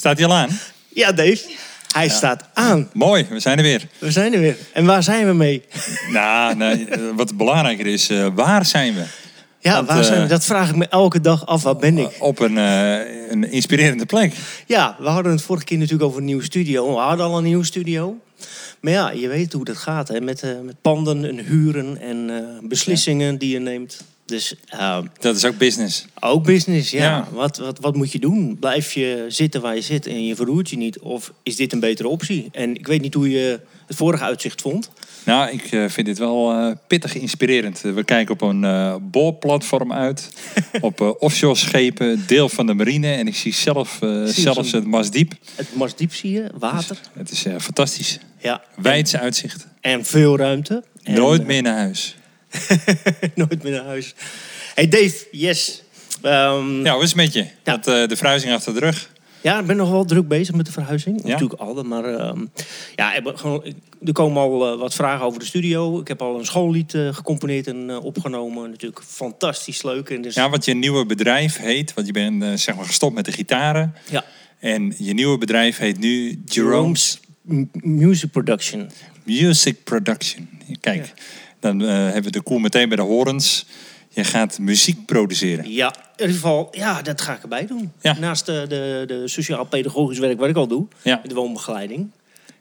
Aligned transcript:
Staat 0.00 0.18
hij 0.18 0.26
al 0.26 0.34
aan? 0.34 0.48
Ja, 0.88 1.12
Dave. 1.12 1.38
Hij 1.94 2.08
staat 2.08 2.44
aan. 2.54 2.88
Mooi, 2.92 3.26
we 3.30 3.40
zijn 3.40 3.56
er 3.58 3.62
weer. 3.62 3.86
We 3.98 4.10
zijn 4.10 4.32
er 4.34 4.40
weer. 4.40 4.56
En 4.72 4.84
waar 4.84 5.02
zijn 5.02 5.26
we 5.26 5.32
mee? 5.32 5.62
Nou, 6.12 6.56
nee, 6.56 6.86
eh, 6.86 7.00
wat 7.16 7.36
belangrijker 7.36 7.86
is, 7.86 8.08
eh, 8.08 8.26
waar 8.34 8.66
zijn 8.66 8.94
we? 8.94 9.02
Ja, 9.58 9.74
Want, 9.74 9.88
waar 9.88 10.04
zijn 10.04 10.16
we? 10.18 10.24
eh, 10.24 10.28
Dat 10.30 10.44
vraag 10.44 10.68
ik 10.68 10.76
me 10.76 10.86
elke 10.88 11.20
dag 11.20 11.46
af. 11.46 11.62
Waar 11.62 11.76
ben 11.76 11.98
ik? 11.98 12.16
Op 12.18 12.38
een, 12.38 12.56
een 12.56 13.50
inspirerende 13.50 14.06
plek. 14.06 14.34
Ja, 14.66 14.96
we 14.98 15.08
hadden 15.08 15.32
het 15.32 15.42
vorige 15.42 15.64
keer 15.64 15.78
natuurlijk 15.78 16.04
over 16.04 16.18
een 16.18 16.24
nieuwe 16.24 16.44
studio. 16.44 16.94
We 16.94 17.00
hadden 17.00 17.26
al 17.26 17.38
een 17.38 17.44
nieuwe 17.44 17.64
studio. 17.64 18.16
Maar 18.80 18.92
ja, 18.92 19.10
je 19.10 19.28
weet 19.28 19.52
hoe 19.52 19.64
dat 19.64 19.76
gaat. 19.76 20.08
Hè? 20.08 20.20
Met, 20.20 20.42
met 20.64 20.80
panden 20.82 21.24
en 21.24 21.38
huren 21.38 22.00
en 22.00 22.30
beslissingen 22.62 23.38
die 23.38 23.50
je 23.50 23.58
neemt. 23.58 24.04
Dus 24.30 24.54
eh, 24.66 24.98
Dat 25.18 25.36
is 25.36 25.44
ook 25.44 25.58
business. 25.58 26.04
ook 26.20 26.44
business, 26.44 26.90
ja. 26.90 27.02
Ja. 27.02 27.28
Wat, 27.32 27.58
wat, 27.58 27.78
wat 27.80 27.96
moet 27.96 28.12
je 28.12 28.18
doen? 28.18 28.56
Blijf 28.60 28.92
je 28.92 29.24
zitten 29.28 29.60
waar 29.60 29.74
je 29.74 29.80
zit 29.80 30.06
en 30.06 30.26
je 30.26 30.34
verroert 30.36 30.70
je 30.70 30.76
niet? 30.76 30.98
Of 30.98 31.32
is 31.42 31.56
dit 31.56 31.72
een 31.72 31.80
betere 31.80 32.08
optie? 32.08 32.48
En 32.52 32.74
ik 32.74 32.86
weet 32.86 33.00
niet 33.02 33.14
hoe 33.14 33.30
je 33.30 33.60
het 33.86 33.96
vorige 33.96 34.24
uitzicht 34.24 34.60
vond. 34.60 34.90
Nou, 35.24 35.50
ik 35.50 35.64
eh, 35.64 35.84
vind 35.88 36.06
dit 36.06 36.18
wel 36.18 36.52
eh, 36.52 36.70
pittig 36.86 37.14
inspirerend. 37.14 37.84
Eh, 37.84 37.92
We 37.92 38.04
kijken 38.04 38.34
op 38.34 38.40
een 38.40 38.98
boorplatform 39.10 39.92
uit. 39.92 40.30
op 40.80 41.16
offshore 41.18 41.54
schepen, 41.54 42.24
deel 42.26 42.48
van 42.48 42.66
de 42.66 42.74
marine. 42.74 43.12
En 43.12 43.26
ik 43.26 43.36
zie 43.36 43.54
zelf, 43.54 43.98
Zie 44.00 44.26
zelfs 44.42 44.72
het 44.72 44.86
Masdiep. 44.86 45.32
Het 45.54 45.74
Marsdiep 45.74 46.14
zie 46.14 46.32
je, 46.32 46.50
water. 46.58 47.00
Het 47.12 47.30
is 47.30 47.44
fantastisch. 47.58 48.18
Ja. 48.38 48.62
Wijdse 48.76 49.18
uitzicht. 49.18 49.66
En 49.80 50.04
veel 50.04 50.36
ruimte. 50.36 50.84
En, 51.02 51.14
Nooit 51.14 51.46
meer 51.46 51.62
naar 51.62 51.76
huis. 51.76 52.16
nooit 53.34 53.62
meer 53.62 53.72
naar 53.72 53.84
huis. 53.84 54.14
Hey 54.74 54.88
Dave, 54.88 55.26
yes. 55.30 55.82
Ehm, 56.22 56.84
Ja, 56.84 56.92
hoe 56.94 57.02
is 57.02 57.08
het 57.08 57.16
met 57.16 57.32
je? 57.32 57.46
Want 57.64 57.86
eh, 57.86 58.06
de 58.06 58.16
verhuizing 58.16 58.52
achter 58.52 58.74
de 58.74 58.80
rug. 58.80 59.10
Ja, 59.42 59.60
ik 59.60 59.66
ben 59.66 59.76
nog 59.76 59.90
wel 59.90 60.04
druk 60.04 60.28
bezig 60.28 60.54
met 60.54 60.66
de 60.66 60.72
verhuizing. 60.72 61.20
Ja? 61.22 61.28
Natuurlijk 61.28 61.60
altijd, 61.60 61.86
maar 61.86 62.04
ehm, 62.04 62.44
ja, 62.96 63.14
er 64.04 64.12
komen 64.12 64.42
al 64.42 64.72
eh, 64.72 64.78
wat 64.78 64.94
vragen 64.94 65.24
over 65.26 65.38
de 65.40 65.46
studio. 65.46 66.00
Ik 66.00 66.08
heb 66.08 66.22
al 66.22 66.38
een 66.38 66.44
schoollied 66.46 66.94
eh, 66.94 67.14
gecomponeerd 67.14 67.66
en 67.66 67.98
opgenomen. 67.98 68.70
Natuurlijk 68.70 69.02
fantastisch 69.06 69.82
leuk. 69.82 70.10
En 70.10 70.22
dus, 70.22 70.34
Ja, 70.34 70.50
wat 70.50 70.64
je 70.64 70.74
nieuwe 70.74 71.06
bedrijf 71.06 71.56
heet. 71.56 71.94
Want 71.94 72.06
je 72.06 72.12
bent 72.12 72.60
zeg 72.60 72.76
maar 72.76 72.84
gestopt 72.84 73.14
met 73.14 73.24
de 73.24 73.32
gitaren. 73.32 73.94
ja. 74.10 74.24
En 74.58 74.94
je 74.98 75.12
nieuwe 75.14 75.38
bedrijf 75.38 75.78
heet 75.78 75.98
nu 75.98 76.42
Jerome's 76.44 77.20
Music 77.72 78.30
Production. 78.30 78.90
Music 79.24 79.84
Production. 79.84 80.48
Kijk, 80.80 81.06
Ja. 81.06 81.12
Dan 81.60 81.82
eh, 81.82 81.88
hebben 81.88 82.22
we 82.22 82.30
de 82.30 82.40
koe 82.42 82.60
meteen 82.60 82.88
bij 82.88 82.96
de 82.96 83.02
horens. 83.02 83.66
Je 84.08 84.24
gaat 84.24 84.58
muziek 84.58 85.06
produceren. 85.06 85.70
Ja, 85.72 85.94
in 85.94 86.20
ieder 86.20 86.34
geval, 86.34 86.68
ja, 86.70 87.02
dat 87.02 87.20
ga 87.20 87.34
ik 87.34 87.42
erbij 87.42 87.66
doen. 87.66 87.92
Ja. 88.00 88.18
Naast 88.18 88.46
de, 88.46 88.64
de, 88.68 89.04
de 89.06 89.28
sociaal-pedagogisch 89.28 90.18
werk 90.18 90.38
wat 90.38 90.48
ik 90.48 90.56
al 90.56 90.66
doe. 90.66 90.86
Ja. 91.02 91.18
Met 91.22 91.28
de 91.28 91.34
woonbegeleiding. 91.36 92.10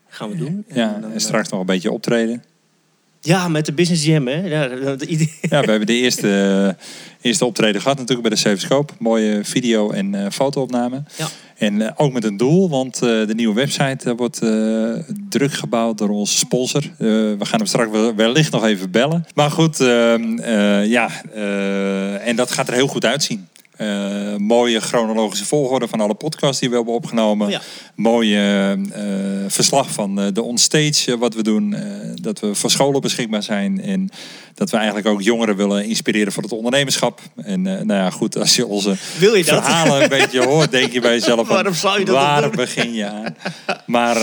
Gaan 0.07 0.29
we 0.29 0.35
doen. 0.35 0.65
Ja, 0.73 0.95
En 0.95 1.01
dan, 1.01 1.11
en 1.11 1.19
straks 1.21 1.49
nog 1.49 1.59
een 1.59 1.65
beetje 1.65 1.91
optreden. 1.91 2.43
Ja, 3.21 3.47
met 3.47 3.65
de 3.65 3.73
Business 3.73 4.05
Jam, 4.05 4.27
hè. 4.27 4.45
Ja, 4.47 4.63
Ja, 5.49 5.61
we 5.61 5.69
hebben 5.69 5.85
de 5.85 5.93
eerste, 5.93 6.27
eh, 6.79 6.85
eerste 7.29 7.45
optreden 7.45 7.81
gehad 7.81 7.97
natuurlijk 7.97 8.27
bij 8.27 8.37
de 8.37 8.41
Sevenscope. 8.41 8.93
Mooie 8.99 9.39
video- 9.43 9.91
en 9.91 10.15
eh 10.15 10.31
fotoopname. 10.31 11.03
Ja. 11.17 11.27
En 11.57 11.81
eh, 11.81 11.91
ook 11.95 12.13
met 12.13 12.23
een 12.23 12.37
doel, 12.37 12.69
want 12.69 12.99
de 12.99 13.33
nieuwe 13.35 13.53
website 13.55 14.15
wordt 14.15 14.41
druk 15.29 15.53
gebouwd 15.53 15.97
door 15.97 16.09
onze 16.09 16.37
sponsor. 16.37 16.81
We 16.97 17.35
gaan 17.39 17.59
hem 17.59 17.67
straks 17.67 17.91
wel- 17.91 18.15
wellicht 18.15 18.51
nog 18.51 18.65
even 18.65 18.91
bellen. 18.91 19.25
Maar 19.33 19.51
goed, 19.51 19.79
ehm, 19.79 20.37
eh, 20.39 20.85
ja, 20.85 21.23
en 22.23 22.35
dat 22.35 22.51
gaat 22.51 22.67
er 22.67 22.73
heel 22.73 22.87
goed 22.87 23.05
uitzien. 23.05 23.47
Eh, 23.79 24.35
mooie 24.35 24.79
chronologische 24.79 25.45
volgorde 25.45 25.87
van 25.87 25.99
alle 25.99 26.13
podcasts 26.13 26.59
die 26.59 26.69
we 26.69 26.75
hebben 26.75 26.93
opgenomen. 26.93 27.47
Oh 27.47 27.51
ja. 27.53 27.61
Mooie 27.95 28.77
eh, 28.93 29.01
verslag 29.47 29.91
van 29.91 30.19
eh, 30.19 30.27
de 30.33 30.41
onstage 30.41 31.17
wat 31.17 31.33
we 31.33 31.43
doen. 31.43 31.75
dat 32.21 32.39
we 32.39 32.55
voor 32.55 32.69
scholen 32.71 33.01
beschikbaar 33.01 33.43
zijn. 33.43 33.81
En 33.81 34.09
dat 34.53 34.69
we 34.69 34.77
eigenlijk 34.77 35.07
ook 35.07 35.21
jongeren 35.21 35.55
willen 35.55 35.85
inspireren 35.85 36.31
voor 36.31 36.43
het 36.43 36.51
ondernemerschap. 36.51 37.21
En 37.35 37.61
nou 37.61 37.93
ja, 37.93 38.09
goed, 38.09 38.37
als 38.37 38.55
je 38.55 38.65
onze 38.65 38.95
Wil 39.19 39.35
je 39.35 39.43
dat? 39.43 39.63
verhalen 39.63 40.03
een 40.03 40.09
beetje 40.09 40.45
hoort, 40.45 40.71
denk 40.71 40.91
je 40.91 41.01
bij 41.01 41.13
jezelf... 41.19 41.47
Waarom 41.47 41.73
zou 41.73 41.99
je 41.99 42.05
dat 42.05 42.15
Waar 42.15 42.49
begin 42.49 42.93
je 42.93 43.05
aan? 43.05 43.35
Maar 43.85 44.19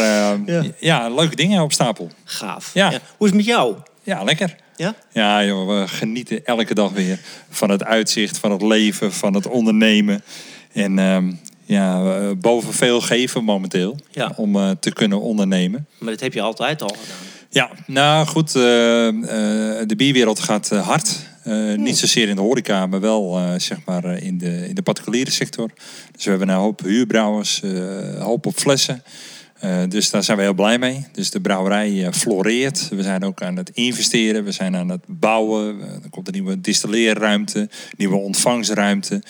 Ja. 0.47 0.65
ja. 0.79 1.09
leuke 1.09 1.37
dingen 1.37 1.63
op 1.63 1.73
stapel. 1.73 2.11
Gaaf. 2.25 2.71
Ja. 2.75 2.89
Hoe 2.89 3.27
is 3.27 3.27
het 3.27 3.35
met 3.35 3.45
jou? 3.45 3.77
Ja, 4.03 4.23
lekker. 4.23 4.57
Ja? 4.77 4.95
Ja, 5.13 5.45
joh, 5.45 5.69
we 5.81 5.89
genieten 5.89 6.45
elke 6.47 6.75
dag 6.75 6.91
weer 6.93 7.19
van 7.51 7.71
het 7.71 7.85
uitzicht, 7.85 8.39
van 8.39 8.51
het 8.51 8.63
leven, 8.63 9.13
van 9.13 9.35
het 9.35 9.47
ondernemen. 9.47 10.23
En 10.73 10.99
ehm, 10.99 11.33
ja, 11.65 12.03
boven 12.35 12.73
veel 12.75 13.01
geven 13.01 13.45
momenteel 13.45 13.97
Ja. 14.11 14.33
om 14.37 14.57
eh, 14.57 14.71
te 14.81 14.93
kunnen 14.93 15.21
ondernemen. 15.21 15.87
Maar 15.99 16.11
dat 16.11 16.21
heb 16.21 16.33
je 16.33 16.41
altijd 16.43 16.83
al 16.83 16.89
gedaan. 16.89 17.25
Ja, 17.51 17.71
nou 17.87 18.27
goed, 18.27 18.55
eh, 18.55 19.09
eh, 19.09 19.15
de 19.89 19.97
bierwereld 19.97 20.41
gaat 20.41 20.69
hard. 20.69 21.19
Eh, 21.43 21.75
Niet 21.75 21.97
zozeer 21.99 22.29
in 22.29 22.35
de 22.37 22.41
horeca, 22.41 22.87
maar 22.87 23.01
wel 23.01 23.41
zeg 23.57 23.79
maar 23.85 24.05
in, 24.23 24.39
de, 24.39 24.69
in 24.69 24.75
de 24.75 24.83
particuliere 24.83 25.31
sector. 25.31 25.71
Dus 26.13 26.25
we 26.25 26.31
hebben 26.31 26.49
een 26.49 26.55
hoop 26.55 26.81
huurbrouwers, 26.81 27.61
een 27.63 28.21
hoop 28.21 28.47
op 28.47 28.57
flessen. 28.57 29.03
Eh, 29.61 29.83
dus 29.89 30.11
daar 30.11 30.23
zijn 30.23 30.37
we 30.37 30.43
heel 30.43 30.55
blij 30.55 30.79
mee. 30.79 31.07
Dus 31.13 31.31
de 31.31 31.41
brouwerij 31.41 32.07
eh, 32.07 32.13
floreert. 32.13 32.89
We 32.89 33.03
zijn 33.03 33.25
ook 33.25 33.43
aan 33.43 33.57
het 33.57 33.71
investeren. 33.71 34.45
We 34.45 34.53
zijn 34.53 34.77
aan 34.77 34.89
het 34.89 35.05
bouwen. 35.07 35.81
Eh, 35.81 35.93
er 35.93 36.11
komt 36.11 36.27
een 36.27 36.33
nieuwe 36.33 36.61
distilleerruimte, 36.61 37.69
nieuwe 37.97 38.17
ontvangstruimte. 38.17 39.23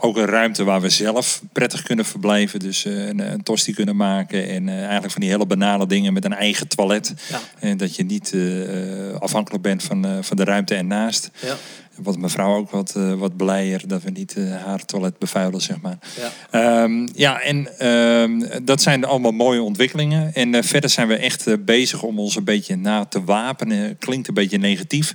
Ook 0.00 0.16
een 0.16 0.26
ruimte 0.26 0.64
waar 0.64 0.80
we 0.80 0.88
zelf 0.88 1.42
prettig 1.52 1.82
kunnen 1.82 2.04
verblijven. 2.04 2.60
Dus 2.60 2.84
een, 2.84 3.32
een 3.32 3.42
tosti 3.42 3.74
kunnen 3.74 3.96
maken. 3.96 4.48
En 4.48 4.68
eigenlijk 4.68 5.12
van 5.12 5.20
die 5.20 5.30
hele 5.30 5.46
banale 5.46 5.86
dingen 5.86 6.12
met 6.12 6.24
een 6.24 6.34
eigen 6.34 6.68
toilet. 6.68 7.14
Ja. 7.28 7.40
En 7.58 7.76
dat 7.76 7.96
je 7.96 8.04
niet 8.04 8.36
afhankelijk 9.18 9.62
bent 9.62 9.82
van, 9.82 10.24
van 10.24 10.36
de 10.36 10.44
ruimte 10.44 10.74
ernaast. 10.74 11.30
Ja. 11.40 11.56
Wat 12.02 12.18
mevrouw 12.18 12.56
ook 12.56 12.70
wat, 12.70 12.96
eh, 12.96 13.12
wat 13.12 13.36
blijer 13.36 13.88
dat 13.88 14.02
we 14.02 14.10
niet 14.10 14.36
eh, 14.36 14.64
haar 14.64 14.84
toilet 14.84 15.18
bevuilen, 15.18 15.60
zeg 15.60 15.80
maar. 15.80 15.98
Ja. 16.16 16.32
Ehm, 16.50 17.08
ja, 17.14 17.40
en 17.40 17.78
ehm, 17.78 18.64
dat 18.64 18.82
zijn 18.82 19.04
allemaal 19.04 19.32
mooie 19.32 19.62
ontwikkelingen. 19.62 20.34
En 20.34 20.54
eh, 20.54 20.62
verder 20.62 20.90
zijn 20.90 21.08
we 21.08 21.16
echt 21.16 21.64
bezig 21.64 22.02
om 22.02 22.18
ons 22.18 22.36
een 22.36 22.44
beetje 22.44 22.76
na 22.76 23.04
te 23.04 23.24
wapenen. 23.24 23.98
Klinkt 23.98 24.28
een 24.28 24.34
beetje 24.34 24.58
negatief. 24.58 25.14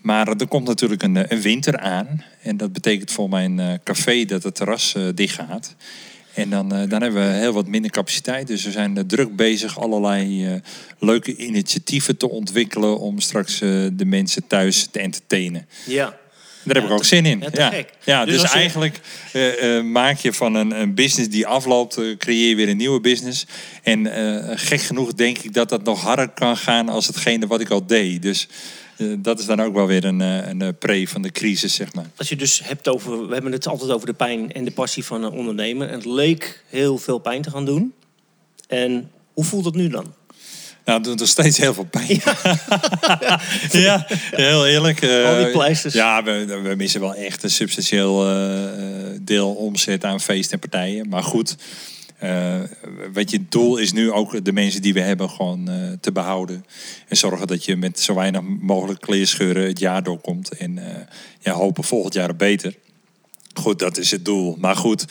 Maar 0.00 0.28
er 0.28 0.48
komt 0.48 0.66
natuurlijk 0.66 1.02
een, 1.02 1.32
een 1.32 1.40
winter 1.40 1.78
aan. 1.78 2.24
En 2.42 2.56
dat 2.56 2.72
betekent 2.72 3.10
voor 3.10 3.28
mijn 3.28 3.80
café 3.84 4.24
dat 4.24 4.42
het 4.42 4.54
terras 4.54 4.94
dicht 5.14 5.34
gaat. 5.34 5.74
En 6.34 6.50
dan, 6.50 6.68
dan 6.68 7.02
hebben 7.02 7.28
we 7.28 7.36
heel 7.36 7.52
wat 7.52 7.66
minder 7.66 7.90
capaciteit. 7.90 8.46
Dus 8.46 8.64
we 8.64 8.70
zijn 8.70 9.06
druk 9.06 9.36
bezig 9.36 9.78
allerlei 9.78 10.60
leuke 10.98 11.36
initiatieven 11.36 12.16
te 12.16 12.30
ontwikkelen... 12.30 12.98
om 12.98 13.20
straks 13.20 13.58
de 13.58 14.04
mensen 14.04 14.46
thuis 14.46 14.86
te 14.90 15.00
entertainen. 15.00 15.66
Ja. 15.86 16.22
Daar 16.64 16.74
heb 16.74 16.84
ik 16.84 16.90
ook 16.90 17.04
zin 17.04 17.26
in. 17.26 17.40
ja, 17.40 17.48
ja, 17.52 17.68
gek. 17.70 17.90
ja 18.04 18.24
Dus 18.24 18.40
dus, 18.40 18.52
je- 18.52 18.56
eigenlijk 18.58 19.00
eh, 19.32 19.76
eh, 19.78 19.84
maak 19.84 20.18
je 20.18 20.32
van 20.32 20.54
een, 20.54 20.80
een 20.80 20.94
business 20.94 21.30
die 21.30 21.46
afloopt, 21.46 21.96
eh, 21.96 22.16
creëer 22.16 22.48
je 22.48 22.54
weer 22.56 22.68
een 22.68 22.76
nieuwe 22.76 23.00
business. 23.00 23.46
En 23.82 24.06
gek 24.58 24.80
genoeg 24.80 25.12
denk 25.12 25.38
ik 25.38 25.52
dat 25.54 25.68
dat 25.68 25.84
nog 25.84 26.00
harder 26.02 26.28
kan 26.28 26.56
gaan 26.56 26.88
als 26.88 27.06
hetgene 27.06 27.46
wat 27.46 27.60
ik 27.60 27.70
al 27.70 27.86
deed. 27.86 28.22
Dus 28.22 28.48
dat 29.18 29.38
is 29.38 29.46
dan 29.46 29.60
ook 29.62 29.74
wel 29.74 29.86
weer 29.86 30.04
een, 30.04 30.20
een 30.20 30.78
pre 30.78 31.08
van 31.08 31.22
de 31.22 31.30
crisis, 31.30 31.74
zeg 31.74 31.94
maar. 31.94 32.06
Als 32.16 32.28
je 32.28 32.36
dus 32.36 32.60
hebt 32.64 32.88
over, 32.88 33.26
we 33.26 33.32
hebben 33.34 33.52
het 33.52 33.66
altijd 33.66 33.90
over 33.90 34.06
de 34.06 34.12
pijn 34.12 34.52
en 34.52 34.64
de 34.64 34.70
passie 34.70 35.04
van 35.04 35.22
een 35.24 35.32
ondernemer. 35.32 35.88
En 35.88 35.94
het 35.94 36.04
leek 36.04 36.62
heel 36.68 36.98
veel 36.98 37.18
pijn 37.18 37.42
te 37.42 37.50
gaan 37.50 37.64
doen. 37.64 37.92
En 38.68 39.10
hoe 39.32 39.44
voelt 39.44 39.64
het 39.64 39.74
nu 39.74 39.88
dan? 39.88 40.14
Nou, 40.84 41.02
doet 41.02 41.18
nog 41.18 41.28
steeds 41.28 41.58
heel 41.58 41.74
veel 41.74 41.84
pijn. 41.90 42.20
Ja, 43.70 44.06
heel 44.30 44.66
eerlijk. 44.66 45.02
eh, 45.02 45.28
Al 45.28 45.36
die 45.36 45.50
pleisters. 45.50 45.94
Ja, 45.94 46.22
we, 46.22 46.60
we 46.62 46.74
missen 46.76 47.00
wel 47.00 47.14
echt 47.14 47.42
een 47.42 47.50
substantieel 47.50 48.26
eh, 48.26 48.64
eh, 48.64 49.18
deel 49.20 49.54
omzet 49.54 50.04
aan 50.04 50.20
feest 50.20 50.52
en 50.52 50.58
partijen. 50.58 51.08
Maar 51.08 51.22
goed, 51.22 51.56
eh 52.18 52.60
wat 53.12 53.30
je 53.30 53.44
doel 53.48 53.76
is 53.76 53.92
nu 53.92 54.10
ook 54.12 54.44
de 54.44 54.52
mensen 54.52 54.82
die 54.82 54.92
we 54.94 55.00
hebben 55.00 55.30
gewoon 55.30 55.70
te 56.00 56.12
behouden. 56.12 56.64
En 57.08 57.16
zorgen 57.16 57.46
dat 57.46 57.64
je 57.64 57.76
met 57.76 58.00
zo 58.00 58.14
weinig 58.14 58.40
mogelijk 58.60 59.00
kleerscheuren 59.00 59.66
het 59.66 59.78
jaar 59.78 60.02
doorkomt. 60.02 60.52
En 60.52 60.78
ja, 61.40 61.52
hopen 61.52 61.84
volgend 61.84 62.14
jaar 62.14 62.36
beter. 62.36 62.74
Goed, 63.54 63.78
dat 63.78 63.98
is 63.98 64.10
het 64.10 64.24
doel. 64.24 64.56
Maar 64.60 64.76
goed, 64.76 65.04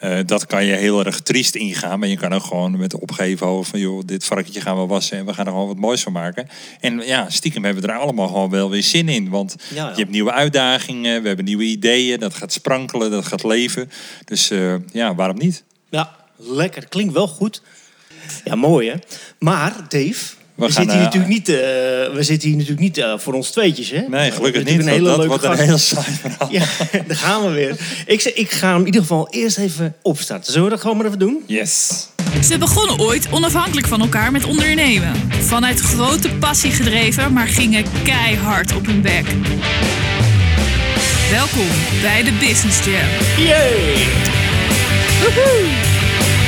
eh, 0.00 0.18
dat 0.26 0.46
kan 0.46 0.64
je 0.64 0.74
heel 0.74 1.04
erg 1.04 1.20
triest 1.20 1.54
ingaan. 1.54 1.98
Maar 1.98 2.08
je 2.08 2.16
kan 2.16 2.32
ook 2.32 2.44
gewoon 2.44 2.78
met 2.78 2.94
opgeven 2.94 3.46
hoofd 3.46 3.70
van... 3.70 3.80
joh, 3.80 4.02
dit 4.04 4.24
varkentje 4.24 4.60
gaan 4.60 4.80
we 4.80 4.86
wassen 4.86 5.18
en 5.18 5.26
we 5.26 5.34
gaan 5.34 5.46
er 5.46 5.52
gewoon 5.52 5.66
wat 5.66 5.76
moois 5.76 6.02
van 6.02 6.12
maken. 6.12 6.48
En 6.80 6.98
ja, 6.98 7.30
stiekem 7.30 7.64
hebben 7.64 7.82
we 7.82 7.88
er 7.88 7.98
allemaal 7.98 8.26
gewoon 8.26 8.50
wel 8.50 8.70
weer 8.70 8.82
zin 8.82 9.08
in. 9.08 9.28
Want 9.28 9.56
Ja, 9.68 9.84
ja. 9.84 9.90
je 9.90 9.96
hebt 9.96 10.10
nieuwe 10.10 10.32
uitdagingen, 10.32 11.22
we 11.22 11.26
hebben 11.26 11.44
nieuwe 11.44 11.64
ideeën. 11.64 12.18
Dat 12.18 12.34
gaat 12.34 12.52
sprankelen, 12.52 13.10
dat 13.10 13.26
gaat 13.26 13.44
leven. 13.44 13.90
Dus 14.24 14.50
eh, 14.50 14.74
ja, 14.92 15.14
waarom 15.14 15.38
niet? 15.38 15.64
Ja, 15.88 16.16
lekker. 16.36 16.88
Klinkt 16.88 17.12
wel 17.12 17.28
goed. 17.28 17.62
Ja, 18.44 18.54
mooi 18.54 18.88
hè. 18.90 18.96
Maar 19.38 19.74
Dave, 19.88 20.34
We, 20.66 20.72
gaan, 20.72 20.82
zitten 20.82 20.98
hier 20.98 20.98
eh, 20.98 21.04
natuurlijk 21.04 21.32
niet, 21.32 21.48
eh, 21.48 21.54
we 22.14 22.22
zitten 22.22 22.48
hier 22.48 22.56
natuurlijk 22.56 22.82
niet 22.82 22.98
eh, 22.98 23.12
voor 23.16 23.32
ons 23.32 23.50
tweetjes, 23.50 23.90
hè? 23.90 24.00
Nee, 24.08 24.30
gelukkig 24.30 24.62
We 24.62 24.70
hebben 24.70 24.76
niet. 24.76 24.84
natuurlijk 24.84 25.06
want 25.06 25.06
dat 25.06 25.16
leuke 25.16 25.46
wordt 25.46 25.60
een 25.60 25.66
heel 25.66 25.78
saai 25.78 26.16
verhaal. 26.20 26.48
Ja, 26.58 26.64
daar 27.06 27.16
gaan 27.16 27.46
we 27.46 27.50
weer. 27.50 27.76
Ik, 28.06 28.20
zeg, 28.20 28.32
ik 28.32 28.50
ga 28.50 28.68
hem 28.68 28.78
in 28.80 28.86
ieder 28.86 29.00
geval 29.00 29.28
eerst 29.30 29.58
even 29.58 29.94
opstarten. 30.02 30.52
Zullen 30.52 30.68
we 30.68 30.74
dat 30.74 30.80
gewoon 30.80 30.96
maar 30.96 31.06
even 31.06 31.18
doen? 31.18 31.42
Yes. 31.46 32.08
Ze 32.44 32.58
begonnen 32.58 32.98
ooit 32.98 33.28
onafhankelijk 33.30 33.86
van 33.86 34.00
elkaar 34.00 34.32
met 34.32 34.44
ondernemen. 34.44 35.12
Vanuit 35.40 35.80
grote 35.80 36.28
passie 36.28 36.70
gedreven, 36.70 37.32
maar 37.32 37.48
gingen 37.48 37.84
keihard 38.04 38.76
op 38.76 38.86
hun 38.86 39.02
bek. 39.02 39.24
Welkom 41.30 41.68
bij 42.02 42.22
de 42.22 42.32
Business 42.40 42.84
Jam. 42.84 43.46
Yay! 43.46 44.08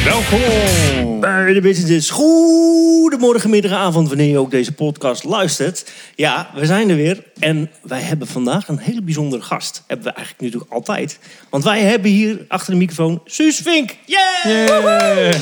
Welkom. 0.05 1.21
Bij 1.21 1.53
de 1.53 1.61
Business. 1.61 2.11
Goedemorgen, 2.11 3.51
middag, 3.51 3.73
avond, 3.73 4.09
wanneer 4.09 4.29
je 4.29 4.39
ook 4.39 4.51
deze 4.51 4.73
podcast 4.73 5.25
luistert. 5.25 5.91
Ja, 6.15 6.51
we 6.55 6.67
zijn 6.67 6.89
er 6.89 6.97
weer. 6.97 7.23
En 7.39 7.71
wij 7.83 8.01
hebben 8.01 8.27
vandaag 8.29 8.69
een 8.69 8.79
hele 8.79 9.03
bijzondere 9.03 9.43
gast. 9.43 9.83
Hebben 9.87 10.07
we 10.07 10.13
eigenlijk 10.13 10.45
natuurlijk 10.45 10.73
altijd. 10.73 11.19
Want 11.51 11.65
wij 11.65 11.81
hebben 11.81 12.11
hier 12.11 12.45
achter 12.49 12.73
de 12.73 12.79
microfoon 12.79 13.21
Suus 13.25 13.57
Vink. 13.57 13.97
Yeah! 14.07 14.45
Yeah. 14.45 15.35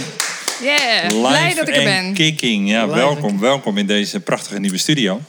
Yeah, 0.62 1.08
blij 1.08 1.54
dat 1.54 1.68
ik 1.68 1.74
er 1.76 1.80
en 1.80 2.04
ben. 2.04 2.14
kicking. 2.14 2.70
Ja, 2.70 2.84
Live 2.84 2.96
welkom, 2.96 3.40
welkom 3.40 3.78
in 3.78 3.86
deze 3.86 4.20
prachtige 4.20 4.60
nieuwe 4.60 4.78
studio. 4.78 5.20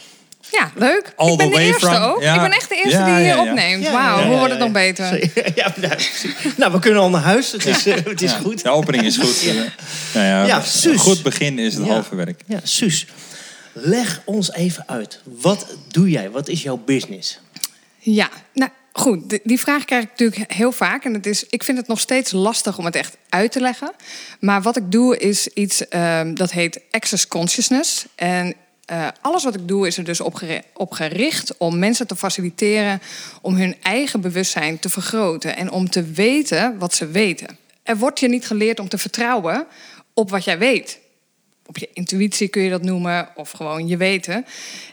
Ja, 0.51 0.71
leuk. 0.75 1.13
All 1.15 1.31
ik 1.31 1.37
ben 1.37 1.49
de 1.49 1.59
eerste 1.59 1.85
from- 1.85 2.03
ook. 2.03 2.21
Ja. 2.21 2.33
Ik 2.35 2.41
ben 2.41 2.51
echt 2.51 2.69
de 2.69 2.75
eerste 2.75 2.89
Ja, 2.97 3.05
die 3.05 3.13
hier 3.15 3.25
ja, 3.25 3.35
ja. 3.35 3.49
opneemt. 3.49 3.83
Ja, 3.83 3.91
Wauw, 3.91 4.17
ja, 4.17 4.23
hoe 4.23 4.31
ja, 4.31 4.37
wordt 4.37 4.51
het 4.53 4.59
nog 4.61 4.71
beter? 4.71 5.05
Ja, 5.35 5.51
ja, 5.55 5.69
precies. 5.69 6.33
nou, 6.57 6.71
we 6.71 6.79
kunnen 6.79 7.01
al 7.01 7.09
naar 7.09 7.21
huis. 7.21 7.51
Het 7.51 7.65
is, 7.65 7.85
eh, 7.85 7.95
het 8.03 8.21
is 8.21 8.31
Ja, 8.31 8.37
goed. 8.37 8.63
De 8.63 8.69
opening 8.69 9.03
is 9.03 9.17
goed. 9.17 9.39
Ja. 9.51 9.53
Nou 10.13 10.25
ja, 10.25 10.45
Ja, 10.45 10.63
een 10.83 10.97
goed 10.97 11.23
begin 11.23 11.59
is 11.59 11.73
het 11.75 11.85
Ja. 11.85 11.91
halve 11.93 12.15
werk. 12.15 12.41
Ja, 12.45 12.59
Suus, 12.63 13.05
leg 13.73 14.21
ons 14.25 14.51
even 14.53 14.83
uit. 14.87 15.19
Wat 15.23 15.65
doe 15.87 16.09
jij? 16.09 16.29
Wat 16.29 16.47
is 16.47 16.61
jouw 16.61 16.81
business? 16.85 17.39
Ja, 17.97 18.29
nou 18.53 18.71
goed. 18.93 19.29
Die- 19.29 19.39
Die 19.43 19.59
vraag 19.59 19.85
krijg 19.85 20.03
ik 20.03 20.09
natuurlijk 20.09 20.53
heel 20.53 20.71
vaak. 20.71 21.05
En 21.05 21.13
het 21.13 21.25
is, 21.25 21.45
ik 21.49 21.63
vind 21.63 21.77
het 21.77 21.87
nog 21.87 21.99
steeds 21.99 22.31
lastig 22.31 22.77
om 22.77 22.85
het 22.85 22.95
echt 22.95 23.17
uit 23.29 23.51
te 23.51 23.59
leggen. 23.61 23.91
Maar 24.39 24.61
wat 24.61 24.77
ik 24.77 24.91
doe 24.91 25.17
is 25.17 25.47
iets 25.47 25.87
ehm, 25.87 26.33
dat 26.33 26.51
heet 26.51 26.79
Access 26.91 27.27
Consciousness. 27.27 28.05
En 28.15 28.53
eh, 28.91 29.07
alles 29.21 29.43
wat 29.43 29.55
ik 29.55 29.67
doe 29.67 29.87
is 29.87 29.97
er 29.97 30.03
dus 30.03 30.21
op, 30.21 30.33
geri- 30.33 30.61
op 30.73 30.91
gericht 30.91 31.57
om 31.57 31.79
mensen 31.79 32.07
te 32.07 32.15
faciliteren... 32.15 33.01
om 33.41 33.55
hun 33.55 33.75
eigen 33.81 34.21
bewustzijn 34.21 34.79
te 34.79 34.89
vergroten. 34.89 35.55
En 35.55 35.71
om 35.71 35.89
te 35.89 36.03
weten 36.03 36.77
wat 36.77 36.93
ze 36.93 37.07
weten. 37.07 37.57
Er 37.83 37.97
wordt 37.97 38.19
je 38.19 38.27
niet 38.27 38.47
geleerd 38.47 38.79
om 38.79 38.89
te 38.89 38.97
vertrouwen 38.97 39.65
op 40.13 40.29
wat 40.29 40.43
jij 40.43 40.57
weet 40.57 40.99
op 41.71 41.77
je 41.77 41.89
intuïtie 41.93 42.47
kun 42.47 42.61
je 42.61 42.69
dat 42.69 42.83
noemen, 42.83 43.29
of 43.35 43.51
gewoon 43.51 43.87
je 43.87 43.97
weten. 43.97 44.45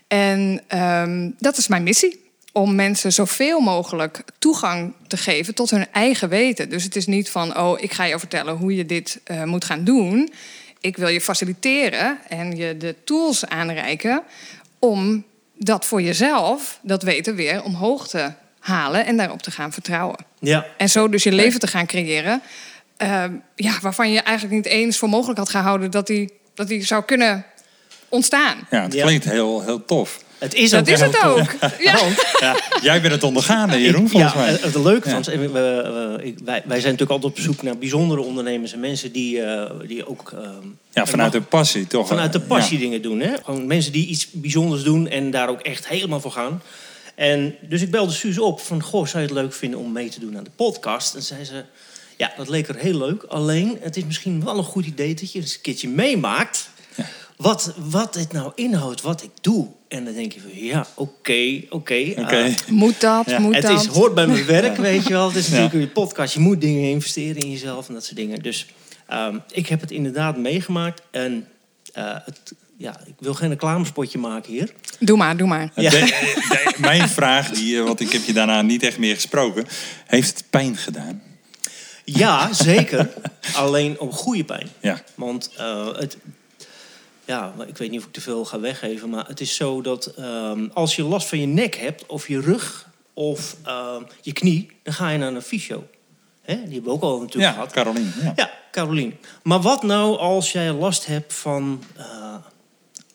En 0.09 0.63
ehm, 0.67 1.31
dat 1.39 1.57
is 1.57 1.69
mijn 1.69 1.83
missie. 1.83 2.21
Om 2.53 2.75
mensen 2.75 3.13
zoveel 3.13 3.61
mogelijk 3.61 4.23
toegang 4.39 4.93
te 5.07 5.17
geven 5.17 5.55
tot 5.55 5.71
hun 5.71 5.87
eigen 5.93 6.29
weten. 6.29 6.71
Dus 6.71 6.85
het 6.85 6.97
is 6.97 7.07
niet 7.07 7.31
van, 7.31 7.59
oh, 7.59 7.81
ik 7.81 7.93
ga 7.93 8.05
je 8.05 8.19
vertellen 8.19 8.57
hoe 8.57 8.77
je 8.77 8.87
dit 8.87 9.21
eh, 9.25 9.45
moet 9.45 9.65
gaan 9.65 9.85
doen. 9.85 10.33
Ik 10.81 10.97
wil 10.97 11.09
je 11.09 11.21
faciliteren 11.21 12.19
en 12.29 12.57
je 12.57 12.77
de 12.77 12.95
tools 13.05 13.47
aanreiken 13.47 14.23
om 14.79 15.25
dat 15.59 15.85
voor 15.85 16.03
jezelf, 16.03 16.79
dat 16.83 17.03
weten 17.03 17.35
weer, 17.35 17.63
omhoog 17.63 18.09
te 18.09 18.33
halen 18.59 19.07
en 19.07 19.17
daarop 19.17 19.43
te 19.43 19.51
gaan 19.51 19.73
vertrouwen. 19.73 20.19
Ja. 20.39 20.67
En 20.77 20.89
zo 20.89 21.09
dus 21.09 21.23
je 21.23 21.33
leven 21.33 21.61
te 21.61 21.67
gaan 21.67 21.87
creëren. 21.87 22.43
eh, 22.97 23.25
ja, 23.55 23.79
waarvan 23.81 24.13
je 24.13 24.21
eigenlijk 24.21 24.57
niet 24.57 24.67
eens 24.67 24.99
voor 24.99 25.09
mogelijk 25.09 25.39
had 25.39 25.49
gehouden 25.49 25.91
dat 25.91 26.07
die, 26.07 26.33
dat 26.55 26.69
die 26.69 26.85
zou 26.85 27.05
kunnen 27.05 27.45
ontstaan. 28.09 28.67
Ja, 28.71 28.83
het 28.83 28.95
klinkt 28.95 29.25
heel, 29.25 29.63
heel 29.63 29.85
tof. 29.85 30.19
Het 30.39 30.55
is 30.55 30.71
Dat 30.71 30.89
is 30.89 31.01
het 31.01 31.23
ook. 31.25 31.55
Ja. 32.41 32.57
Jij 32.83 33.01
bent 33.01 33.13
het 33.13 33.23
ondergaande, 33.23 33.81
Jeroen, 33.81 34.09
volgens 34.09 34.33
ja, 34.33 34.39
mij. 34.39 34.55
eh, 34.55 34.63
Het 34.63 34.75
leuke 34.75 35.11
van 35.11 35.23
we, 35.23 35.49
wij, 36.45 36.63
wij 36.67 36.81
zijn 36.81 36.93
natuurlijk 36.93 37.11
altijd 37.11 37.33
op 37.33 37.39
zoek 37.39 37.63
naar 37.63 37.79
bijzondere 37.79 38.21
ondernemers 38.21 38.73
en 38.73 38.81
mensen 38.81 39.13
die, 39.13 39.43
eh, 39.43 39.71
die 39.87 40.07
ook 40.07 40.33
eh, 40.37 40.49
Ja, 40.93 41.07
vanuit 41.07 41.33
de 41.33 41.41
passie, 41.41 41.87
toch? 41.87 42.07
vanuit 42.09 42.33
de 42.33 42.41
passie 42.41 42.79
dingen 42.79 43.03
doen. 43.03 43.21
Hè? 43.21 43.33
Gewoon 43.45 43.67
mensen 43.67 43.93
die 43.93 44.07
iets 44.07 44.29
bijzonders 44.31 44.83
doen 44.83 45.09
en 45.09 45.31
daar 45.31 45.49
ook 45.49 45.61
echt 45.61 45.89
helemaal 45.89 46.21
voor 46.21 46.33
gaan. 46.33 46.63
En 47.15 47.55
dus 47.69 47.83
ik 47.83 47.91
belde 47.91 48.13
Suus 48.13 48.39
op 48.39 48.61
van, 48.61 48.83
goh, 48.83 49.07
zou 49.07 49.23
je 49.23 49.29
het 49.29 49.39
leuk 49.39 49.55
vinden 49.55 49.79
om 49.81 49.93
mee 49.93 50.09
te 50.09 50.21
doen 50.21 50.37
aan 50.37 50.45
de 50.45 50.51
podcast? 50.57 51.15
En 51.15 51.23
zei 51.23 51.45
ze, 51.45 51.65
ja, 52.17 52.33
dat 52.37 52.49
leek 52.49 52.69
er 52.69 52.77
heel 52.77 52.99
leuk. 52.99 53.23
Alleen, 53.23 53.79
het 53.81 53.97
is 53.97 54.05
misschien 54.05 54.45
wel 54.45 54.59
een 54.59 54.65
goed 54.65 54.87
idee 54.87 55.15
dat 55.15 55.33
je 55.33 55.39
eens 55.39 55.55
een 55.55 55.61
keertje 55.61 55.89
meemaakt... 55.89 56.71
Wat, 57.39 57.73
wat 57.77 58.15
dit 58.15 58.33
nou 58.33 58.53
inhoudt, 58.55 59.01
wat 59.01 59.23
ik 59.23 59.31
doe. 59.41 59.67
En 59.89 60.05
dan 60.05 60.15
denk 60.15 60.33
je 60.33 60.41
van, 60.41 60.51
ja, 60.55 60.87
oké, 60.95 61.61
oké. 61.71 61.95
Eh, 61.95 62.55
Moet 62.69 63.01
dat, 63.01 63.31
Ja, 63.31 63.39
moet 63.39 63.55
het 63.55 63.63
dat. 63.63 63.81
is, 63.81 63.87
hoort 63.87 64.15
bij 64.15 64.27
mijn 64.27 64.47
werk, 64.57 64.77
weet 64.77 65.03
je 65.03 65.09
wel. 65.13 65.27
Het 65.29 65.37
is 65.37 65.49
Ja. 65.49 65.55
natuurlijk 65.57 65.85
een 65.85 65.93
podcast. 65.93 66.35
Je 66.35 66.41
moet 66.41 66.61
dingen 66.61 66.91
investeren 66.91 67.43
in 67.43 67.51
jezelf 67.51 67.89
en 67.89 67.95
dat 67.95 68.05
soort 68.05 68.17
dingen. 68.17 68.43
Dus 68.43 68.67
ehm, 69.07 69.39
ik 69.51 69.67
heb 69.67 69.81
het 69.81 69.91
inderdaad 69.91 70.37
meegemaakt. 70.37 71.03
En 71.11 71.47
eh, 71.93 72.15
het, 72.25 72.53
ja, 72.77 73.01
ik 73.07 73.15
wil 73.19 73.35
geen 73.35 73.49
reclamespotje 73.49 74.19
maken 74.19 74.53
hier. 74.53 74.73
Doe 74.99 75.17
maar, 75.17 75.37
doe 75.37 75.49
maar. 75.49 75.71
De- 75.75 75.83
de- 75.91 76.75
mijn 76.79 77.09
vraag, 77.09 77.51
die, 77.51 77.79
eh, 77.79 77.85
want 77.85 78.01
ik 78.01 78.13
heb 78.13 78.25
je 78.25 78.33
daarna 78.33 78.63
niet 78.63 78.83
echt 78.83 78.99
meer 78.99 79.15
gesproken. 79.15 79.65
Heeft 80.07 80.39
het 80.39 80.45
pijn 80.51 80.77
gedaan? 80.77 81.23
Ja, 82.05 82.53
zeker. 82.53 83.09
Alleen 83.55 84.01
op 84.01 84.13
goede 84.13 84.45
pijn. 84.45 84.69
Ja. 84.81 85.01
Want 85.15 85.51
eh, 85.57 85.87
het... 85.97 86.17
Ja, 87.29 87.55
ik 87.67 87.77
weet 87.77 87.91
niet 87.91 88.01
of 88.01 88.07
ik 88.07 88.13
te 88.13 88.21
veel 88.21 88.45
ga 88.45 88.61
weggeven. 88.61 89.09
Maar 89.09 89.27
het 89.27 89.41
is 89.41 89.55
zo 89.55 89.81
dat 89.81 90.07
ehm, 90.07 90.69
als 90.73 90.97
je 90.97 91.03
last 91.03 91.29
van 91.29 91.41
je 91.41 91.47
nek 91.47 91.77
hebt... 91.77 92.07
of 92.07 92.29
je 92.29 92.41
rug 92.41 92.89
of 93.13 93.57
ehm, 93.65 94.03
je 94.23 94.33
knie... 94.33 94.71
dan 94.83 94.95
ga 94.95 95.09
je 95.11 95.19
naar 95.19 95.35
een 95.35 95.43
fysio. 95.43 95.87
Hè? 96.43 96.55
Die 96.55 96.73
hebben 96.73 96.83
we 96.83 96.91
ook 96.91 97.03
al 97.03 97.21
natuurlijk 97.21 97.45
Ja, 97.45 97.53
gehad. 97.53 97.73
Carolien. 97.73 98.13
Ja. 98.23 98.33
Ja, 98.37 98.51
Carolien. 98.73 99.17
Maar 99.43 99.61
wat 99.61 99.83
nou 99.83 100.19
als 100.19 100.53
jij 100.53 100.73
last 100.73 101.07
hebt 101.07 101.35
van 101.35 101.83
eh 101.97 102.35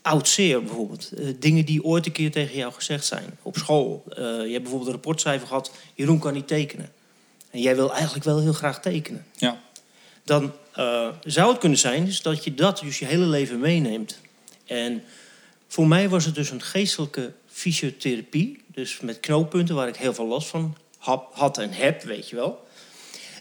oud 0.03 0.27
zeer 0.27 0.63
bijvoorbeeld? 0.63 1.11
Eh, 1.11 1.25
dingen 1.39 1.65
die 1.65 1.83
ooit 1.83 2.05
een 2.05 2.11
keer 2.11 2.31
tegen 2.31 2.55
jou 2.55 2.73
gezegd 2.73 3.05
zijn 3.05 3.37
op 3.41 3.57
school. 3.57 4.03
Eh, 4.09 4.15
je 4.17 4.23
hebt 4.23 4.61
bijvoorbeeld 4.61 4.85
een 4.85 4.91
rapportcijfer 4.91 5.47
gehad, 5.47 5.71
Jeroen 5.93 6.19
kan 6.19 6.33
niet 6.33 6.47
tekenen. 6.47 6.89
En 7.49 7.61
jij 7.61 7.75
wil 7.75 7.93
eigenlijk 7.93 8.23
wel 8.23 8.39
heel 8.39 8.53
graag 8.53 8.81
tekenen. 8.81 9.25
Ja. 9.35 9.61
Dan 10.23 10.53
eh, 10.73 11.07
zou 11.23 11.49
het 11.49 11.59
kunnen 11.59 11.77
zijn 11.77 12.05
dus 12.05 12.21
dat 12.21 12.43
je 12.43 12.53
dat 12.53 12.79
dus 12.79 12.99
je 12.99 13.05
hele 13.05 13.25
leven 13.25 13.59
meeneemt. 13.59 14.19
En 14.65 15.03
voor 15.67 15.87
mij 15.87 16.09
was 16.09 16.25
het 16.25 16.35
dus 16.35 16.49
een 16.49 16.61
geestelijke 16.61 17.33
fysiotherapie. 17.47 18.63
Dus 18.67 18.99
met 18.99 19.19
knooppunten 19.19 19.75
waar 19.75 19.87
ik 19.87 19.95
heel 19.95 20.13
veel 20.13 20.27
last 20.27 20.47
van 20.47 20.77
had, 21.31 21.57
en 21.57 21.71
heb, 21.71 22.03
weet 22.03 22.29
je 22.29 22.35
wel. 22.35 22.67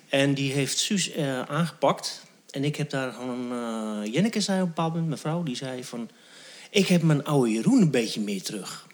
En 0.09 0.35
die 0.35 0.53
heeft 0.53 0.79
Suus 0.79 1.11
eh, 1.11 1.43
aangepakt. 1.43 2.23
En 2.51 2.65
ik 2.65 2.77
heb 2.77 2.91
daar 2.91 3.13
gewoon... 3.13 3.53
eh 3.53 4.13
Jenneke 4.13 4.41
zei 4.41 4.59
op 4.61 4.63
een 4.63 4.69
bepaald 4.69 4.91
moment, 4.91 5.09
mijn 5.09 5.21
vrouw, 5.21 5.43
die 5.43 5.57
zei 5.57 5.85
van... 5.85 6.11
Ik 6.71 6.87
heb 6.87 7.03
mijn 7.03 7.25
oude 7.25 7.51
Jeroen 7.51 7.81
een 7.83 7.91
beetje 7.91 8.21
meer 8.21 8.43
terug. 8.43 8.87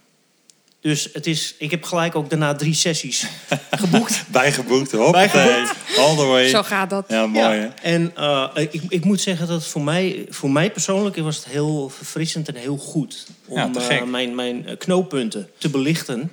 Dus 0.80 1.08
het 1.12 1.26
is, 1.26 1.54
ik 1.58 1.70
heb 1.70 1.84
gelijk 1.84 2.14
ook 2.14 2.30
daarna 2.30 2.54
drie 2.54 2.74
sessies 2.74 3.26
geboekt. 3.70 4.24
Bijgeboekt, 4.28 4.92
hop. 4.92 5.12
Bijgeboekt. 5.12 5.74
All 5.98 6.16
the 6.16 6.24
way. 6.24 6.48
Zo 6.48 6.62
gaat 6.62 6.90
dat. 6.90 7.04
Ja, 7.08 7.26
mooi? 7.26 7.56
Ja, 7.58 7.74
en 7.82 8.12
eh, 8.16 8.48
ik, 8.54 8.82
ik 8.88 9.04
moet 9.04 9.20
zeggen 9.20 9.46
dat 9.46 9.66
voor 9.66 9.82
mij, 9.82 10.26
voor 10.28 10.50
mij 10.50 10.70
persoonlijk 10.70 11.16
was 11.16 11.36
het 11.36 11.44
heel 11.44 11.88
verfrissend 11.88 12.48
en 12.48 12.54
heel 12.54 12.76
goed. 12.76 13.26
Om 13.46 13.56
Ja, 13.56 13.70
te 13.70 13.80
eh, 13.80 14.02
mijn, 14.02 14.34
mijn 14.34 14.66
eh, 14.66 14.76
knooppunten 14.76 15.48
te 15.58 15.68
belichten. 15.68 16.32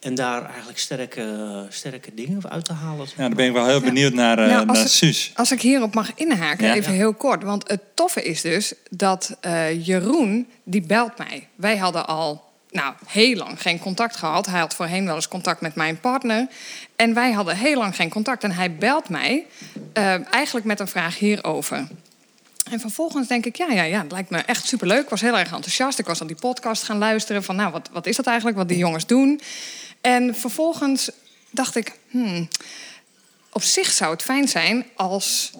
En 0.00 0.14
daar 0.14 0.44
eigenlijk 0.48 0.78
sterke, 0.78 1.66
sterke 1.68 2.14
dingen 2.14 2.50
uit 2.50 2.64
te 2.64 2.72
halen. 2.72 3.06
Ja, 3.16 3.22
dan 3.26 3.34
ben 3.34 3.46
ik 3.46 3.52
wel 3.52 3.66
heel 3.66 3.80
benieuwd 3.80 4.12
naar, 4.12 4.38
eh 4.38 4.46
Nou, 4.46 4.66
als 4.66 4.76
naar 4.76 4.82
het- 4.86 4.92
Suus. 4.92 5.30
Als 5.34 5.52
ik 5.52 5.60
hierop 5.60 5.94
mag 5.94 6.10
inhaken, 6.14 6.66
Ja. 6.66 6.74
even 6.74 6.92
heel 6.92 7.14
kort. 7.14 7.42
Want 7.42 7.68
het 7.70 7.80
toffe 7.94 8.22
is 8.22 8.40
dus 8.40 8.72
dat 8.90 9.36
eh, 9.40 9.86
Jeroen, 9.86 10.48
die 10.64 10.82
belt 10.86 11.18
mij. 11.18 11.48
Wij 11.54 11.76
hadden 11.76 12.06
al 12.06 12.50
nou, 12.72 12.94
heel 13.06 13.36
lang 13.36 13.62
geen 13.62 13.78
contact 13.78 14.16
gehad. 14.16 14.46
Hij 14.46 14.60
had 14.60 14.74
voorheen 14.74 15.04
wel 15.04 15.14
eens 15.14 15.28
contact 15.28 15.60
met 15.60 15.74
mijn 15.74 16.00
partner. 16.00 16.46
En 16.96 17.14
wij 17.14 17.32
hadden 17.32 17.56
heel 17.56 17.78
lang 17.78 17.96
geen 17.96 18.10
contact. 18.10 18.44
En 18.44 18.52
hij 18.52 18.76
belt 18.76 19.08
mij 19.08 19.46
eh, 19.92 20.32
eigenlijk 20.32 20.66
met 20.66 20.80
een 20.80 20.88
vraag 20.88 21.18
hierover. 21.18 21.86
En 22.70 22.80
vervolgens 22.80 23.28
denk 23.28 23.46
ik, 23.46 23.56
ja, 23.56 23.68
ja, 23.68 23.82
ja, 23.82 24.02
het 24.02 24.12
lijkt 24.12 24.30
me 24.30 24.38
echt 24.38 24.66
superleuk. 24.66 25.02
Ik 25.02 25.08
was 25.08 25.20
heel 25.20 25.38
erg 25.38 25.52
enthousiast. 25.52 25.98
Ik 25.98 26.06
was 26.06 26.20
al 26.20 26.26
die 26.26 26.36
podcast 26.36 26.82
gaan 26.82 26.98
luisteren 26.98 27.44
van, 27.44 27.56
nou, 27.56 27.72
wat, 27.72 27.88
wat 27.92 28.06
is 28.06 28.16
dat 28.16 28.26
eigenlijk, 28.26 28.56
wat 28.56 28.68
die 28.68 28.78
jongens 28.78 29.06
doen? 29.06 29.40
En 30.00 30.34
vervolgens 30.34 31.10
dacht 31.50 31.76
ik, 31.76 31.92
hmm, 32.10 32.48
op 33.52 33.62
zich 33.62 33.90
zou 33.90 34.12
het 34.12 34.22
fijn 34.22 34.48
zijn 34.48 34.86
als 34.96 35.52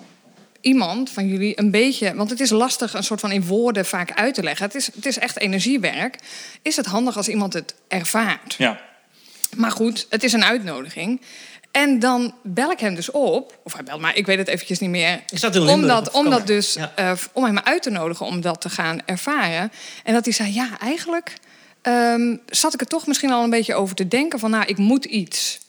iemand 0.63 1.11
van 1.11 1.27
jullie 1.27 1.59
een 1.59 1.71
beetje... 1.71 2.15
want 2.15 2.31
het 2.31 2.41
is 2.41 2.51
lastig 2.51 2.95
een 2.95 3.05
soort 3.05 3.21
van 3.21 3.33
in 3.33 3.45
woorden 3.47 3.87
vaak 3.87 4.13
uit 4.13 4.35
te 4.35 4.43
leggen. 4.43 4.67
Het 4.67 4.75
is, 4.75 4.87
het 4.95 5.07
is 5.07 5.19
echt 5.19 5.39
energiewerk. 5.39 6.19
Is 6.63 6.77
het 6.77 6.87
handig 6.87 7.17
als 7.17 7.29
iemand 7.29 7.53
het 7.53 7.75
ervaart? 7.89 8.55
Ja. 8.59 8.81
Maar 9.57 9.71
goed, 9.71 10.07
het 10.11 10.23
is 10.25 10.33
een 10.33 10.45
uitnodiging. 10.45 11.21
En 11.71 11.99
dan 11.99 12.35
bel 12.43 12.71
ik 12.71 12.81
hem 12.81 12.95
dus 12.95 13.11
op, 13.11 13.59
of 13.65 13.73
hij 13.73 13.83
belt 13.83 14.01
maar, 14.01 14.17
ik 14.17 14.27
weet 14.27 14.39
het 14.39 14.49
eventjes 14.49 14.79
niet 14.79 14.91
meer. 14.91 15.21
Limburg, 15.31 15.57
Omdat, 15.75 15.99
op 15.99 16.05
vakantie. 16.05 16.19
omdat 16.31 16.47
dus, 16.47 16.73
Ja. 16.75 16.93
eh, 16.95 17.13
om 17.33 17.45
hem 17.45 17.59
uit 17.59 17.83
te 17.83 17.91
nodigen 17.91 18.27
om 18.27 18.41
dat 18.41 18.61
te 18.61 18.69
gaan 18.71 18.99
ervaren. 19.07 19.73
En 20.05 20.13
dat 20.15 20.25
hij 20.25 20.33
zei, 20.35 20.55
ja, 20.55 20.69
eigenlijk 20.81 21.33
ehm, 21.83 22.37
zat 22.47 22.75
ik 22.75 22.81
er 22.81 22.87
toch 22.87 23.07
misschien 23.07 23.33
al 23.33 23.45
een 23.45 23.51
beetje 23.51 23.75
over 23.75 23.95
te 23.95 24.09
denken 24.09 24.39
van, 24.39 24.51
nou, 24.51 24.65
ik 24.67 24.77
moet 24.77 25.05
iets. 25.05 25.61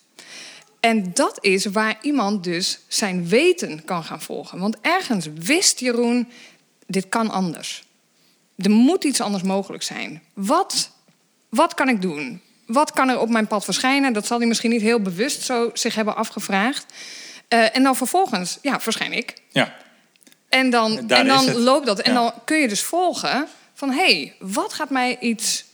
En 0.83 1.13
dat 1.13 1.37
is 1.41 1.65
waar 1.65 1.97
iemand 2.01 2.43
dus 2.43 2.79
zijn 2.87 3.27
weten 3.27 3.85
kan 3.85 4.03
gaan 4.03 4.21
volgen. 4.21 4.59
Want 4.59 4.77
ergens 4.81 5.27
wist 5.35 5.79
Jeroen, 5.79 6.29
dit 6.87 7.09
kan 7.09 7.29
anders. 7.29 7.83
Er 8.55 8.69
moet 8.69 9.03
iets 9.03 9.21
anders 9.21 9.43
mogelijk 9.43 9.83
zijn. 9.83 10.23
Wat, 10.33 10.91
wat 11.49 11.73
kan 11.73 11.89
ik 11.89 12.01
doen? 12.01 12.41
Wat 12.65 12.91
kan 12.91 13.09
er 13.09 13.19
op 13.19 13.29
mijn 13.29 13.47
pad 13.47 13.63
verschijnen? 13.63 14.13
Dat 14.13 14.25
zal 14.25 14.37
hij 14.37 14.47
misschien 14.47 14.69
niet 14.69 14.81
heel 14.81 15.01
bewust 15.01 15.41
zo 15.41 15.69
zich 15.73 15.95
hebben 15.95 16.15
afgevraagd. 16.15 16.85
Eh, 17.47 17.75
en 17.75 17.83
dan 17.83 17.95
vervolgens, 17.95 18.57
ja, 18.61 18.79
verschijn 18.79 19.13
ik. 19.13 19.33
Ja, 19.49 19.75
En 20.49 20.69
dan, 20.69 21.07
Daar 21.07 21.19
en 21.19 21.27
dan 21.27 21.55
loopt 21.55 21.85
dat. 21.85 21.99
En 21.99 22.13
dan 22.13 22.33
kun 22.45 22.57
je 22.57 22.67
dus 22.67 22.81
volgen 22.81 23.47
van... 23.73 23.89
hé, 23.89 23.95
hey, 23.95 24.35
wat 24.39 24.73
gaat 24.73 24.89
mij 24.89 25.19
iets... 25.19 25.65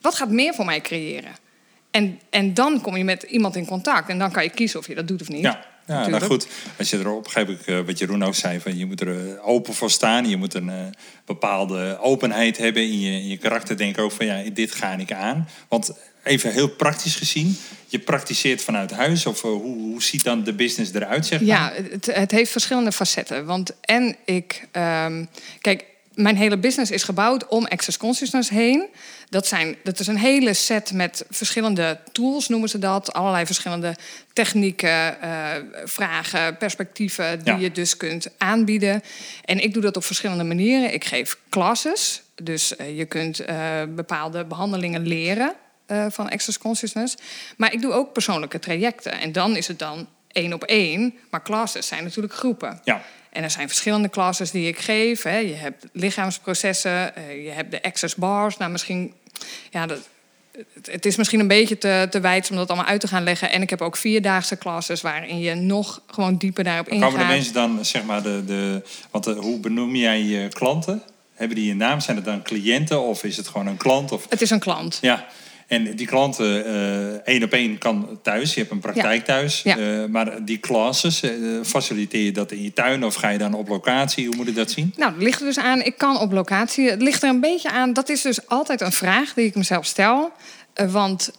wat 0.00 0.14
gaat 0.14 0.30
meer 0.30 0.54
voor 0.54 0.64
mij 0.64 0.80
creëren? 0.80 1.48
En, 1.90 2.20
en 2.30 2.54
dan 2.54 2.80
kom 2.80 2.96
je 2.96 3.04
met 3.04 3.22
iemand 3.22 3.56
in 3.56 3.66
contact. 3.66 4.08
En 4.08 4.18
dan 4.18 4.32
kan 4.32 4.42
je 4.42 4.50
kiezen 4.50 4.78
of 4.78 4.86
je 4.86 4.94
dat 4.94 5.08
doet 5.08 5.20
of 5.20 5.28
niet. 5.28 5.42
ja. 5.42 5.68
Ja, 5.90 5.96
nou 5.96 6.10
Natuurlijk. 6.10 6.42
goed. 6.42 6.52
Als 6.78 6.90
je 6.90 6.98
erop 6.98 7.22
begrijp 7.22 7.48
ik 7.48 7.66
eh, 7.66 7.80
wat 7.86 7.98
Jeroen 7.98 8.24
ook 8.24 8.34
zei, 8.34 8.60
van 8.60 8.78
je 8.78 8.86
moet 8.86 9.00
er 9.00 9.08
eh, 9.08 9.48
open 9.48 9.74
voor 9.74 9.90
staan. 9.90 10.28
Je 10.28 10.36
moet 10.36 10.54
een 10.54 10.68
eh, 10.70 10.76
bepaalde 11.24 11.98
openheid 12.00 12.58
hebben 12.58 12.82
in 12.82 13.00
je, 13.00 13.12
in 13.12 13.28
je 13.28 13.36
karakter. 13.36 13.76
Denk 13.76 13.98
ook 13.98 14.12
van 14.12 14.26
ja, 14.26 14.42
dit 14.52 14.74
ga 14.74 14.92
ik 14.92 15.12
aan. 15.12 15.48
Want 15.68 15.92
even 16.24 16.52
heel 16.52 16.68
praktisch 16.68 17.14
gezien, 17.14 17.56
je 17.86 17.98
praktiseert 17.98 18.62
vanuit 18.62 18.90
huis. 18.90 19.26
Of 19.26 19.40
hoe, 19.40 19.62
hoe 19.62 20.02
ziet 20.02 20.24
dan 20.24 20.44
de 20.44 20.52
business 20.52 20.92
eruit, 20.92 21.26
zeg 21.26 21.40
maar? 21.40 21.48
Ja, 21.48 21.72
het, 21.90 22.06
het 22.06 22.30
heeft 22.30 22.50
verschillende 22.50 22.92
facetten. 22.92 23.44
Want 23.44 23.72
en 23.80 24.16
ik... 24.24 24.66
ehm, 24.72 25.24
kijk, 25.60 25.84
mijn 26.14 26.36
hele 26.36 26.58
business 26.58 26.90
is 26.90 27.02
gebouwd 27.02 27.48
om 27.48 27.66
Access 27.66 27.96
Consciousness 27.96 28.48
heen. 28.48 28.88
Dat, 29.30 29.46
zijn, 29.46 29.76
dat 29.82 29.98
is 29.98 30.06
een 30.06 30.16
hele 30.18 30.54
set 30.54 30.92
met 30.92 31.24
verschillende 31.30 32.00
tools, 32.12 32.48
noemen 32.48 32.68
ze 32.68 32.78
dat. 32.78 33.12
Allerlei 33.12 33.46
verschillende 33.46 33.96
technieken, 34.32 35.20
eh, 35.20 35.50
vragen, 35.84 36.56
perspectieven... 36.56 37.44
die 37.44 37.54
Ja. 37.54 37.58
je 37.60 37.72
dus 37.72 37.96
kunt 37.96 38.28
aanbieden. 38.38 39.02
En 39.44 39.58
ik 39.62 39.72
doe 39.72 39.82
dat 39.82 39.96
op 39.96 40.04
verschillende 40.04 40.44
manieren. 40.44 40.94
Ik 40.94 41.04
geef 41.04 41.38
classes. 41.48 42.22
Dus 42.42 42.76
eh, 42.76 42.98
je 42.98 43.04
kunt 43.04 43.40
eh, 43.40 43.82
bepaalde 43.88 44.44
behandelingen 44.44 45.06
leren 45.06 45.52
van 46.08 46.30
Access 46.30 46.58
Consciousness. 46.58 47.14
Maar 47.56 47.72
ik 47.72 47.80
doe 47.80 47.92
ook 47.92 48.12
persoonlijke 48.12 48.58
trajecten. 48.58 49.12
En 49.12 49.32
dan 49.32 49.56
is 49.56 49.68
het 49.68 49.78
dan 49.78 50.08
één 50.28 50.52
op 50.52 50.64
één. 50.64 51.14
Maar 51.30 51.42
classes 51.42 51.86
zijn 51.86 52.04
natuurlijk 52.04 52.34
groepen. 52.34 52.80
Ja. 52.84 53.02
En 53.30 53.42
er 53.42 53.50
zijn 53.50 53.68
verschillende 53.68 54.10
classes 54.10 54.50
die 54.50 54.68
ik 54.68 54.78
geef. 54.78 55.22
Hè. 55.22 55.36
Je 55.36 55.54
hebt 55.54 55.84
lichaamsprocessen, 55.92 57.16
eh, 57.16 57.44
je 57.44 57.50
hebt 57.50 57.70
de 57.70 57.82
access 57.82 58.14
bars. 58.14 58.56
Nou, 58.56 58.70
misschien... 58.70 59.12
Ja, 59.70 59.86
dat, 59.86 60.08
het, 60.82 61.06
is 61.06 61.16
misschien 61.16 61.40
een 61.40 61.48
beetje 61.48 61.78
te, 61.78 62.06
te 62.10 62.20
wijd 62.20 62.50
om 62.50 62.56
dat 62.56 62.68
allemaal 62.68 62.86
uit 62.86 63.00
te 63.00 63.08
gaan 63.08 63.22
leggen. 63.22 63.50
En 63.50 63.62
ik 63.62 63.70
heb 63.70 63.80
ook 63.80 63.96
vierdaagse 63.96 64.58
classes 64.58 65.00
waarin 65.00 65.38
je 65.38 65.54
nog 65.54 66.02
gewoon 66.06 66.36
dieper 66.36 66.64
daarop 66.64 66.88
ingaat. 66.88 67.10
Komen 67.10 67.26
de 67.26 67.32
mensen 67.32 67.52
dan, 67.52 67.84
zeg 67.84 68.04
maar, 68.04 68.22
de, 68.22 68.42
de, 68.46 68.82
want 69.10 69.26
eh, 69.26 69.38
hoe 69.38 69.58
benoem 69.58 69.96
jij 69.96 70.22
je 70.22 70.48
klanten? 70.48 71.02
Hebben 71.34 71.56
die 71.56 71.70
een 71.70 71.76
naam? 71.76 72.00
Zijn 72.00 72.16
het 72.16 72.24
dan 72.24 72.42
cliënten 72.42 73.00
of 73.02 73.24
is 73.24 73.36
het 73.36 73.48
gewoon 73.48 73.66
een 73.66 73.76
klant? 73.76 74.12
Of, 74.12 74.26
Het 74.28 74.40
is 74.40 74.50
een 74.50 74.58
klant. 74.58 74.98
ja, 75.00 75.26
en 75.70 75.96
die 75.96 76.06
klanten 76.06 76.64
eh, 76.64 77.32
één 77.34 77.42
op 77.42 77.52
één 77.52 77.78
kan 77.78 78.18
thuis. 78.22 78.54
Je 78.54 78.60
hebt 78.60 78.72
een 78.72 78.80
praktijk 78.80 79.24
thuis. 79.24 79.62
Eh, 79.62 80.04
maar 80.04 80.44
die 80.44 80.60
classes, 80.60 81.22
eh, 81.22 81.30
faciliteer 81.62 82.24
je 82.24 82.32
dat 82.32 82.52
in 82.52 82.62
je 82.62 82.72
tuin 82.72 83.04
of 83.04 83.14
ga 83.14 83.28
je 83.28 83.38
dan 83.38 83.54
op 83.54 83.68
locatie? 83.68 84.26
Hoe 84.26 84.36
moet 84.36 84.48
ik 84.48 84.54
dat 84.54 84.70
zien? 84.70 84.92
Nou, 84.96 85.12
het 85.12 85.22
ligt 85.22 85.40
er 85.40 85.46
dus 85.46 85.58
aan, 85.58 85.82
ik 85.82 85.98
kan 85.98 86.18
op 86.18 86.32
locatie. 86.32 86.90
Het 86.90 87.02
ligt 87.02 87.22
er 87.22 87.28
een 87.28 87.40
beetje 87.40 87.70
aan, 87.70 87.92
dat 87.92 88.08
is 88.08 88.22
dus 88.22 88.48
altijd 88.48 88.80
een 88.80 88.92
vraag 88.92 89.34
die 89.34 89.46
ik 89.46 89.54
mezelf 89.54 89.86
stel. 89.86 90.32
Want 90.74 91.32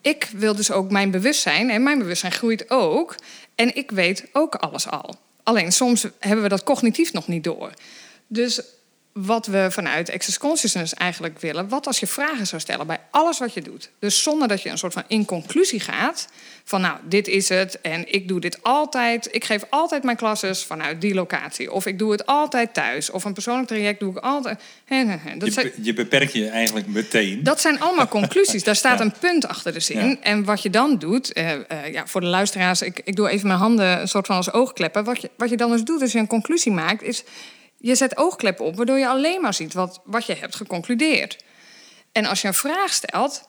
ik 0.00 0.28
wil 0.36 0.54
dus 0.54 0.70
ook 0.70 0.90
mijn 0.90 1.10
bewustzijn, 1.10 1.70
en 1.70 1.82
mijn 1.82 1.98
bewustzijn 1.98 2.32
groeit 2.32 2.70
ook. 2.70 3.14
En 3.54 3.76
ik 3.76 3.90
weet 3.90 4.28
ook 4.32 4.54
alles 4.54 4.88
al. 4.88 5.14
Alleen 5.42 5.72
soms 5.72 6.06
hebben 6.18 6.42
we 6.42 6.48
dat 6.48 6.64
cognitief 6.64 7.12
nog 7.12 7.28
niet 7.28 7.44
door. 7.44 7.70
Dus 8.26 8.60
wat 9.18 9.46
we 9.46 9.66
vanuit 9.70 10.12
Access 10.12 10.38
Consciousness 10.38 10.94
eigenlijk 10.94 11.40
willen... 11.40 11.68
wat 11.68 11.86
als 11.86 12.00
je 12.00 12.06
vragen 12.06 12.46
zou 12.46 12.60
stellen 12.60 12.86
bij 12.86 12.98
alles 13.10 13.38
wat 13.38 13.54
je 13.54 13.62
doet. 13.62 13.90
Dus 13.98 14.22
zonder 14.22 14.48
dat 14.48 14.62
je 14.62 14.68
een 14.70 14.78
soort 14.78 14.92
van 14.92 15.02
in 15.06 15.24
conclusie 15.24 15.80
gaat... 15.80 16.28
van 16.64 16.80
nou, 16.80 16.98
dit 17.08 17.28
is 17.28 17.48
het 17.48 17.80
en 17.80 18.12
ik 18.12 18.28
doe 18.28 18.40
dit 18.40 18.62
altijd. 18.62 19.28
Ik 19.30 19.44
geef 19.44 19.62
altijd 19.70 20.02
mijn 20.02 20.16
classes 20.16 20.64
vanuit 20.64 21.00
die 21.00 21.14
locatie. 21.14 21.72
Of 21.72 21.86
ik 21.86 21.98
doe 21.98 22.12
het 22.12 22.26
altijd 22.26 22.74
thuis. 22.74 23.10
Of 23.10 23.24
een 23.24 23.32
persoonlijk 23.32 23.68
traject 23.68 24.00
doe 24.00 24.10
ik 24.10 24.18
altijd... 24.18 24.60
Dat 25.38 25.46
Je, 25.46 25.50
zijn, 25.52 25.72
be- 25.76 25.82
je 25.82 25.92
beperkt 25.92 26.32
je 26.32 26.48
eigenlijk 26.48 26.86
meteen. 26.86 27.42
dat 27.42 27.60
zijn 27.60 27.80
allemaal 27.80 28.08
conclusies. 28.08 28.64
Daar 28.64 28.76
staat 28.76 28.98
Ja. 28.98 29.04
een 29.04 29.14
punt 29.20 29.48
achter 29.48 29.72
de 29.72 29.80
zin. 29.80 30.08
Ja. 30.08 30.16
En 30.20 30.44
wat 30.44 30.62
je 30.62 30.70
dan 30.70 30.98
doet, 30.98 31.32
eh, 31.32 31.52
eh, 31.52 31.92
ja, 31.92 32.06
voor 32.06 32.20
de 32.20 32.26
luisteraars, 32.26 32.82
ik, 32.82 33.00
ik 33.04 33.16
doe 33.16 33.28
even 33.28 33.46
mijn 33.46 33.58
handen 33.58 34.00
een 34.00 34.08
soort 34.08 34.26
van 34.26 34.36
als 34.36 34.52
oogkleppen. 34.52 35.04
Wat 35.04 35.20
je, 35.20 35.30
wat 35.36 35.50
je 35.50 35.56
dan 35.56 35.70
dus 35.70 35.82
doet 35.82 36.00
als 36.02 36.12
je 36.12 36.18
een 36.18 36.26
conclusie 36.26 36.72
maakt, 36.72 37.02
is 37.02 37.24
je 37.78 37.94
zet 37.94 38.16
oogkleppen 38.16 38.64
op, 38.64 38.76
waardoor 38.76 38.98
je 38.98 39.08
alleen 39.08 39.40
maar 39.40 39.54
ziet 39.54 39.72
wat, 39.72 40.00
wat 40.04 40.26
je 40.26 40.34
hebt 40.34 40.54
geconcludeerd. 40.54 41.44
En 42.12 42.26
als 42.26 42.40
je 42.40 42.48
een 42.48 42.54
vraag 42.54 42.92
stelt, 42.92 43.48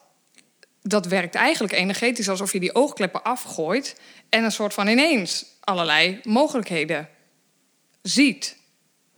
dat 0.82 1.06
werkt 1.06 1.36
eigenlijk 1.36 1.74
energetisch 1.74 2.30
alsof 2.30 2.54
je 2.54 2.60
die 2.60 2.76
oogkleppen 2.76 3.24
afgooit 3.24 3.96
en 4.30 4.44
een 4.44 4.52
soort 4.52 4.74
van 4.74 4.88
ineens 4.88 5.46
allerlei 5.60 6.20
mogelijkheden 6.24 7.10
ziet. 8.02 8.58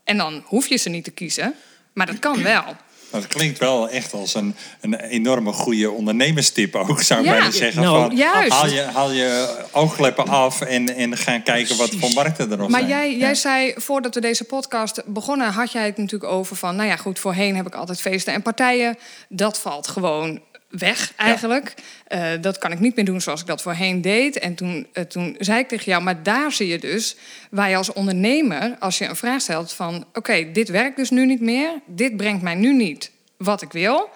En 0.04 0.18
dan 0.18 0.44
hoef 0.46 0.68
je 0.68 0.78
ze 0.78 0.90
niet 0.90 1.04
te 1.04 1.12
kiezen, 1.12 1.56
maar 1.94 2.06
dat 2.06 2.20
kan 2.20 2.44
wel. 2.44 2.76
Dat 3.12 3.28
klinkt 3.28 3.58
wel 3.60 3.90
echt 3.90 4.14
als 4.14 4.34
een, 4.34 4.56
een 4.82 4.94
enorme 5.00 5.52
goede 5.52 5.92
ondernemerstip 5.92 6.76
ook, 6.76 7.02
zou 7.02 7.20
ik 7.20 7.26
Ja. 7.26 7.32
bijna 7.32 7.52
zeggen. 7.52 7.82
Nou, 7.82 8.08
van, 8.08 8.16
juist. 8.18 8.52
Haal, 8.52 8.68
je, 8.68 8.82
haal 8.82 9.12
je 9.12 9.56
oogkleppen 9.72 10.28
af 10.28 10.62
en, 10.62 10.96
en 10.96 11.18
ga 11.18 11.40
kijken 11.40 11.78
wat 11.78 11.90
voor 12.00 12.12
markten 12.14 12.52
er 12.52 12.58
nog 12.58 12.70
Maar 12.70 12.80
zijn. 12.80 12.92
jij, 12.92 13.12
Ja. 13.12 13.18
jij 13.18 13.36
zei, 13.36 13.74
voordat 13.76 14.16
we 14.16 14.22
deze 14.22 14.44
podcast 14.44 15.02
begonnen, 15.06 15.52
had 15.52 15.72
jij 15.72 15.86
het 15.86 15.98
natuurlijk 15.98 16.32
over 16.32 16.56
van, 16.56 16.76
nou 16.76 16.90
ja, 16.90 16.96
goed, 16.96 17.20
voorheen 17.20 17.56
heb 17.56 17.68
ik 17.68 17.76
altijd 17.76 18.02
feesten 18.02 18.34
en 18.34 18.42
partijen. 18.42 18.98
Dat 19.30 19.60
valt 19.60 19.88
gewoon 19.88 20.42
weg 20.70 21.14
eigenlijk. 21.16 21.74
Eh, 22.08 22.32
dat 22.42 22.58
kan 22.58 22.72
ik 22.72 22.80
niet 22.80 22.96
meer 22.96 23.06
doen 23.06 23.22
zoals 23.22 23.42
ik 23.42 23.48
dat 23.48 23.62
voorheen 23.62 24.02
deed. 24.02 24.40
En 24.40 24.56
toen, 24.56 24.88
eh, 24.94 25.04
toen 25.04 25.36
zei 25.40 25.60
ik 25.60 25.68
tegen 25.68 25.86
jou, 25.86 26.04
maar 26.04 26.24
daar 26.24 26.52
zie 26.52 26.68
je 26.68 26.80
dus 26.80 27.16
waar 27.50 27.70
je 27.70 27.76
als 27.76 27.94
ondernemer, 27.94 28.76
als 28.80 28.98
je 28.98 29.06
een 29.06 29.16
vraag 29.16 29.42
stelt 29.42 29.74
van, 29.74 30.06
oké, 30.14 30.52
dit 30.52 30.70
werkt 30.70 30.98
dus 30.98 31.10
nu 31.10 31.26
niet 31.26 31.42
meer, 31.42 31.70
dit 31.86 32.18
brengt 32.18 32.42
mij 32.42 32.56
nu 32.56 32.74
niet 32.74 33.12
wat 33.38 33.62
ik 33.62 33.72
wil. 33.72 34.10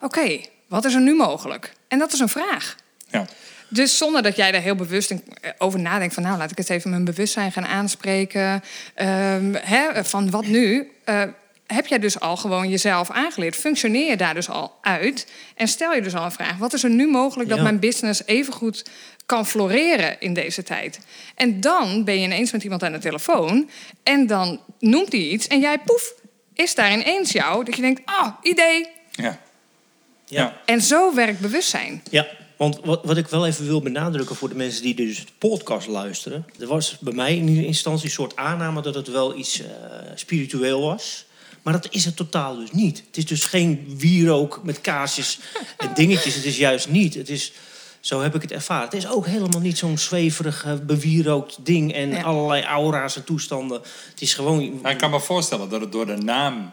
Oké, 0.00 0.40
wat 0.66 0.84
is 0.84 0.94
er 0.94 1.00
nu 1.00 1.14
mogelijk? 1.14 1.72
En 1.88 1.98
dat 1.98 2.12
is 2.12 2.18
een 2.18 2.28
vraag. 2.28 2.76
Ja. 3.06 3.26
Dus 3.68 3.98
zonder 3.98 4.22
dat 4.22 4.36
jij 4.36 4.52
daar 4.52 4.60
heel 4.60 4.74
bewust 4.74 5.10
eh, 5.10 5.18
over 5.58 5.80
nadenkt 5.80 6.14
van... 6.14 6.22
nou, 6.22 6.38
laat 6.38 6.50
ik 6.50 6.58
eens 6.58 6.68
even 6.68 6.90
mijn 6.90 7.04
bewustzijn 7.04 7.52
gaan 7.52 7.66
aanspreken. 7.66 8.62
Ehm, 8.94 9.54
hè, 9.54 10.04
van 10.04 10.30
wat 10.30 10.46
nu? 10.46 10.90
Heb 11.74 11.86
jij 11.86 11.98
dus 11.98 12.20
al 12.20 12.36
gewoon 12.36 12.68
jezelf 12.68 13.10
aangeleerd? 13.10 13.56
Functioneer 13.56 14.08
je 14.08 14.16
daar 14.16 14.34
dus 14.34 14.48
al 14.48 14.78
uit? 14.82 15.26
En 15.54 15.68
stel 15.68 15.94
je 15.94 16.02
dus 16.02 16.14
al 16.14 16.24
een 16.24 16.32
vraag. 16.32 16.56
Wat 16.56 16.72
is 16.72 16.82
er 16.82 16.90
nu 16.90 17.08
mogelijk 17.08 17.48
dat 17.48 17.58
Ja. 17.58 17.64
mijn 17.64 17.78
business 17.78 18.22
evengoed 18.26 18.84
kan 19.26 19.46
floreren 19.46 20.20
in 20.20 20.34
deze 20.34 20.62
tijd? 20.62 21.00
En 21.34 21.60
dan 21.60 22.04
ben 22.04 22.14
je 22.14 22.24
ineens 22.24 22.52
met 22.52 22.62
iemand 22.62 22.82
aan 22.82 22.92
de 22.92 22.98
telefoon... 22.98 23.70
en 24.02 24.26
dan 24.26 24.60
noemt 24.78 25.12
hij 25.12 25.20
iets 25.20 25.46
en 25.46 25.60
jij, 25.60 25.78
poef, 25.78 26.14
is 26.54 26.74
daar 26.74 26.92
ineens 26.92 27.32
jou... 27.32 27.64
dat 27.64 27.76
je 27.76 27.82
denkt, 27.82 28.00
ah, 28.04 28.28
idee. 28.42 28.88
Ja. 29.10 29.38
Ja. 30.24 30.60
En 30.64 30.80
zo 30.80 31.14
werkt 31.14 31.40
bewustzijn. 31.40 32.02
Ja, 32.10 32.26
want 32.56 32.80
wat, 32.84 33.04
wat 33.04 33.16
ik 33.16 33.28
wel 33.28 33.46
even 33.46 33.66
wil 33.66 33.82
benadrukken 33.82 34.36
voor 34.36 34.48
de 34.48 34.54
mensen 34.54 34.82
die 34.82 34.94
dus 34.94 35.26
de 35.26 35.32
podcast 35.38 35.88
luisteren. 35.88 36.46
Er 36.60 36.66
was 36.66 36.98
bij 37.00 37.12
mij 37.12 37.36
in 37.36 37.48
ieder 37.48 37.64
instantie 37.64 38.04
een 38.04 38.10
soort 38.10 38.36
aanname 38.36 38.82
dat 38.82 38.94
het 38.94 39.08
wel 39.08 39.36
iets 39.36 39.60
eh, 39.60 39.66
spiritueel 40.14 40.80
was. 40.80 41.26
Maar 41.68 41.80
dat 41.80 41.92
is 41.92 42.04
het 42.04 42.16
totaal 42.16 42.56
dus 42.56 42.70
niet. 42.72 43.02
Het 43.06 43.16
is 43.16 43.26
dus 43.26 43.44
geen 43.44 43.94
wierook 43.98 44.60
met 44.62 44.80
kaarsjes 44.80 45.38
en 45.76 45.90
dingetjes. 45.94 46.34
Het 46.34 46.44
is 46.44 46.56
juist 46.56 46.88
niet. 46.88 47.14
Het 47.14 47.28
is, 47.28 47.52
zo 48.00 48.20
heb 48.20 48.34
ik 48.34 48.42
het 48.42 48.52
ervaren. 48.52 48.84
Het 48.84 48.94
is 48.94 49.08
ook 49.08 49.26
helemaal 49.26 49.60
niet 49.60 49.78
zo'n 49.78 49.98
zweverig, 49.98 50.66
bewierookt 50.86 51.56
ding 51.62 51.92
en 51.92 52.10
Ja. 52.10 52.22
allerlei 52.22 52.62
aura's 52.62 53.16
en 53.16 53.24
toestanden. 53.24 53.80
Het 54.10 54.20
is 54.20 54.34
gewoon... 54.34 54.80
Maar 54.82 54.92
ik 54.92 54.98
kan 54.98 55.10
me 55.10 55.20
voorstellen 55.20 55.68
dat 55.68 55.80
het 55.80 55.92
door 55.92 56.06
de 56.06 56.16
naam 56.16 56.72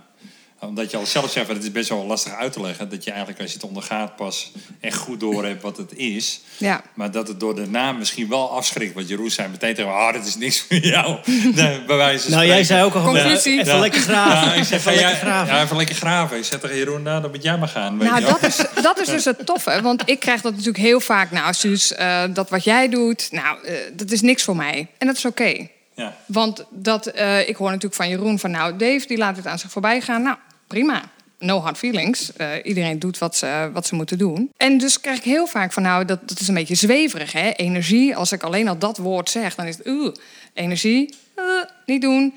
Omdat 0.60 0.92
je 0.92 0.98
al 0.98 1.06
zelf 1.06 1.32
zegt, 1.32 1.48
het 1.48 1.64
is 1.64 1.72
best 1.72 1.90
wel 1.90 2.06
lastig 2.06 2.34
uit 2.34 2.54
te 2.54 2.62
leggen. 2.62 2.90
Dat 2.90 3.04
je 3.04 3.10
eigenlijk 3.10 3.42
als 3.42 3.50
je 3.52 3.58
het 3.58 3.68
ondergaat 3.68 4.16
pas 4.16 4.52
echt 4.82 4.98
goed 4.98 5.20
door 5.20 5.46
hebt 5.46 5.62
wat 5.62 5.78
het 5.78 5.94
is. 5.96 6.42
Ja. 6.58 6.82
Maar 6.94 7.12
dat 7.12 7.28
het 7.28 7.40
door 7.40 7.56
de 7.56 7.68
naam 7.68 7.98
misschien 7.98 8.30
wel 8.30 8.52
afschrikt. 8.52 8.94
Want 8.94 9.08
Jeroen 9.08 9.30
zei 9.32 9.48
meteen 9.48 9.76
tegen 9.76 9.92
me, 9.92 9.98
ah, 9.98 10.14
dat 10.14 10.26
is 10.26 10.36
niks 10.36 10.60
voor 10.68 10.78
jou. 10.78 11.18
Nee, 11.56 11.82
bij 11.82 11.96
wijze 11.98 12.24
van 12.24 12.32
Nou, 12.32 12.46
jij 12.46 12.64
zei 12.64 12.84
ook 12.84 12.94
al 12.94 13.00
gewoon, 13.02 13.16
Conclusie. 13.16 13.60
even 13.60 13.74
Ja. 13.74 13.80
lekker 13.80 14.02
graven. 14.02 14.48
Ja, 14.50 14.54
ik 14.54 14.64
zeg 14.64 14.72
even 14.80 14.82
van, 14.82 14.94
lekker 14.94 15.12
ja, 15.12 15.16
graven. 15.20 15.56
ja, 15.56 15.64
even 15.64 15.78
lekker 15.78 15.96
graven. 15.96 16.38
Ik 16.38 16.44
zeg 16.44 16.60
tegen 16.60 16.78
Jeroen, 16.78 17.02
nou, 17.04 17.22
dan 17.22 17.32
moet 17.32 17.44
jij 17.44 17.58
maar 17.58 17.68
gaan. 17.68 17.98
weet 17.98 18.10
Nou, 18.10 18.20
je 18.22 18.26
dat 18.28 18.44
is, 18.44 18.58
dat 18.82 19.00
is 19.00 19.08
dus 19.08 19.26
het 19.26 19.46
toffe. 19.46 19.80
Want 19.82 20.02
ik 20.06 20.20
krijg 20.20 20.42
dat 20.42 20.52
natuurlijk 20.52 20.78
heel 20.84 21.00
vaak. 21.00 21.32
Nou, 21.32 21.54
Suus, 21.54 21.94
eh, 21.94 22.24
dat 22.34 22.50
wat 22.50 22.64
jij 22.64 22.90
doet, 22.90 23.28
nou, 23.32 23.64
eh, 23.66 23.74
dat 23.94 24.12
is 24.12 24.22
niks 24.22 24.44
voor 24.44 24.56
mij. 24.56 24.88
En 24.98 25.08
dat 25.08 25.18
is 25.18 25.26
oké. 25.26 25.68
Ja. 25.96 26.16
Want 26.26 26.66
dat, 26.70 27.06
eh, 27.06 27.50
ik 27.50 27.56
hoor 27.56 27.68
natuurlijk 27.68 27.96
van 27.96 28.10
Jeroen 28.10 28.40
van... 28.40 28.52
nou, 28.52 28.78
Dave, 28.78 29.08
die 29.08 29.18
laat 29.18 29.38
het 29.38 29.48
aan 29.48 29.60
zich 29.60 29.72
voorbij 29.72 30.02
gaan. 30.02 30.22
Nou, 30.22 30.38
prima. 30.68 31.04
No 31.40 31.60
hard 31.60 31.78
feelings. 31.78 32.34
Eh, 32.34 32.50
iedereen 32.64 33.00
doet 33.00 33.18
wat 33.18 33.36
ze, 33.36 33.70
wat 33.74 33.88
ze 33.88 33.96
moeten 33.96 34.18
doen. 34.18 34.52
En 34.58 34.78
dus 34.78 35.00
krijg 35.02 35.18
ik 35.18 35.24
heel 35.24 35.48
vaak 35.48 35.74
van... 35.74 35.84
nou, 35.84 36.06
dat, 36.06 36.30
dat 36.30 36.40
is 36.40 36.48
een 36.48 36.54
beetje 36.54 36.76
zweverig, 36.76 37.32
hè? 37.32 37.50
Energie. 37.50 38.16
Als 38.16 38.32
ik 38.32 38.44
alleen 38.44 38.68
al 38.68 38.78
dat 38.78 38.98
woord 38.98 39.30
zeg, 39.30 39.56
dan 39.56 39.66
is 39.66 39.78
het... 39.78 39.88
oeh, 39.88 40.14
energie, 40.54 41.16
eh, 41.36 41.44
niet 41.86 42.02
doen. 42.02 42.34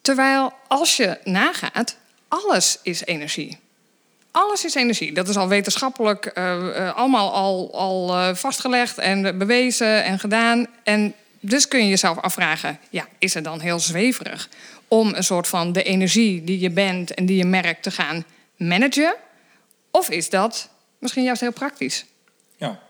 Terwijl 0.00 0.52
als 0.68 0.96
je 0.96 1.18
nagaat, 1.24 1.96
alles 2.28 2.78
is 2.82 3.04
energie. 3.04 3.58
Alles 4.30 4.64
is 4.64 4.74
energie. 4.74 5.12
Dat 5.12 5.28
is 5.28 5.36
al 5.36 5.48
wetenschappelijk 5.48 6.26
allemaal 6.94 7.32
al, 7.32 7.70
al 7.74 8.34
vastgelegd 8.34 8.98
en 8.98 9.38
bewezen 9.38 10.04
en 10.04 10.18
gedaan. 10.18 10.66
En 10.82 11.14
dus 11.44 11.68
kun 11.68 11.82
je 11.82 11.88
jezelf 11.88 12.18
afvragen: 12.18 12.78
ja, 12.90 13.08
is 13.18 13.34
het 13.34 13.44
dan 13.44 13.60
heel 13.60 13.78
zweverig 13.78 14.48
om 14.88 15.14
een 15.14 15.24
soort 15.24 15.48
van 15.48 15.72
de 15.72 15.82
energie 15.82 16.44
die 16.44 16.58
je 16.58 16.70
bent 16.70 17.14
en 17.14 17.26
die 17.26 17.36
je 17.36 17.44
merkt 17.44 17.82
te 17.82 17.90
gaan 17.90 18.24
managen? 18.56 19.14
Of 19.90 20.10
is 20.10 20.30
dat 20.30 20.68
misschien 20.98 21.24
juist 21.24 21.40
heel 21.40 21.52
praktisch? 21.52 22.04
ja. 22.56 22.82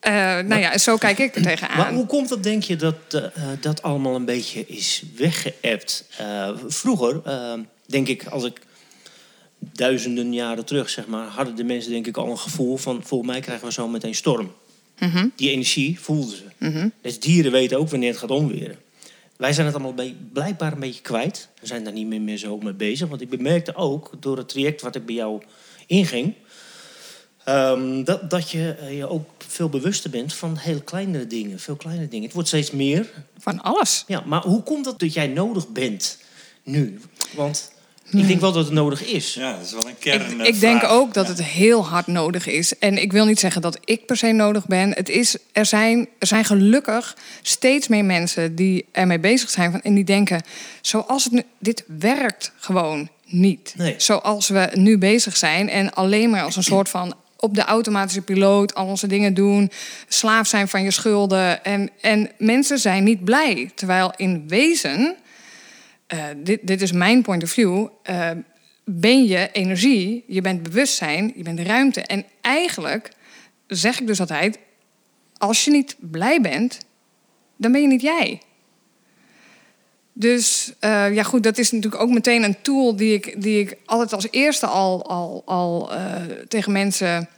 Eh, 0.00 0.12
nou 0.44 0.60
ja, 0.60 0.72
en 0.72 0.80
zo 0.80 0.96
kijk 0.96 1.18
ik 1.18 1.34
er 1.34 1.40
Maar 1.40 1.56
tegenaan. 1.56 1.94
hoe 1.94 2.06
komt 2.06 2.30
het, 2.30 2.42
denk 2.42 2.62
je, 2.62 2.76
dat 2.76 2.94
eh, 3.08 3.22
dat 3.60 3.82
allemaal 3.82 4.14
een 4.14 4.24
beetje 4.24 4.66
is 4.66 5.02
weggeëpt? 5.16 6.08
Eh, 6.18 6.50
vroeger, 6.66 7.22
denk 7.86 8.08
ik, 8.08 8.26
als 8.26 8.44
ik 8.44 8.60
duizenden 9.58 10.32
jaren 10.32 10.64
terug, 10.64 10.90
zeg 10.90 11.06
maar... 11.06 11.26
hadden 11.26 11.56
de 11.56 11.64
mensen 11.64 11.90
denk 11.90 12.06
ik 12.06 12.16
al 12.16 12.30
een 12.30 12.38
gevoel 12.38 12.76
van... 12.76 13.02
volgens 13.04 13.30
mij 13.30 13.40
krijgen 13.40 13.66
we 13.66 13.72
zo 13.72 13.88
meteen 13.88 14.14
storm. 14.14 14.54
Mhm. 14.98 15.28
Die 15.36 15.50
energie 15.50 16.00
voelden 16.00 16.36
ze. 16.36 16.90
Dus 17.00 17.20
dieren 17.20 17.52
weten 17.52 17.78
ook 17.78 17.88
wanneer 17.88 18.10
het 18.10 18.18
gaat 18.18 18.30
omweren. 18.30 18.76
Wij 19.36 19.52
zijn 19.52 19.66
het 19.66 19.74
allemaal 19.74 20.06
blijkbaar 20.32 20.72
een 20.72 20.80
beetje 20.80 21.02
kwijt. 21.02 21.48
We 21.60 21.66
zijn 21.66 21.84
daar 21.84 21.92
niet 21.92 22.06
meer, 22.06 22.20
meer 22.20 22.36
zo 22.36 22.58
mee 22.58 22.72
bezig. 22.72 23.08
Want 23.08 23.20
ik 23.20 23.28
bemerkte 23.28 23.74
ook, 23.74 24.10
door 24.20 24.36
het 24.36 24.48
traject 24.48 24.82
wat 24.82 24.94
ik 24.94 25.06
bij 25.06 25.14
jou 25.14 25.42
inging... 25.86 26.34
ehm, 27.44 28.04
dat, 28.04 28.30
dat 28.30 28.50
je 28.50 28.72
eh, 28.72 28.96
je 28.96 29.08
ook 29.08 29.30
veel 29.38 29.68
bewuster 29.68 30.10
bent 30.10 30.34
van 30.34 30.56
heel 30.56 30.80
kleinere 30.80 31.26
dingen. 31.26 31.58
Veel 31.58 31.76
kleinere 31.76 32.08
dingen. 32.08 32.24
Het 32.24 32.34
wordt 32.34 32.48
steeds 32.48 32.70
meer. 32.70 33.10
Van 33.38 33.62
alles. 33.62 34.04
Ja, 34.06 34.22
maar 34.26 34.42
hoe 34.42 34.62
komt 34.62 34.86
het 34.86 34.98
dat 34.98 35.14
jij 35.14 35.26
nodig 35.26 35.68
bent 35.68 36.18
nu? 36.62 37.00
Want 37.34 37.72
ik 38.10 38.26
denk 38.26 38.40
wel 38.40 38.52
dat 38.52 38.64
het 38.64 38.74
nodig 38.74 39.04
is. 39.04 39.34
ja, 39.34 39.52
dat 39.52 39.64
is 39.66 39.72
wel 39.72 39.82
een 39.84 39.88
Ik, 39.88 40.00
kern. 40.00 40.40
ik 40.40 40.60
denk 40.60 40.84
ook 40.84 41.14
dat 41.14 41.28
het 41.28 41.42
heel 41.42 41.86
hard 41.86 42.06
nodig 42.06 42.46
is. 42.46 42.78
En 42.78 43.02
ik 43.02 43.12
wil 43.12 43.24
niet 43.24 43.40
zeggen 43.40 43.62
dat 43.62 43.78
ik 43.84 44.06
per 44.06 44.16
se 44.16 44.32
nodig 44.32 44.66
ben. 44.66 44.90
Het 44.94 45.08
is, 45.08 45.36
er, 45.52 45.66
zijn, 45.66 46.08
er 46.18 46.26
zijn 46.26 46.44
gelukkig 46.44 47.16
steeds 47.42 47.88
meer 47.88 48.04
mensen 48.04 48.54
die 48.54 48.86
ermee 48.92 49.18
bezig 49.18 49.50
zijn. 49.50 49.70
Van, 49.70 49.82
en 49.82 49.94
die 49.94 50.04
denken, 50.04 50.42
zoals 50.80 51.24
het 51.24 51.32
nu, 51.32 51.42
dit 51.58 51.84
werkt 51.98 52.52
gewoon 52.58 53.08
niet. 53.24 53.74
Nee. 53.76 53.94
Zoals 53.96 54.48
we 54.48 54.70
nu 54.74 54.98
bezig 54.98 55.36
zijn. 55.36 55.68
En 55.68 55.94
alleen 55.94 56.30
maar 56.30 56.42
als 56.42 56.56
een 56.56 56.62
soort 56.62 56.88
van 56.88 57.14
op 57.38 57.54
de 57.54 57.64
automatische 57.64 58.22
piloot 58.22 58.74
al 58.74 58.86
onze 58.86 59.06
dingen 59.06 59.34
doen. 59.34 59.70
Slaaf 60.08 60.46
zijn 60.46 60.68
van 60.68 60.82
je 60.82 60.90
schulden. 60.90 61.64
En, 61.64 61.90
en 62.00 62.30
mensen 62.38 62.78
zijn 62.78 63.04
niet 63.04 63.24
blij. 63.24 63.70
Terwijl 63.74 64.12
in 64.16 64.44
wezen 64.48 65.16
eh, 66.06 66.24
dit, 66.36 66.60
dit 66.62 66.82
is 66.82 66.92
mijn 66.92 67.22
point 67.22 67.42
of 67.42 67.50
view. 67.50 67.86
eh, 68.02 68.30
ben 68.84 69.24
je 69.24 69.48
energie, 69.52 70.24
je 70.26 70.40
bent 70.40 70.62
bewustzijn, 70.62 71.32
je 71.36 71.42
bent 71.42 71.60
ruimte. 71.60 72.00
En 72.00 72.24
eigenlijk 72.40 73.10
zeg 73.66 74.00
ik 74.00 74.06
dus 74.06 74.20
altijd: 74.20 74.58
als 75.36 75.64
je 75.64 75.70
niet 75.70 75.96
blij 75.98 76.40
bent, 76.40 76.78
dan 77.56 77.72
ben 77.72 77.80
je 77.80 77.86
niet 77.86 78.00
jij. 78.02 78.40
Dus 80.12 80.72
eh, 80.78 81.14
ja, 81.14 81.22
goed, 81.22 81.42
dat 81.42 81.58
is 81.58 81.70
natuurlijk 81.70 82.02
ook 82.02 82.10
meteen 82.10 82.42
een 82.42 82.62
tool 82.62 82.96
die 82.96 83.14
ik, 83.14 83.42
die 83.42 83.60
ik 83.60 83.76
altijd 83.84 84.12
als 84.12 84.28
eerste 84.30 84.66
al, 84.66 85.06
al, 85.06 85.42
al 85.44 85.90
tegen 86.48 86.72
mensen. 86.72 87.28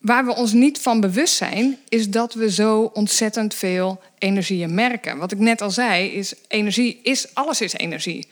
Waar 0.00 0.24
we 0.24 0.34
ons 0.34 0.52
niet 0.52 0.78
van 0.78 1.00
bewust 1.00 1.34
zijn, 1.34 1.78
is 1.88 2.10
dat 2.10 2.34
we 2.34 2.50
zo 2.50 2.90
ontzettend 2.92 3.54
veel 3.54 4.00
energieën 4.18 4.74
merken. 4.74 5.18
Wat 5.18 5.32
ik 5.32 5.38
net 5.38 5.60
al 5.60 5.70
zei, 5.70 6.08
is 6.08 6.34
energie 6.48 7.00
is 7.02 7.34
alles 7.34 7.60
is 7.60 7.72
energie. 7.72 8.26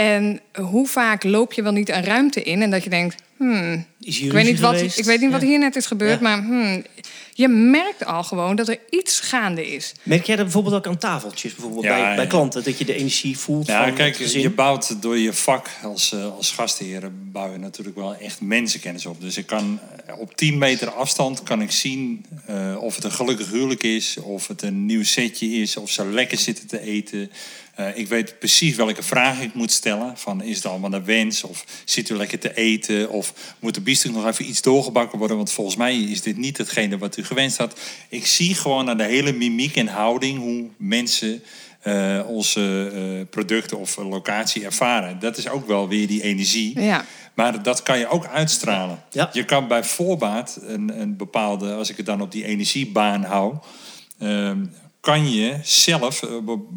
En 0.00 0.40
hoe 0.54 0.86
vaak 0.86 1.24
loop 1.24 1.52
je 1.52 1.62
wel 1.62 1.72
niet 1.72 1.88
een 1.88 2.04
ruimte 2.04 2.42
in 2.42 2.62
en 2.62 2.70
dat 2.70 2.84
je 2.84 2.90
denkt, 2.90 3.22
hmm, 3.36 3.86
Is 4.00 4.18
hier 4.18 4.26
ik 4.26 4.32
weet 4.32 4.44
niet 4.44 4.60
wat, 4.60 4.80
ik 4.80 5.04
weet 5.04 5.20
niet 5.20 5.30
wat 5.30 5.40
Ja. 5.40 5.46
hier 5.46 5.58
net 5.58 5.76
is 5.76 5.86
gebeurd, 5.86 6.20
Ja. 6.20 6.28
maar 6.28 6.42
hmm, 6.42 6.84
je 7.34 7.48
merkt 7.48 8.04
al 8.04 8.22
gewoon 8.22 8.56
dat 8.56 8.68
er 8.68 8.78
iets 8.90 9.20
gaande 9.20 9.72
is. 9.74 9.92
Merk 10.02 10.24
jij 10.24 10.36
dat 10.36 10.44
bijvoorbeeld 10.44 10.74
ook 10.74 10.86
aan 10.86 10.98
tafeltjes 10.98 11.54
bijvoorbeeld 11.54 11.84
Ja, 11.84 11.90
bij, 11.90 12.00
ja. 12.00 12.14
bij 12.14 12.26
klanten? 12.26 12.64
Dat 12.64 12.78
je 12.78 12.84
de 12.84 12.94
energie 12.94 13.38
voelt 13.38 13.66
Ja, 13.66 13.84
van 13.84 13.94
kijk, 13.94 14.16
je 14.16 14.50
bouwt 14.50 15.02
door 15.02 15.18
je 15.18 15.32
vak 15.32 15.68
als, 15.82 16.12
eh, 16.12 16.36
als 16.36 16.50
gastheer 16.52 17.10
bouw 17.32 17.52
je 17.52 17.58
natuurlijk 17.58 17.96
wel 17.96 18.14
echt 18.14 18.40
mensenkennis 18.40 19.06
op. 19.06 19.20
Dus 19.20 19.36
ik 19.36 19.46
kan 19.46 19.78
eh, 20.06 20.18
op 20.18 20.36
10 20.36 20.58
meter 20.58 20.90
afstand 20.90 21.42
kan 21.42 21.62
ik 21.62 21.70
zien 21.70 22.24
eh, 22.46 22.76
of 22.80 22.94
het 22.94 23.04
een 23.04 23.12
gelukkig 23.12 23.50
huwelijk 23.50 23.82
is, 23.82 24.16
of 24.22 24.48
het 24.48 24.62
een 24.62 24.86
nieuw 24.86 25.04
setje 25.04 25.46
is, 25.46 25.76
of 25.76 25.90
ze 25.90 26.06
lekker 26.06 26.38
zitten 26.38 26.66
te 26.66 26.80
eten. 26.80 27.30
Eh, 27.80 27.98
ik 27.98 28.08
weet 28.08 28.38
precies 28.38 28.76
welke 28.76 29.02
vraag 29.02 29.40
ik 29.40 29.54
moet 29.54 29.72
stellen. 29.72 30.16
Van 30.16 30.42
is 30.42 30.56
het 30.56 30.66
allemaal 30.66 30.90
naar 30.90 31.04
wens? 31.04 31.44
Of 31.44 31.64
zit 31.84 32.08
u 32.08 32.16
lekker 32.16 32.38
te 32.38 32.54
eten? 32.54 33.10
Of 33.10 33.32
moet 33.58 33.74
de 33.74 33.80
biefstuk 33.80 34.12
nog 34.12 34.26
even 34.26 34.48
iets 34.48 34.62
doorgebakken 34.62 35.18
worden? 35.18 35.36
Want 35.36 35.52
volgens 35.52 35.76
mij 35.76 35.96
is 35.96 36.22
dit 36.22 36.36
niet 36.36 36.56
hetgene 36.56 36.98
wat 36.98 37.16
u 37.16 37.24
gewenst 37.24 37.56
had. 37.56 37.80
Ik 38.08 38.26
zie 38.26 38.54
gewoon 38.54 38.88
aan 38.88 38.96
de 38.96 39.04
hele 39.04 39.32
mimiek 39.32 39.76
en 39.76 39.86
houding 39.86 40.38
hoe 40.38 40.68
mensen 40.76 41.42
eh, 41.80 42.20
onze 42.26 42.90
eh, 42.94 43.26
producten 43.30 43.78
of 43.78 43.96
locatie 43.96 44.64
ervaren. 44.64 45.18
Dat 45.18 45.36
is 45.36 45.48
ook 45.48 45.66
wel 45.66 45.88
weer 45.88 46.06
die 46.06 46.22
energie. 46.22 46.80
Ja. 46.80 47.04
Maar 47.34 47.62
dat 47.62 47.82
kan 47.82 47.98
je 47.98 48.08
ook 48.08 48.26
uitstralen. 48.26 49.02
Ja. 49.10 49.30
Je 49.32 49.44
kan 49.44 49.68
bij 49.68 49.84
voorbaat 49.84 50.58
een, 50.66 51.00
een 51.00 51.16
bepaalde, 51.16 51.74
als 51.74 51.90
ik 51.90 51.96
het 51.96 52.06
dan 52.06 52.20
op 52.20 52.32
die 52.32 52.44
energiebaan 52.44 53.24
hou, 53.24 53.54
ehm, 54.18 54.64
kan 55.00 55.32
je 55.32 55.58
zelf 55.62 56.22
eh, 56.22 56.30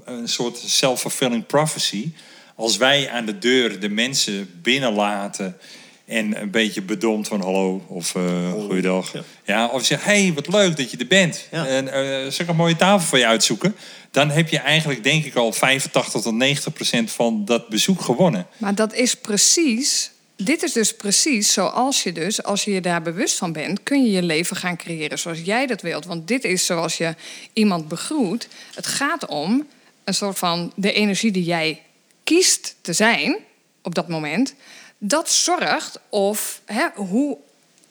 een 0.05 0.27
soort 0.27 0.57
self-fulfilling 0.57 1.45
prophecy. 1.45 2.11
Als 2.55 2.77
wij 2.77 3.09
aan 3.09 3.25
de 3.25 3.37
deur 3.37 3.79
de 3.79 3.89
mensen 3.89 4.59
binnenlaten 4.61 5.57
en 6.05 6.41
een 6.41 6.51
beetje 6.51 6.81
bedompt 6.81 7.27
van 7.27 7.41
hallo 7.41 7.85
of 7.87 8.15
eh 8.15 8.51
goeiedag. 8.51 9.13
Ja. 9.13 9.23
Ja. 9.45 9.67
of 9.67 9.85
zeg, 9.85 10.03
hey, 10.03 10.31
wat 10.35 10.47
leuk 10.47 10.77
dat 10.77 10.91
je 10.91 10.97
er 10.97 11.07
bent. 11.07 11.47
Ja. 11.51 11.65
En 11.67 11.87
eh 11.93 12.31
zal 12.31 12.45
ik 12.45 12.47
een 12.47 12.55
mooie 12.55 12.75
tafel 12.75 13.07
voor 13.07 13.17
je 13.17 13.25
uitzoeken? 13.25 13.75
Dan 14.11 14.29
heb 14.29 14.49
je 14.49 14.59
eigenlijk 14.59 15.03
denk 15.03 15.25
ik 15.25 15.35
al 15.35 15.53
85 15.53 16.21
tot 16.21 16.33
90 16.33 16.73
procent 16.73 17.11
van 17.11 17.45
dat 17.45 17.69
bezoek 17.69 18.01
gewonnen. 18.01 18.47
Maar 18.57 18.75
dat 18.75 18.93
is 18.93 19.15
precies. 19.15 20.11
Dit 20.35 20.63
is 20.63 20.71
dus 20.71 20.95
precies 20.95 21.53
zoals 21.53 22.03
je 22.03 22.11
dus, 22.11 22.43
als 22.43 22.63
je 22.63 22.71
je 22.71 22.81
daar 22.81 23.01
bewust 23.01 23.37
van 23.37 23.51
bent, 23.51 23.83
kun 23.83 24.03
je 24.03 24.11
je 24.11 24.23
leven 24.23 24.55
gaan 24.55 24.77
creëren 24.77 25.19
zoals 25.19 25.41
jij 25.43 25.65
dat 25.65 25.81
wilt. 25.81 26.05
Want 26.05 26.27
dit 26.27 26.43
is 26.43 26.65
zoals 26.65 26.97
je 26.97 27.15
iemand 27.53 27.87
begroet. 27.87 28.47
Het 28.75 28.87
gaat 28.87 29.25
om 29.25 29.67
een 30.03 30.13
soort 30.13 30.37
van 30.37 30.71
de 30.75 30.93
energie 30.93 31.31
die 31.31 31.43
jij 31.43 31.81
kiest 32.23 32.75
te 32.81 32.93
zijn 32.93 33.37
op 33.81 33.95
dat 33.95 34.07
moment. 34.07 34.53
Dat 34.97 35.31
zorgt 35.31 35.99
of 36.09 36.61
hè, 36.65 36.87
hoe. 36.95 37.37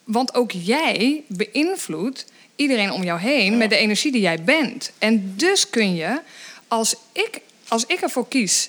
Want 0.04 0.34
ook 0.34 0.50
jij 0.50 1.22
beïnvloedt 1.26 2.24
iedereen 2.56 2.90
om 2.90 3.04
jou 3.04 3.20
heen 3.20 3.56
met 3.56 3.70
de 3.70 3.76
energie 3.76 4.12
die 4.12 4.20
jij 4.20 4.44
bent. 4.44 4.92
En 4.98 5.34
dus 5.36 5.70
kun 5.70 5.94
je, 5.94 6.20
als 6.68 6.94
ik, 7.12 7.40
als 7.68 7.86
ik 7.86 8.00
ervoor 8.00 8.28
kies 8.28 8.68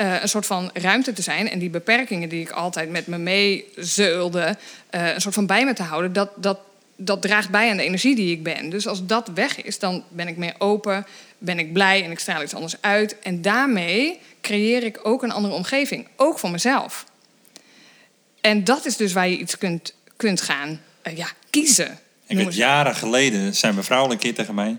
eh, 0.00 0.22
een 0.22 0.28
soort 0.28 0.46
van 0.46 0.70
ruimte 0.72 1.12
te 1.12 1.22
zijn. 1.22 1.50
En 1.50 1.58
die 1.58 1.70
beperkingen 1.70 2.28
die 2.28 2.40
ik 2.40 2.50
altijd 2.50 2.90
met 2.90 3.06
me 3.06 3.18
meezeulde, 3.18 4.56
eh 4.90 5.14
een 5.14 5.20
soort 5.20 5.34
van 5.34 5.46
bij 5.46 5.64
me 5.64 5.72
te 5.72 5.82
houden, 5.82 6.12
dat, 6.12 6.30
dat, 6.36 6.58
dat 6.96 7.22
draagt 7.22 7.50
bij 7.50 7.70
aan 7.70 7.76
de 7.76 7.82
energie 7.82 8.14
die 8.16 8.32
ik 8.32 8.42
ben. 8.42 8.70
Dus 8.70 8.86
als 8.86 9.06
dat 9.06 9.30
weg 9.34 9.62
is, 9.62 9.78
dan 9.78 10.04
ben 10.08 10.28
ik 10.28 10.36
meer 10.36 10.54
open, 10.58 11.06
ben 11.38 11.58
ik 11.58 11.72
blij 11.72 12.04
en 12.04 12.10
ik 12.10 12.18
straal 12.18 12.42
iets 12.42 12.54
anders 12.54 12.76
uit. 12.80 13.18
En 13.18 13.42
daarmee 13.42 14.18
creëer 14.40 14.82
ik 14.82 15.00
ook 15.02 15.22
een 15.22 15.32
andere 15.32 15.54
omgeving, 15.54 16.08
ook 16.16 16.38
voor 16.38 16.50
mezelf. 16.50 17.04
En 18.40 18.64
dat 18.64 18.86
is 18.86 18.96
dus 18.96 19.12
waar 19.12 19.28
je 19.28 19.38
iets 19.38 19.58
kunt, 19.58 19.94
kunt 20.16 20.40
gaan 20.40 20.80
eh, 21.02 21.16
ja, 21.16 21.26
kiezen. 21.50 21.98
Ik 22.26 22.36
weet, 22.36 22.54
jaren 22.54 22.94
geleden 22.94 23.54
zei 23.54 23.72
mijn 23.72 23.84
vrouw 23.84 24.10
een 24.10 24.18
keer 24.18 24.34
tegen 24.34 24.54
mij. 24.54 24.76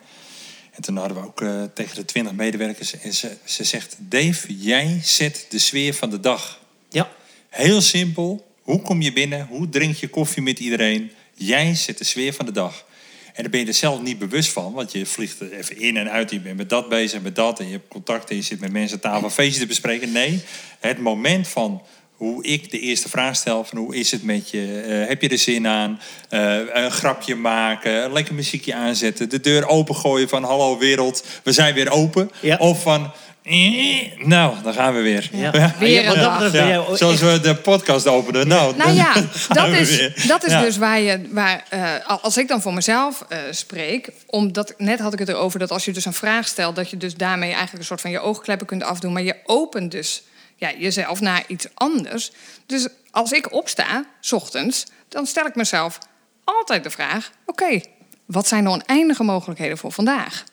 En 0.72 0.82
toen 0.82 0.98
hadden 0.98 1.18
we 1.18 1.28
ook 1.28 1.42
eh, 1.42 1.64
tegen 1.74 1.96
de 1.96 2.06
twintig 2.06 2.34
medewerkers. 2.34 3.00
En 3.00 3.14
ze, 3.14 3.38
ze 3.44 3.64
zegt, 3.64 3.96
Dave, 4.00 4.58
jij 4.58 5.00
zet 5.04 5.46
de 5.50 5.60
sfeer 5.60 5.94
van 5.94 6.10
de 6.10 6.20
dag. 6.20 6.60
Ja, 6.90 7.10
Heel 7.52 7.82
simpel. 7.82 8.46
Hoe 8.62 8.82
kom 8.82 9.02
je 9.02 9.14
binnen? 9.14 9.48
Hoe 9.48 9.70
drink 9.70 9.96
je 9.96 10.08
koffie 10.08 10.42
met 10.42 10.60
iedereen? 10.60 11.12
Jij 11.34 11.76
zet 11.76 11.98
de 11.98 12.04
sfeer 12.04 12.34
van 12.34 12.46
de 12.46 12.52
dag. 12.52 12.86
En 13.34 13.42
daar 13.42 13.52
ben 13.52 13.60
je 13.60 13.66
er 13.66 13.74
zelf 13.74 14.02
niet 14.02 14.20
bewust 14.20 14.52
van, 14.52 14.74
want 14.74 14.92
je 14.92 15.06
vliegt 15.06 15.40
er 15.40 15.54
even 15.54 15.80
in 15.80 15.98
en 15.98 16.12
uit. 16.12 16.32
Je 16.32 16.40
bent 16.40 16.58
met 16.58 16.70
dat 16.70 16.90
bezig, 16.90 17.22
met 17.22 17.36
dat. 17.36 17.60
En 17.60 17.66
je 17.66 17.72
hebt 17.72 17.88
contact 17.88 18.30
en 18.30 18.36
je 18.36 18.42
zit 18.42 18.60
met 18.60 18.72
mensen 18.72 18.96
aan 18.96 19.12
tafel 19.12 19.24
een 19.28 19.32
feestje 19.32 19.60
te 19.60 19.68
bespreken. 19.68 20.12
Nee, 20.12 20.42
het 20.80 21.00
moment 21.00 21.48
van 21.48 21.82
hoe 22.22 22.44
ik 22.44 22.72
de 22.72 22.80
eerste 22.80 23.10
vraag 23.10 23.36
stel 23.36 23.64
van 23.64 23.78
hoe 23.78 23.96
is 23.96 24.12
het 24.12 24.24
met 24.24 24.50
je? 24.50 24.82
Eh, 24.88 25.08
heb 25.08 25.22
je 25.22 25.30
er 25.30 25.38
zin 25.38 25.68
aan? 25.68 26.00
Eh, 26.30 26.56
een 26.74 26.92
grapje 26.92 27.36
maken, 27.36 28.04
een 28.04 28.14
lekker 28.14 28.34
muziekje 28.34 28.74
aanzetten, 28.76 29.30
de 29.30 29.40
deur 29.40 29.68
opengooien 29.68 30.30
van 30.30 30.44
hallo 30.44 30.78
wereld, 30.78 31.24
we 31.44 31.52
zijn 31.52 31.74
weer 31.74 31.92
open. 31.92 32.32
Ja. 32.40 32.58
Of 32.58 32.82
van 32.82 33.12
eh, 33.44 34.26
nou, 34.26 34.56
dan 34.64 34.74
gaan 34.74 34.94
we 34.94 35.02
weer. 35.02 35.30
Ja. 35.32 35.52
Ja. 35.62 35.76
Weer 35.80 36.08
een 36.08 36.20
dag. 36.20 36.54
Ja, 36.54 36.96
zoals 36.96 37.20
we 37.20 37.40
de 37.40 37.56
podcast 37.56 38.08
openen. 38.08 38.48
Nou, 38.48 38.76
Nou 38.76 38.92
ja, 38.92 39.14
dat 39.48 39.68
is, 39.68 40.26
dat 40.28 40.46
is 40.46 40.52
Ja. 40.52 40.62
dus 40.62 40.78
waar 40.78 41.00
je. 41.00 41.28
Waar, 41.32 41.64
eh, 41.70 41.94
als 42.22 42.38
ik 42.38 42.48
dan 42.48 42.62
voor 42.62 42.74
mezelf 42.74 43.26
eh, 43.30 43.38
spreek. 43.52 44.10
Omdat 44.26 44.74
net 44.78 45.00
had 45.00 45.14
ik 45.14 45.20
het 45.20 45.30
erover 45.30 45.60
dat 45.60 45.72
als 45.72 45.86
je 45.86 45.92
dus 45.92 46.06
een 46.06 46.14
vraag 46.14 46.48
stelt. 46.48 46.76
dat 46.76 46.90
je 46.90 46.98
dus 46.98 47.16
daarmee 47.16 47.50
eigenlijk 47.50 47.80
een 47.80 47.86
soort 47.86 48.02
van 48.02 48.12
je 48.12 48.20
oogkleppen 48.20 48.68
kunt 48.68 48.84
afdoen. 48.84 49.14
Maar 49.14 49.24
je 49.24 49.36
opent 49.46 49.92
dus 49.92 50.24
ja, 50.62 50.72
jezelf 50.78 51.22
naar 51.22 51.44
iets 51.48 51.68
anders. 51.74 52.32
Dus 52.66 52.88
als 53.12 53.32
ik 53.32 53.52
opsta, 53.54 54.06
s 54.20 54.32
ochtends. 54.32 54.86
dan 55.10 55.26
stel 55.26 55.46
ik 55.46 55.56
mezelf 55.56 55.98
altijd 56.44 56.84
de 56.84 56.90
vraag: 56.90 57.32
oké, 57.46 57.82
wat 58.26 58.48
zijn 58.48 58.64
de 58.64 58.70
oneindige 58.70 59.24
mogelijkheden 59.24 59.78
voor 59.78 59.92
vandaag? 59.92 60.44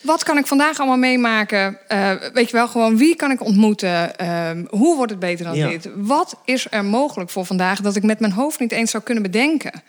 Wat 0.00 0.22
kan 0.22 0.38
ik 0.38 0.46
vandaag 0.46 0.78
allemaal 0.78 0.96
meemaken? 0.96 1.78
Eh, 1.88 2.12
weet 2.32 2.50
je 2.50 2.56
wel, 2.56 2.68
gewoon 2.68 2.96
wie 2.96 3.16
kan 3.16 3.30
ik 3.30 3.40
ontmoeten? 3.40 4.18
Ehm, 4.18 4.64
hoe 4.70 4.96
wordt 4.96 5.10
het 5.10 5.20
beter 5.20 5.44
dan 5.44 5.54
Ja. 5.56 5.68
dit? 5.68 5.88
Wat 5.94 6.40
is 6.44 6.66
er 6.70 6.84
mogelijk 6.84 7.30
voor 7.30 7.44
vandaag 7.46 7.80
dat 7.80 7.96
ik 7.96 8.02
met 8.02 8.20
mijn 8.20 8.32
hoofd 8.32 8.58
niet 8.60 8.72
eens 8.72 8.90
zou 8.90 9.02
kunnen 9.02 9.22
bedenken? 9.22 9.82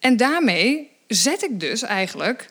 En 0.00 0.16
daarmee 0.16 0.90
zet 1.06 1.42
ik 1.42 1.60
dus 1.60 1.82
eigenlijk, 1.82 2.46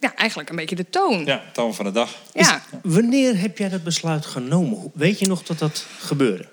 ja, 0.00 0.14
eigenlijk 0.14 0.50
een 0.50 0.56
beetje 0.56 0.76
de 0.76 0.90
toon. 0.90 1.24
Ja, 1.24 1.42
toon 1.52 1.74
van 1.74 1.84
de 1.84 1.92
dag. 1.92 2.14
Ja. 2.34 2.62
Wanneer 2.82 3.38
heb 3.40 3.58
jij 3.58 3.68
dat 3.68 3.84
besluit 3.84 4.26
genomen? 4.26 4.90
Weet 4.94 5.18
je 5.18 5.26
nog 5.26 5.42
dat 5.42 5.58
dat 5.58 5.86
gebeurde? 5.98 6.48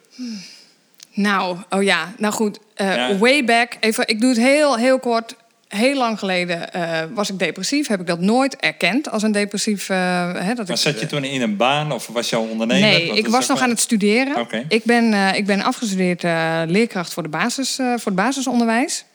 Nou, 1.14 1.58
oh 1.70 1.84
ja, 1.84 2.14
nou 2.18 2.34
goed. 2.34 2.60
eh, 2.76 2.96
Ja. 2.96 3.18
Way 3.18 3.44
back, 3.46 3.78
even, 3.80 4.08
ik 4.08 4.20
doe 4.20 4.30
het 4.30 4.40
heel, 4.40 4.78
heel 4.78 5.00
kort. 5.00 5.36
Heel 5.68 5.98
lang 5.98 6.20
geleden 6.20 6.74
eh, 6.74 7.02
was 7.14 7.30
ik 7.30 7.40
depressief. 7.40 7.88
Heb 7.88 8.00
ik 8.00 8.08
dat 8.08 8.20
nooit 8.20 8.56
erkend 8.56 9.10
als 9.12 9.24
een 9.24 9.32
depressief. 9.32 9.90
eh, 9.90 9.98
hè, 10.34 10.54
dat 10.54 10.68
Maar 10.68 10.76
ik, 10.78 10.82
zat 10.82 11.00
je 11.00 11.06
toen 11.06 11.24
in 11.24 11.42
een 11.42 11.58
baan 11.58 11.92
of 11.92 12.08
was 12.08 12.30
je 12.30 12.36
al 12.36 12.44
ondernemer? 12.48 12.90
Nee, 12.90 13.08
Wat 13.08 13.18
ik 13.18 13.28
was 13.28 13.48
nog 13.48 13.62
aan 13.62 13.70
het 13.70 13.80
studeren. 13.80 14.36
Oké. 14.40 14.66
Ik, 14.70 14.84
ben, 14.84 15.14
eh, 15.14 15.36
ik 15.36 15.46
ben 15.46 15.62
afgestudeerd 15.62 16.24
eh, 16.24 16.62
leerkracht 16.66 17.14
voor, 17.14 17.24
de 17.24 17.30
basis, 17.30 17.80
eh, 17.80 17.86
voor 17.88 18.12
het 18.12 18.16
basisonderwijs. 18.16 19.06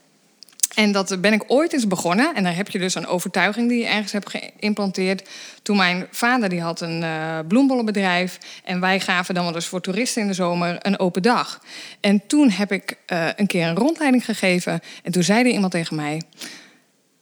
En 0.74 0.92
dat 0.92 1.20
ben 1.20 1.32
ik 1.32 1.44
ooit 1.46 1.72
eens 1.72 1.86
begonnen. 1.86 2.34
En 2.34 2.42
daar 2.42 2.56
heb 2.56 2.68
je 2.68 2.78
dus 2.78 2.94
een 2.94 3.06
overtuiging 3.06 3.68
die 3.68 3.78
je 3.78 3.86
ergens 3.86 4.12
hebt 4.12 4.30
geïmplanteerd. 4.30 5.28
Toen 5.62 5.76
mijn 5.76 6.06
vader 6.10 6.48
die 6.48 6.60
had 6.60 6.80
een 6.80 7.02
eh 7.02 7.38
bloembollenbedrijf. 7.48 8.38
En 8.64 8.80
wij 8.80 9.00
gaven 9.00 9.34
dan 9.34 9.44
wel 9.44 9.52
dus 9.52 9.66
voor 9.66 9.80
toeristen 9.80 10.22
in 10.22 10.28
de 10.28 10.34
zomer 10.34 10.76
een 10.80 10.98
open 10.98 11.22
dag. 11.22 11.62
En 12.00 12.26
toen 12.26 12.50
heb 12.50 12.72
ik 12.72 12.96
eh, 13.06 13.28
een 13.36 13.46
keer 13.46 13.66
een 13.66 13.76
rondleiding 13.76 14.24
gegeven. 14.24 14.80
En 15.02 15.12
toen 15.12 15.22
zei 15.22 15.40
er 15.40 15.50
iemand 15.50 15.72
tegen 15.72 15.96
mij... 15.96 16.22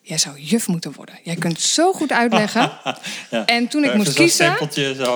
Jij 0.09 0.19
zou 0.19 0.39
juf 0.41 0.69
moeten 0.69 0.93
worden. 0.93 1.19
Jij 1.23 1.35
kunt 1.35 1.61
zo 1.61 1.93
goed 1.93 2.13
uitleggen. 2.13 2.73
Ja. 3.31 3.45
En 3.47 3.69
toen 3.69 3.85
ik 3.85 3.95
moest 3.95 4.15
kiezen. 4.15 4.57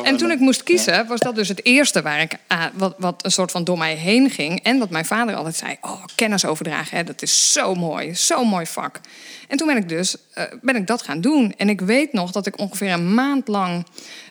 En 0.02 0.16
toen 0.16 0.30
ik 0.30 0.38
moest 0.38 0.62
kiezen, 0.62 1.06
was 1.06 1.20
dat 1.20 1.34
dus 1.34 1.48
het 1.48 1.64
eerste 1.64 2.02
waar 2.02 2.20
ik, 2.20 2.36
ah, 2.46 2.64
wat, 2.74 2.94
wat 2.98 3.24
een 3.24 3.30
soort 3.30 3.50
van 3.50 3.64
door 3.64 3.78
mij 3.78 3.94
heen 3.94 4.30
ging. 4.30 4.62
En 4.62 4.78
wat 4.78 4.90
mijn 4.90 5.04
vader 5.04 5.34
altijd 5.34 5.56
zei: 5.56 5.76
Oh, 5.80 6.04
kennis 6.14 6.44
overdragen, 6.44 6.96
hè, 6.96 7.04
dat 7.04 7.22
is 7.22 7.52
zo 7.52 7.74
mooi, 7.74 8.14
zo'n 8.14 8.48
mooi 8.48 8.66
vak. 8.66 9.00
En 9.48 9.56
toen 9.56 9.66
ben 9.66 9.76
ik 9.76 9.88
dus 9.88 10.16
eh, 10.34 10.44
ben 10.60 10.76
ik 10.76 10.86
dat 10.86 11.02
gaan 11.02 11.20
doen. 11.20 11.54
En 11.56 11.68
ik 11.68 11.80
weet 11.80 12.12
nog 12.12 12.30
dat 12.30 12.46
ik 12.46 12.58
ongeveer 12.58 12.92
een 12.92 13.14
maand 13.14 13.48
lang 13.48 13.86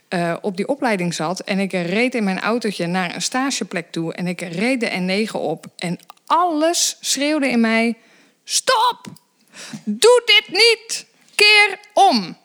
eh, 0.07 0.35
op 0.41 0.57
die 0.57 0.67
opleiding 0.67 1.13
zat. 1.13 1.39
En 1.39 1.59
ik 1.59 1.71
reed 1.71 2.15
in 2.15 2.23
mijn 2.23 2.39
autootje 2.39 2.87
naar 2.87 3.15
een 3.15 3.21
stageplek 3.21 3.91
toe. 3.91 4.13
En 4.13 4.27
ik 4.27 4.41
reed 4.41 4.79
de 4.79 5.25
N9 5.27 5.31
op. 5.31 5.65
En 5.75 5.99
alles 6.25 6.97
schreeuwde 6.99 7.49
in 7.49 7.59
mij: 7.59 7.97
Stop! 8.43 9.27
Doe 9.83 10.21
dit 10.25 10.45
niet! 10.47 11.05
Keer 11.35 11.79
om! 11.93 12.37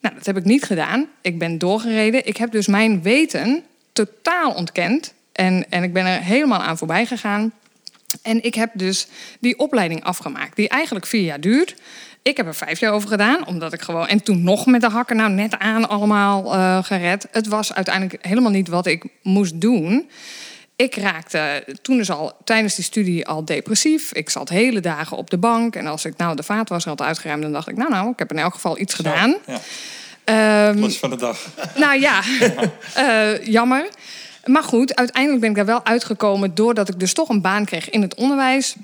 Nou, 0.00 0.14
dat 0.14 0.26
heb 0.26 0.36
ik 0.36 0.44
niet 0.44 0.64
gedaan. 0.64 1.08
Ik 1.20 1.38
ben 1.38 1.58
doorgereden. 1.58 2.26
Ik 2.26 2.36
heb 2.36 2.50
dus 2.50 2.66
mijn 2.66 3.02
weten 3.02 3.64
totaal 3.92 4.52
ontkend. 4.52 5.14
En, 5.32 5.70
en 5.70 5.82
ik 5.82 5.92
ben 5.92 6.06
er 6.06 6.22
helemaal 6.22 6.60
aan 6.60 6.78
voorbij 6.78 7.06
gegaan. 7.06 7.52
En 8.22 8.44
ik 8.44 8.54
heb 8.54 8.70
dus 8.74 9.06
die 9.40 9.58
opleiding 9.58 10.04
afgemaakt, 10.04 10.56
die 10.56 10.68
eigenlijk 10.68 11.06
vier 11.06 11.22
jaar 11.22 11.40
duurt. 11.40 11.74
Ik 12.22 12.36
heb 12.36 12.46
er 12.46 12.54
vijf 12.54 12.80
jaar 12.80 12.92
over 12.92 13.08
gedaan, 13.08 13.46
omdat 13.46 13.72
ik 13.72 13.80
gewoon. 13.80 14.06
En 14.06 14.22
toen 14.22 14.42
nog 14.42 14.66
met 14.66 14.80
de 14.80 14.88
hakken, 14.88 15.16
nou 15.16 15.30
net 15.30 15.58
aan 15.58 15.88
allemaal 15.88 16.54
eh, 16.54 16.84
gered. 16.84 17.26
Het 17.30 17.46
was 17.46 17.74
uiteindelijk 17.74 18.26
helemaal 18.26 18.50
niet 18.50 18.68
wat 18.68 18.86
ik 18.86 19.04
moest 19.22 19.60
doen. 19.60 20.10
Ik 20.80 20.94
raakte 20.94 21.64
toen 21.82 21.96
dus 21.96 22.10
al 22.10 22.32
tijdens 22.44 22.74
die 22.74 22.84
studie 22.84 23.26
al 23.26 23.44
depressief. 23.44 24.12
Ik 24.12 24.30
zat 24.30 24.48
hele 24.48 24.80
dagen 24.80 25.16
op 25.16 25.30
de 25.30 25.38
bank. 25.38 25.76
En 25.76 25.86
als 25.86 26.04
ik 26.04 26.16
nou 26.16 26.36
de 26.36 26.42
vaatwasser 26.42 26.90
had 26.90 27.02
uitgeruimd, 27.02 27.42
dan 27.42 27.52
dacht 27.52 27.68
ik, 27.68 27.76
nou, 27.76 27.90
nou, 27.90 28.10
ik 28.10 28.18
heb 28.18 28.30
in 28.30 28.38
elk 28.38 28.54
geval 28.54 28.78
iets 28.78 28.94
gedaan. 28.94 29.36
Ja, 29.46 29.60
Ehm, 30.24 30.90
van 30.90 31.10
de 31.10 31.16
dag. 31.16 31.46
nou 31.76 32.00
ja, 32.00 32.22
eh, 32.94 33.46
jammer. 33.46 33.88
Maar 34.44 34.62
goed, 34.62 34.96
uiteindelijk 34.96 35.40
ben 35.40 35.50
ik 35.50 35.56
daar 35.56 35.66
wel 35.66 35.84
uitgekomen 35.84 36.54
doordat 36.54 36.88
ik 36.88 37.00
dus 37.00 37.12
toch 37.12 37.28
een 37.28 37.40
baan 37.40 37.64
kreeg 37.64 37.90
in 37.90 38.02
het 38.02 38.14
onderwijs. 38.14 38.74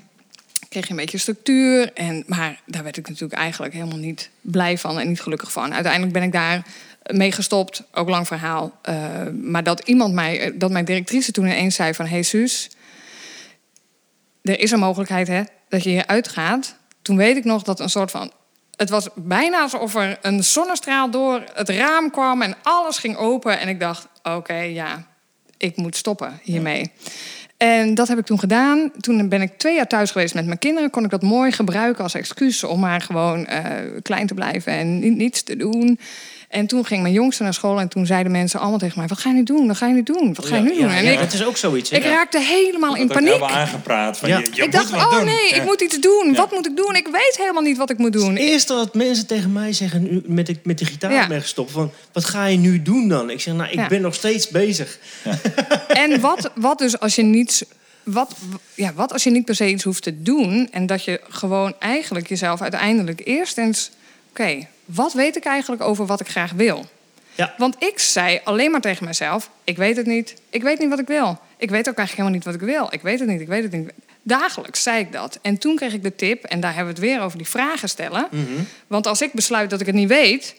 Kreeg 0.69 0.83
je 0.83 0.91
een 0.91 0.99
beetje 0.99 1.17
structuur. 1.17 1.93
En, 1.93 2.23
maar 2.27 2.59
daar 2.65 2.83
werd 2.83 2.97
ik 2.97 3.07
natuurlijk 3.07 3.39
eigenlijk 3.39 3.73
helemaal 3.73 3.97
niet 3.97 4.29
blij 4.41 4.77
van 4.77 4.99
en 4.99 5.07
niet 5.07 5.21
gelukkig 5.21 5.51
van. 5.51 5.73
Uiteindelijk 5.73 6.13
ben 6.13 6.23
ik 6.23 6.31
daar 6.31 6.65
mee 7.07 7.31
gestopt. 7.31 7.83
Ook 7.93 8.09
lang 8.09 8.27
verhaal. 8.27 8.79
Eh, 8.81 8.95
maar 9.41 9.63
dat 9.63 9.81
iemand 9.85 10.13
mij, 10.13 10.53
dat 10.55 10.71
mijn 10.71 10.85
directrice 10.85 11.31
toen 11.31 11.45
ineens 11.45 11.75
zei 11.75 11.93
van... 11.93 12.05
Hey 12.05 12.23
Suus, 12.23 12.69
er 14.41 14.59
is 14.59 14.71
een 14.71 14.79
mogelijkheid 14.79 15.27
hè, 15.27 15.43
dat 15.69 15.83
je 15.83 15.89
hier 15.89 16.07
uitgaat. 16.07 16.75
Toen 17.01 17.17
weet 17.17 17.37
ik 17.37 17.43
nog 17.43 17.63
dat 17.63 17.79
een 17.79 17.89
soort 17.89 18.11
van... 18.11 18.31
Het 18.75 18.89
was 18.89 19.07
bijna 19.15 19.61
alsof 19.61 19.95
er 19.95 20.17
een 20.21 20.43
zonnestraal 20.43 21.11
door 21.11 21.43
het 21.53 21.69
raam 21.69 22.11
kwam 22.11 22.41
en 22.41 22.55
alles 22.63 22.97
ging 22.97 23.15
open. 23.15 23.59
En 23.59 23.67
ik 23.67 23.79
dacht, 23.79 24.07
oké, 24.23 24.59
ja, 24.59 25.07
ik 25.57 25.77
moet 25.77 25.95
stoppen 25.95 26.39
hiermee. 26.43 26.91
En 27.57 27.95
dat 27.95 28.07
heb 28.07 28.17
ik 28.17 28.25
toen 28.25 28.39
gedaan. 28.39 28.91
Toen 28.99 29.29
ben 29.29 29.41
ik 29.41 29.57
twee 29.57 29.75
jaar 29.75 29.87
thuis 29.87 30.11
geweest 30.11 30.33
met 30.33 30.45
mijn 30.45 30.59
kinderen. 30.59 30.89
Kon 30.89 31.03
ik 31.03 31.09
dat 31.09 31.21
mooi 31.21 31.51
gebruiken 31.51 32.03
als 32.03 32.13
excuus 32.13 32.63
om 32.63 32.79
maar 32.79 33.01
gewoon 33.01 33.45
eh, 33.45 34.01
klein 34.01 34.27
te 34.27 34.33
blijven 34.33 34.73
en 34.73 34.99
ni- 34.99 35.09
niets 35.09 35.43
te 35.43 35.55
doen. 35.55 35.99
En 36.47 36.67
toen 36.67 36.85
ging 36.85 37.01
mijn 37.01 37.13
jongste 37.13 37.43
naar 37.43 37.53
school 37.53 37.79
en 37.79 37.87
toen 37.87 38.05
zeiden 38.05 38.31
mensen 38.31 38.59
allemaal 38.59 38.77
tegen 38.79 38.97
mij: 38.99 39.07
Wat 39.07 39.17
ga 39.17 39.29
je 39.29 39.35
nu 39.35 39.43
doen? 39.43 39.67
Wat 39.67 39.77
ga 39.77 39.87
je 39.87 39.93
nu 39.93 40.03
doen? 40.03 40.33
Wat 40.33 40.45
ga 40.45 40.55
je 40.55 40.61
nu 40.61 40.75
doen? 40.75 40.89
En 40.89 41.03
ja, 41.03 41.11
ik, 41.11 41.19
dat 41.19 41.33
is 41.33 41.45
ook 41.45 41.57
zoiets. 41.57 41.89
hè? 41.89 41.97
ik 41.97 42.03
raakte 42.03 42.39
helemaal 42.39 42.95
in 42.95 43.07
paniek. 43.07 43.27
helemaal 43.33 43.49
aangepraat. 43.49 44.17
Van, 44.17 44.29
Ja. 44.29 44.37
je, 44.37 44.43
je 44.43 44.51
Ik 44.51 44.61
moet 44.63 44.71
dacht, 44.71 44.89
wat 44.89 45.01
oh 45.05 45.11
doen. 45.15 45.25
nee, 45.25 45.49
Ja. 45.49 45.55
ik 45.55 45.63
moet 45.63 45.81
iets 45.81 45.99
doen. 45.99 46.23
Ja. 46.31 46.33
Wat 46.33 46.51
moet 46.51 46.65
ik 46.65 46.75
doen? 46.75 46.95
Ik 46.95 47.07
weet 47.11 47.37
helemaal 47.37 47.61
niet 47.61 47.77
wat 47.77 47.89
ik 47.89 47.97
moet 47.97 48.13
doen. 48.13 48.29
Het 48.29 48.39
eerste 48.39 48.73
wat 48.73 48.93
mensen 48.93 49.27
tegen 49.27 49.51
mij 49.51 49.73
zeggen 49.73 50.03
nu 50.03 50.21
met 50.25 50.45
de, 50.45 50.55
met 50.63 50.77
de 50.79 50.85
gitaar 50.85 51.11
Ja. 51.13 51.27
ben 51.27 51.41
gestopt. 51.41 51.71
Van, 51.71 51.91
wat 52.11 52.25
ga 52.25 52.45
je 52.45 52.57
nu 52.57 52.81
doen 52.81 53.07
dan? 53.07 53.29
Ik 53.29 53.41
zeg, 53.41 53.53
nou, 53.53 53.69
ik 53.69 53.75
Ja. 53.75 53.87
ben 53.87 54.01
nog 54.01 54.13
steeds 54.15 54.47
bezig. 54.49 54.99
En 55.87 56.19
wat, 56.19 56.51
wat 56.55 56.77
dus 56.77 56.99
als 56.99 57.15
je 57.15 57.23
niet. 57.23 57.65
Wat, 58.03 58.35
ja, 58.75 58.93
wat 58.93 59.13
als 59.13 59.23
je 59.23 59.29
niet 59.29 59.45
per 59.45 59.55
se 59.55 59.69
iets 59.69 59.83
hoeft 59.83 60.03
te 60.03 60.21
doen. 60.21 60.67
En 60.71 60.85
dat 60.85 61.03
je 61.03 61.21
gewoon 61.29 61.73
eigenlijk 61.79 62.27
jezelf 62.27 62.61
uiteindelijk 62.61 63.21
eerst 63.25 63.57
eens. 63.57 63.91
Oké, 64.29 64.67
wat 64.87 65.13
weet 65.13 65.35
ik 65.35 65.43
eigenlijk 65.45 65.81
over 65.81 66.05
wat 66.05 66.19
ik 66.19 66.27
graag 66.27 66.51
wil? 66.51 66.85
Ja. 67.35 67.53
Want 67.57 67.75
ik 67.79 67.99
zei 67.99 68.39
alleen 68.43 68.71
maar 68.71 68.81
tegen 68.81 69.05
mezelf: 69.05 69.49
Ik 69.63 69.77
weet 69.77 69.97
het 69.97 70.05
niet. 70.05 70.33
Ik 70.49 70.61
weet 70.63 70.79
niet 70.79 70.89
wat 70.89 70.99
ik 70.99 71.07
wil. 71.07 71.39
Ik 71.57 71.69
weet 71.69 71.89
ook 71.89 71.97
eigenlijk 71.97 72.09
helemaal 72.09 72.31
niet 72.31 72.43
wat 72.45 72.53
ik 72.53 72.75
wil. 72.75 72.87
Ik 72.89 73.01
weet 73.01 73.19
het 73.19 73.27
niet. 73.29 73.41
Ik 73.41 73.47
weet 73.47 73.63
het 73.63 73.71
niet. 73.71 73.91
Dagelijks 74.21 74.83
zei 74.83 74.99
ik 74.99 75.11
dat. 75.11 75.39
En 75.41 75.57
toen 75.57 75.75
kreeg 75.75 75.93
ik 75.93 76.03
de 76.03 76.15
tip, 76.15 76.43
en 76.43 76.59
daar 76.59 76.75
hebben 76.75 76.93
we 76.95 76.99
het 77.01 77.09
weer 77.09 77.21
over 77.21 77.37
die 77.37 77.47
vragen 77.47 77.89
stellen. 77.89 78.27
Want 78.87 79.07
als 79.07 79.21
ik 79.21 79.33
besluit 79.33 79.69
dat 79.69 79.79
ik 79.81 79.85
het 79.85 79.95
niet 79.95 80.07
weet, 80.07 80.55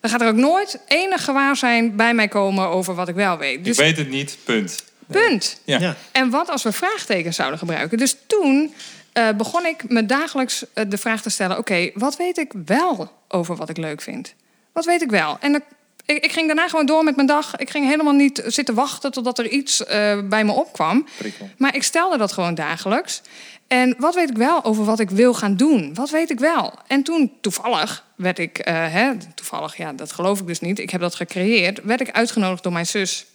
dan 0.00 0.10
gaat 0.10 0.20
er 0.20 0.28
ook 0.28 0.34
nooit 0.34 0.78
enig 0.88 1.24
gewaar 1.24 1.56
zijn 1.56 1.96
bij 1.96 2.14
mij 2.14 2.28
komen 2.28 2.66
over 2.68 2.94
wat 2.94 3.08
ik 3.08 3.14
wel 3.14 3.38
weet. 3.38 3.54
Ik 3.54 3.64
Dus 3.64 3.76
weet 3.76 3.96
het 3.96 4.08
niet, 4.08 4.36
punt. 4.44 4.84
punt. 5.06 5.60
Ja. 5.64 5.78
Ja. 5.78 5.96
En 6.12 6.30
wat 6.30 6.48
als 6.48 6.62
we 6.62 6.72
vraagtekens 6.72 7.36
zouden 7.36 7.58
gebruiken? 7.58 7.98
Dus 7.98 8.16
toen 8.26 8.74
eh, 9.12 9.28
begon 9.36 9.66
ik 9.66 9.88
me 9.88 10.06
dagelijks 10.06 10.64
eh, 10.74 10.84
de 10.88 10.98
vraag 10.98 11.22
te 11.22 11.30
stellen: 11.30 11.58
oké, 11.58 11.90
wat 11.94 12.16
weet 12.16 12.38
ik 12.38 12.52
wel 12.64 13.12
over 13.28 13.56
wat 13.56 13.68
ik 13.68 13.76
leuk 13.76 14.00
vind? 14.00 14.34
Wat 14.72 14.84
weet 14.84 15.02
ik 15.02 15.10
wel? 15.10 15.36
En 15.40 15.52
dan- 15.52 15.62
ik, 16.06 16.24
ik 16.24 16.32
ging 16.32 16.46
daarna 16.46 16.68
gewoon 16.68 16.86
door 16.86 17.04
met 17.04 17.14
mijn 17.16 17.28
dag. 17.28 17.56
Ik 17.56 17.70
ging 17.70 17.86
helemaal 17.86 18.12
niet 18.12 18.42
zitten 18.46 18.74
wachten 18.74 19.12
totdat 19.12 19.38
er 19.38 19.48
iets 19.48 19.84
eh, 19.84 20.18
bij 20.28 20.44
me 20.44 20.52
opkwam. 20.52 21.06
Prikkel. 21.18 21.50
Maar 21.58 21.74
ik 21.74 21.82
stelde 21.82 22.16
dat 22.16 22.32
gewoon 22.32 22.54
dagelijks. 22.54 23.22
En 23.66 23.94
wat 23.98 24.14
weet 24.14 24.30
ik 24.30 24.36
wel 24.36 24.64
over 24.64 24.84
wat 24.84 25.00
ik 25.00 25.10
wil 25.10 25.34
gaan 25.34 25.56
doen? 25.56 25.94
Wat 25.94 26.10
weet 26.10 26.30
ik 26.30 26.38
wel? 26.38 26.74
En 26.86 27.02
toen 27.02 27.32
toevallig 27.40 28.04
werd 28.16 28.38
ik, 28.38 28.56
hè, 28.64 29.12
toevallig, 29.34 29.76
ja, 29.76 29.92
dat 29.92 30.12
geloof 30.12 30.40
ik 30.40 30.46
dus 30.46 30.60
niet. 30.60 30.78
Ik 30.78 30.90
heb 30.90 31.00
dat 31.00 31.14
gecreëerd. 31.14 31.80
Werd 31.82 32.00
ik 32.00 32.10
uitgenodigd 32.10 32.62
door 32.62 32.72
mijn 32.72 32.86
zus 32.86 33.26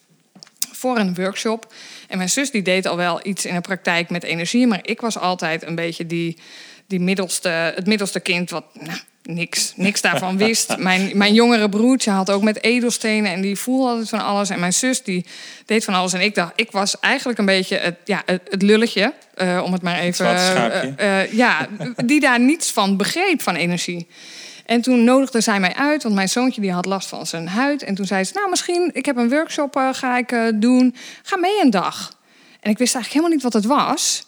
voor 0.76 0.98
een 0.98 1.16
workshop. 1.16 1.74
En 2.08 2.18
mijn 2.18 2.30
zus 2.30 2.52
die 2.52 2.62
deed 2.62 2.88
al 2.88 2.98
wel 2.98 3.20
iets 3.24 3.46
in 3.46 3.54
de 3.54 3.62
praktijk 3.62 4.10
met 4.10 4.24
energie, 4.24 4.68
maar 4.68 4.80
ik 4.82 5.02
was 5.02 5.18
altijd 5.18 5.64
een 5.64 5.76
beetje 5.76 6.06
die, 6.06 6.38
die 6.88 7.00
middelste, 7.00 7.50
het 7.50 7.88
middelste 7.88 8.20
kind 8.20 8.50
wat 8.50 8.66
nou, 8.74 9.00
niks, 9.24 9.74
niks 9.76 10.02
daarvan 10.02 10.38
wist. 10.38 10.78
Mijn, 10.78 11.18
mijn 11.18 11.34
jongere 11.34 11.70
broertje 11.70 12.12
had 12.12 12.32
ook 12.32 12.44
met 12.44 12.64
edelstenen 12.64 13.32
en 13.32 13.42
die 13.42 13.56
voelde 13.56 13.90
altijd 13.90 14.10
van 14.10 14.24
alles. 14.24 14.50
En 14.50 14.60
mijn 14.60 14.74
zus 14.74 15.04
die 15.04 15.26
deed 15.66 15.84
van 15.84 15.94
alles. 15.94 16.14
En 16.14 16.22
ik 16.22 16.36
dacht, 16.36 16.52
ik 16.56 16.72
was 16.72 17.00
eigenlijk 17.00 17.40
een 17.40 17.46
beetje 17.46 17.78
het, 17.78 17.96
ja, 18.06 18.22
het, 18.26 18.42
het 18.50 18.62
lulletje, 18.62 19.14
eh, 19.36 19.62
om 19.66 19.74
het 19.74 19.82
maar 19.82 20.00
even. 20.00 20.40
schaapje. 20.40 20.94
eh, 20.98 21.22
eh, 21.22 21.34
ja, 21.34 21.68
die 22.06 22.20
daar 22.20 22.40
niets 22.40 22.72
van 22.72 22.98
begreep 22.98 23.42
van 23.42 23.56
energie. 23.56 24.08
En 24.66 24.82
toen 24.82 25.04
nodigde 25.04 25.42
zij 25.42 25.60
mij 25.60 25.74
uit, 25.74 26.04
want 26.04 26.16
mijn 26.16 26.30
zoontje 26.30 26.62
die 26.62 26.72
had 26.72 26.86
last 26.86 27.08
van 27.08 27.26
zijn 27.26 27.48
huid. 27.48 27.84
En 27.84 27.96
toen 27.96 28.06
zei 28.06 28.24
ze, 28.24 28.34
nou 28.34 28.50
misschien, 28.50 28.90
ik 28.94 29.06
heb 29.06 29.18
een 29.18 29.30
workshop 29.30 29.76
eh, 29.76 29.90
ga 29.92 30.18
ik 30.18 30.32
eh, 30.32 30.48
doen. 30.56 30.96
Ga 31.24 31.38
mee 31.38 31.62
een 31.62 31.70
dag. 31.70 32.20
En 32.60 32.72
ik 32.72 32.78
wist 32.78 32.96
eigenlijk 32.96 33.08
helemaal 33.14 33.30
niet 33.30 33.44
wat 33.44 33.54
het 33.54 33.66
was. 33.66 34.26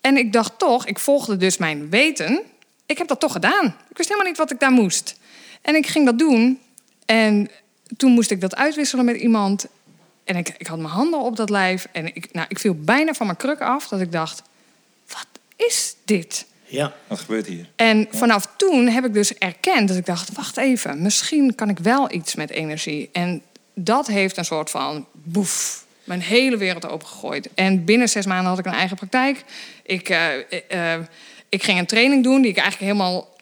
En 0.00 0.16
ik 0.16 0.32
dacht 0.32 0.58
toch, 0.58 0.86
ik 0.86 0.98
volgde 0.98 1.36
dus 1.36 1.56
mijn 1.56 1.90
weten. 1.90 2.42
Ik 2.86 2.98
heb 2.98 3.08
dat 3.08 3.20
toch 3.20 3.32
gedaan. 3.32 3.64
Ik 3.64 3.96
wist 3.96 4.08
helemaal 4.08 4.30
niet 4.30 4.38
wat 4.38 4.50
ik 4.50 4.60
daar 4.60 4.72
moest. 4.72 5.18
En 5.62 5.74
ik 5.74 5.86
ging 5.86 6.04
dat 6.06 6.18
doen. 6.18 6.60
En 7.06 7.50
toen 7.96 8.12
moest 8.12 8.30
ik 8.30 8.40
dat 8.40 8.56
uitwisselen 8.56 9.04
met 9.04 9.16
iemand. 9.16 9.66
En 10.24 10.36
ik, 10.36 10.54
ik 10.58 10.66
had 10.66 10.78
mijn 10.78 10.92
handen 10.92 11.20
op 11.20 11.36
dat 11.36 11.50
lijf. 11.50 11.88
En 11.92 12.14
ik, 12.14 12.32
nou, 12.32 12.46
ik 12.48 12.58
viel 12.58 12.74
bijna 12.74 13.12
van 13.12 13.26
mijn 13.26 13.38
kruk 13.38 13.60
af. 13.60 13.88
Dat 13.88 14.00
ik 14.00 14.12
dacht, 14.12 14.42
wat 15.06 15.26
is 15.56 15.94
dit? 16.04 16.46
Ja. 16.66 16.94
Wat 17.06 17.18
gebeurt 17.18 17.46
hier? 17.46 17.66
En 17.76 18.08
vanaf 18.10 18.48
toen 18.56 18.88
heb 18.88 19.04
ik 19.04 19.14
dus 19.14 19.34
erkend 19.34 19.88
dat 19.88 19.96
ik 19.96 20.06
dacht: 20.06 20.32
wacht 20.32 20.56
even, 20.56 21.02
misschien 21.02 21.54
kan 21.54 21.68
ik 21.68 21.78
wel 21.78 22.12
iets 22.12 22.34
met 22.34 22.50
energie. 22.50 23.08
En 23.12 23.42
dat 23.74 24.06
heeft 24.06 24.36
een 24.36 24.44
soort 24.44 24.70
van 24.70 25.06
boef, 25.12 25.84
mijn 26.04 26.20
hele 26.20 26.56
wereld 26.56 26.88
opengegooid. 26.88 27.48
En 27.54 27.84
binnen 27.84 28.08
zes 28.08 28.26
maanden 28.26 28.48
had 28.48 28.58
ik 28.58 28.66
een 28.66 28.72
eigen 28.72 28.96
praktijk. 28.96 29.44
Ik, 29.82 30.08
eh, 30.08 30.94
eh, 30.94 31.00
ik 31.48 31.62
ging 31.62 31.78
een 31.78 31.86
training 31.86 32.22
doen 32.22 32.40
die 32.40 32.50
ik 32.50 32.58
eigenlijk 32.58 32.92
helemaal. 32.92 33.34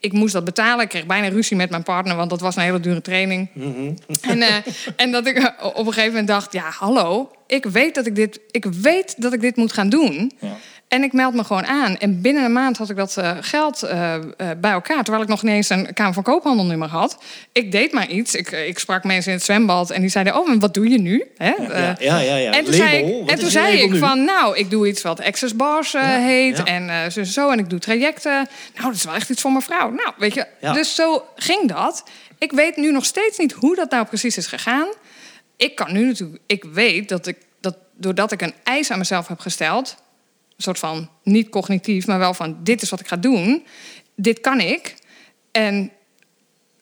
Ik 0.00 0.12
moest 0.12 0.32
dat 0.32 0.44
betalen. 0.44 0.84
Ik 0.84 0.88
kreeg 0.88 1.06
bijna 1.06 1.28
ruzie 1.28 1.56
met 1.56 1.70
mijn 1.70 1.82
partner, 1.82 2.16
want 2.16 2.30
dat 2.30 2.40
was 2.40 2.56
een 2.56 2.62
hele 2.62 2.80
dure 2.80 3.00
training. 3.00 3.48
En, 4.20 4.42
eh, 4.42 4.54
en 4.96 5.12
dat 5.12 5.26
ik 5.26 5.36
eh, 5.38 5.66
op 5.66 5.86
een 5.86 5.92
gegeven 5.92 6.10
moment 6.10 6.28
dacht: 6.28 6.52
ja, 6.52 6.70
hallo, 6.70 7.30
ik 7.46 7.64
weet 7.64 7.94
dat 7.94 8.06
ik 8.06 8.14
dit, 8.14 8.40
ik 8.50 8.64
weet 8.64 9.14
dat 9.22 9.32
ik 9.32 9.40
dit 9.40 9.56
moet 9.56 9.72
gaan 9.72 9.88
doen. 9.88 10.32
Ja. 10.40 10.56
En 10.88 11.02
ik 11.02 11.12
meld 11.12 11.34
me 11.34 11.44
gewoon 11.44 11.66
aan. 11.66 11.96
En 11.96 12.20
binnen 12.20 12.44
een 12.44 12.52
maand 12.52 12.76
had 12.76 12.90
ik 12.90 12.96
dat 12.96 13.16
eh, 13.16 13.36
geld 13.40 13.82
eh, 13.82 14.14
eh, 14.14 14.22
bij 14.60 14.70
elkaar. 14.70 15.02
Terwijl 15.02 15.22
ik 15.22 15.28
nog 15.28 15.42
niet 15.42 15.52
eens 15.52 15.68
een 15.68 15.94
Kamer 15.94 16.14
van 16.14 16.22
Koophandel 16.22 16.64
nummer 16.64 16.88
had. 16.88 17.18
Ik 17.52 17.72
deed 17.72 17.92
maar 17.92 18.08
iets. 18.08 18.34
Ik, 18.34 18.50
ik 18.50 18.78
sprak 18.78 19.04
mensen 19.04 19.30
in 19.30 19.36
het 19.36 19.46
zwembad. 19.46 19.90
En 19.90 20.00
die 20.00 20.10
zeiden, 20.10 20.36
oh, 20.36 20.50
wat 20.58 20.74
doe 20.74 20.88
je 20.88 20.98
nu? 20.98 21.24
Hè? 21.36 21.52
Ja, 21.68 21.96
ja, 21.98 22.18
ja. 22.18 22.36
ja. 22.36 22.52
en 22.52 22.64
toen 22.64 22.76
Label, 22.76 22.88
zei 22.88 23.20
ik, 23.20 23.30
en 23.30 23.38
toen 23.38 23.50
zei 23.50 23.82
ik 23.82 23.90
nu? 23.90 23.98
van, 23.98 24.24
nou, 24.24 24.56
ik 24.56 24.70
doe 24.70 24.88
iets 24.88 25.02
wat 25.02 25.22
Access 25.22 25.56
Bars 25.56 25.92
Ja, 25.92 26.18
heet. 26.18 26.56
ja. 26.56 26.64
En 26.64 27.12
zo, 27.12 27.24
zo. 27.24 27.50
En 27.50 27.58
ik 27.58 27.70
doe 27.70 27.78
trajecten. 27.78 28.48
Nou, 28.74 28.86
dat 28.86 28.94
is 28.94 29.04
wel 29.04 29.14
echt 29.14 29.30
iets 29.30 29.40
voor 29.40 29.50
mijn 29.50 29.62
vrouw. 29.62 29.90
Nou, 29.90 30.12
weet 30.18 30.34
je. 30.34 30.46
Dus 30.60 30.94
zo 30.94 31.24
ging 31.36 31.68
dat. 31.68 32.04
Ik 32.38 32.52
weet 32.52 32.76
nu 32.76 32.92
nog 32.92 33.04
steeds 33.04 33.38
niet 33.38 33.52
hoe 33.52 33.74
dat 33.74 33.90
nou 33.90 34.06
precies 34.06 34.36
is 34.36 34.46
gegaan. 34.46 34.86
Ik 35.56 35.74
kan 35.74 35.92
nu 35.92 36.06
natuurlijk... 36.06 36.42
Ik 36.46 36.64
weet 36.64 37.08
dat 37.08 37.26
ik, 37.26 37.36
dat 37.60 37.76
doordat 37.96 38.32
ik 38.32 38.42
een 38.42 38.54
eis 38.64 38.90
aan 38.90 38.98
mezelf 38.98 39.28
heb 39.28 39.38
gesteld... 39.38 39.96
een 40.56 40.62
soort 40.62 40.78
van, 40.78 41.08
niet 41.22 41.48
cognitief, 41.48 42.06
maar 42.06 42.18
wel 42.18 42.34
van... 42.34 42.56
dit 42.62 42.82
is 42.82 42.90
wat 42.90 43.00
ik 43.00 43.08
ga 43.08 43.16
doen. 43.16 43.66
Dit 44.14 44.40
kan 44.40 44.60
ik. 44.60 44.94
En 45.50 45.92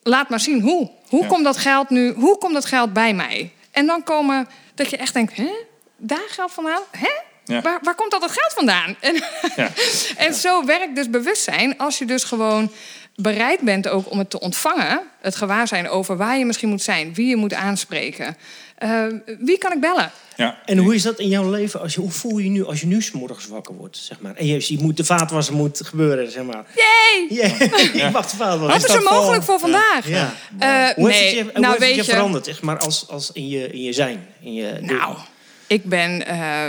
laat 0.03 0.29
maar 0.29 0.41
zien 0.41 0.61
hoe. 0.61 0.91
Hoe 1.09 1.23
Ja. 1.23 1.29
komt 1.29 1.45
dat 1.45 1.57
geld 1.57 1.91
nu? 1.91 2.13
Hoe 2.13 2.39
komt 2.39 2.55
dat 2.55 2.65
geld 2.65 2.93
bij 2.93 3.15
mij? 3.15 3.53
En 3.71 3.87
dan 3.87 4.03
komen 4.03 4.49
dat 4.75 4.91
je 4.91 4.97
echt 4.97 5.15
denkt, 5.15 5.37
hè? 5.37 5.51
Daar 5.97 6.27
geld 6.29 6.53
vandaan? 6.53 6.83
Hè? 6.91 7.11
Ja. 7.45 7.61
Waar, 7.63 7.79
waar 7.83 7.95
komt 7.95 8.13
al 8.15 8.21
dat 8.21 8.31
geld 8.31 8.53
vandaan? 8.53 8.97
En, 9.01 9.15
Ja. 9.57 9.71
en 10.17 10.35
zo 10.35 10.65
werkt 10.65 10.95
dus 10.95 11.11
bewustzijn 11.11 11.79
als 11.79 11.99
je 11.99 12.05
dus 12.05 12.25
gewoon 12.25 12.71
bereid 13.17 13.61
bent 13.61 13.89
ook 13.89 14.11
om 14.11 14.19
het 14.19 14.31
te 14.31 14.41
ontvangen. 14.41 15.01
Het 15.21 15.37
gewaarzijn 15.37 15.89
over 15.89 16.17
waar 16.17 16.39
je 16.39 16.45
misschien 16.45 16.69
moet 16.69 16.83
zijn, 16.83 17.15
wie 17.15 17.27
je 17.27 17.37
moet 17.37 17.55
aanspreken. 17.55 18.37
Eh, 18.75 19.07
wie 19.39 19.59
kan 19.59 19.73
ik 19.73 19.81
bellen? 19.81 20.11
Ja. 20.37 20.59
En 20.65 20.79
hoe 20.79 20.95
is 20.95 21.03
dat 21.03 21.19
in 21.19 21.29
jouw 21.29 21.51
leven? 21.51 21.81
Als 21.81 21.95
je, 21.95 22.01
hoe 22.01 22.11
voel 22.11 22.39
je 22.39 22.45
je 22.45 22.51
nu 22.51 22.65
als 22.65 22.81
je 22.81 22.87
nu 22.87 23.03
's 23.03 23.11
morgens 23.11 23.47
wakker 23.47 23.75
wordt? 23.75 23.97
Zeg 23.97 24.21
maar? 24.21 24.35
En 24.35 24.47
je, 24.47 24.65
je 24.67 24.79
moet, 24.81 24.97
de 24.97 25.05
vaatwasser 25.05 25.55
moet 25.55 25.81
gebeuren, 25.85 26.31
zeg 26.31 26.45
maar. 26.45 26.65
Yay! 26.75 27.27
Ja, 27.95 28.07
ik 28.07 28.13
wacht 28.13 28.31
de 28.31 28.37
vaatwasser. 28.37 28.81
Wat 28.81 28.89
is 28.89 28.95
er 28.95 29.13
mogelijk 29.13 29.43
voor 29.43 29.59
vandaag? 29.59 30.09
Ja. 30.09 30.35
Eh, 30.59 30.95
Hoe 30.95 31.11
heeft 31.11 31.21
nee, 31.21 31.27
het 31.27 31.35
je, 31.37 31.43
hoe 31.43 31.53
nou 31.53 31.65
heeft 31.67 31.69
het 31.71 31.79
weet 31.79 31.95
je 31.95 32.03
je, 32.05 32.11
veranderd, 32.17 32.45
zeg 32.45 32.63
maar, 32.63 32.79
als, 32.79 33.09
als 33.09 33.33
in, 33.33 33.49
je, 33.49 33.67
in 33.69 33.83
je 33.83 33.93
zijn? 33.93 34.27
In 34.41 34.55
je, 34.55 34.79
Nou, 34.81 35.17
ik 35.67 35.85
ben. 35.85 36.27
eh, 36.27 36.69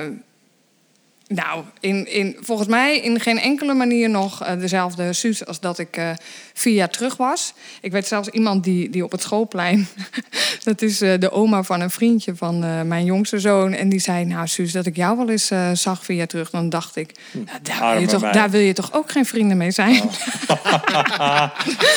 nou, 1.27 1.63
in, 1.79 2.11
in, 2.11 2.37
volgens 2.39 2.67
mij 2.67 2.99
in 2.99 3.19
geen 3.19 3.39
enkele 3.39 3.73
manier 3.73 4.09
nog 4.09 4.43
eh, 4.43 4.59
dezelfde 4.59 5.13
Suus 5.13 5.45
als 5.45 5.59
dat 5.59 5.79
ik 5.79 5.97
eh, 5.97 6.09
vier 6.53 6.73
jaar 6.73 6.89
terug 6.89 7.17
was. 7.17 7.53
Ik 7.81 7.91
weet 7.91 8.07
zelfs 8.07 8.27
iemand 8.27 8.63
die, 8.63 8.89
die 8.89 9.03
op 9.03 9.11
het 9.11 9.21
schoolplein. 9.21 9.87
dat 10.63 10.81
is 10.81 11.01
eh, 11.01 11.19
de 11.19 11.31
oma 11.31 11.63
van 11.63 11.81
een 11.81 11.89
vriendje 11.89 12.35
van 12.35 12.59
mijn 12.87 13.05
jongste 13.05 13.39
zoon. 13.39 13.73
En 13.73 13.89
die 13.89 13.99
zei: 13.99 14.25
Nou, 14.25 14.47
Suus, 14.47 14.71
dat 14.71 14.85
ik 14.85 14.95
jou 14.95 15.17
wel 15.17 15.29
eens 15.29 15.51
zag 15.73 16.05
vier 16.05 16.17
jaar 16.17 16.27
terug. 16.27 16.49
Dan 16.49 16.69
dacht 16.69 16.95
ik: 16.95 17.11
nou, 17.31 17.47
daar, 17.61 17.91
wil 17.91 18.01
je 18.01 18.07
toch, 18.07 18.31
daar 18.31 18.49
wil 18.49 18.61
je 18.61 18.73
toch 18.73 18.93
ook 18.93 19.11
geen 19.11 19.25
vrienden 19.25 19.57
mee 19.57 19.71
zijn? 19.71 19.93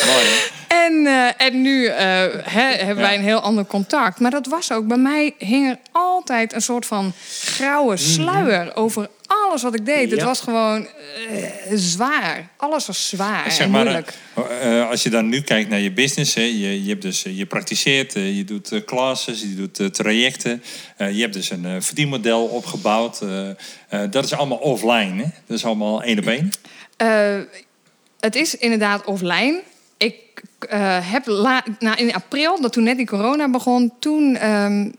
Mooi, 0.07 0.27
hè? 0.68 0.68
En, 0.69 1.07
eh, 1.07 1.47
en 1.47 1.61
nu 1.63 1.87
eh, 1.87 1.97
hebben 2.45 2.97
wij 2.97 3.15
een 3.15 3.23
heel 3.23 3.41
ander 3.41 3.67
contact. 3.67 4.21
Maar 4.21 4.31
dat 4.31 4.47
was 4.47 4.73
ook, 4.73 4.87
bij 4.87 4.97
mij 4.97 5.35
hing 5.39 5.69
er 5.69 5.79
altijd 5.93 6.53
een 6.53 6.63
soort 6.63 6.87
van 6.87 7.13
grauwe 7.45 7.97
sluier 7.97 8.77
over 8.77 9.09
alles 9.27 9.63
wat 9.63 9.75
ik 9.75 9.87
deed. 9.87 10.11
Het 10.11 10.19
Mhm. 10.19 10.29
Was 10.29 10.41
gewoon 10.41 10.87
eh, 11.31 11.51
zwaar. 11.75 12.49
Alles 12.57 12.87
was 12.87 13.09
zwaar 13.09 13.51
Zeg 13.51 13.61
en 13.61 13.71
maar, 13.71 13.83
moeilijk. 13.83 14.13
eh, 14.61 14.89
als 14.91 15.03
je 15.03 15.11
dan 15.11 15.29
nu 15.29 15.41
kijkt 15.41 15.69
naar 15.71 15.79
je 15.81 15.93
business, 15.93 16.35
hè, 16.35 16.43
je, 16.43 16.83
je, 16.85 16.89
hebt 16.89 17.03
dus, 17.03 17.23
je 17.23 17.47
praktiseert, 17.47 18.13
je 18.13 18.45
doet 18.45 18.83
classes, 18.85 19.41
je 19.41 19.55
doet 19.55 19.95
trajecten. 19.95 20.63
je 20.97 21.21
hebt 21.21 21.33
dus 21.33 21.51
een 21.51 21.83
verdienmodel 21.83 22.45
opgebouwd. 22.45 23.21
dat 24.11 24.25
is 24.25 24.33
allemaal 24.33 24.59
offline, 24.59 25.23
hè? 25.23 25.29
Dat 25.47 25.57
is 25.57 25.65
allemaal 25.65 26.03
één 26.03 26.19
op 26.19 26.27
één. 26.27 26.51
Het 28.21 28.37
is 28.37 28.57
inderdaad 28.57 29.05
offline. 29.05 29.61
Ik 29.99 30.43
eh, 30.69 31.11
heb 31.13 31.27
la, 31.27 31.65
nou, 31.79 31.97
in 31.97 32.15
april, 32.15 32.61
dat 32.61 32.73
toen 32.73 32.83
net 32.83 32.97
die 32.97 33.07
corona 33.07 33.51
begon, 33.51 33.93
toen 33.99 34.37
ehm, 34.37 34.91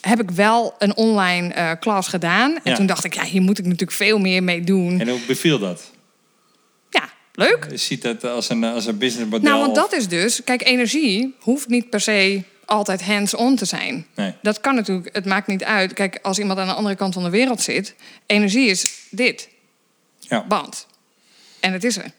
heb 0.00 0.20
ik 0.20 0.30
wel 0.30 0.74
een 0.78 0.96
online 0.96 1.54
eh 1.54 1.70
klas 1.80 2.08
gedaan. 2.08 2.54
En 2.54 2.60
Ja. 2.70 2.74
toen 2.76 2.86
dacht 2.86 3.04
ik, 3.04 3.14
ja, 3.14 3.22
hier 3.24 3.42
moet 3.42 3.58
ik 3.58 3.64
natuurlijk 3.64 3.92
veel 3.92 4.18
meer 4.18 4.42
mee 4.42 4.60
doen. 4.64 5.00
En 5.00 5.08
hoe 5.08 5.20
beviel 5.26 5.58
dat? 5.58 5.90
Ja, 6.90 7.08
leuk. 7.32 7.66
Je 7.70 7.76
ziet 7.76 8.02
dat 8.02 8.24
als 8.24 8.48
een, 8.48 8.64
als 8.64 8.86
een 8.86 8.98
businessmodel? 8.98 9.50
Nou, 9.50 9.60
want 9.60 9.74
dat 9.74 9.92
is 9.92 10.08
dus... 10.08 10.44
Kijk, 10.44 10.62
energie 10.66 11.34
hoeft 11.40 11.68
niet 11.68 11.90
per 11.90 12.00
se 12.00 12.42
altijd 12.64 13.02
hands-on 13.04 13.56
te 13.56 13.64
zijn. 13.64 14.06
Nee. 14.14 14.34
Dat 14.42 14.60
kan 14.60 14.74
natuurlijk, 14.74 15.14
het 15.14 15.24
maakt 15.24 15.46
niet 15.46 15.64
uit. 15.64 15.92
Kijk, 15.92 16.18
als 16.22 16.38
iemand 16.38 16.58
aan 16.58 16.66
de 16.66 16.72
andere 16.72 16.96
kant 16.96 17.14
van 17.14 17.22
de 17.22 17.30
wereld 17.30 17.60
zit... 17.60 17.94
energie 18.26 18.68
is 18.68 18.84
dit, 19.10 19.48
Ja. 20.18 20.44
band. 20.48 20.86
En 21.60 21.72
het 21.72 21.84
is 21.84 21.96
er. 21.96 22.10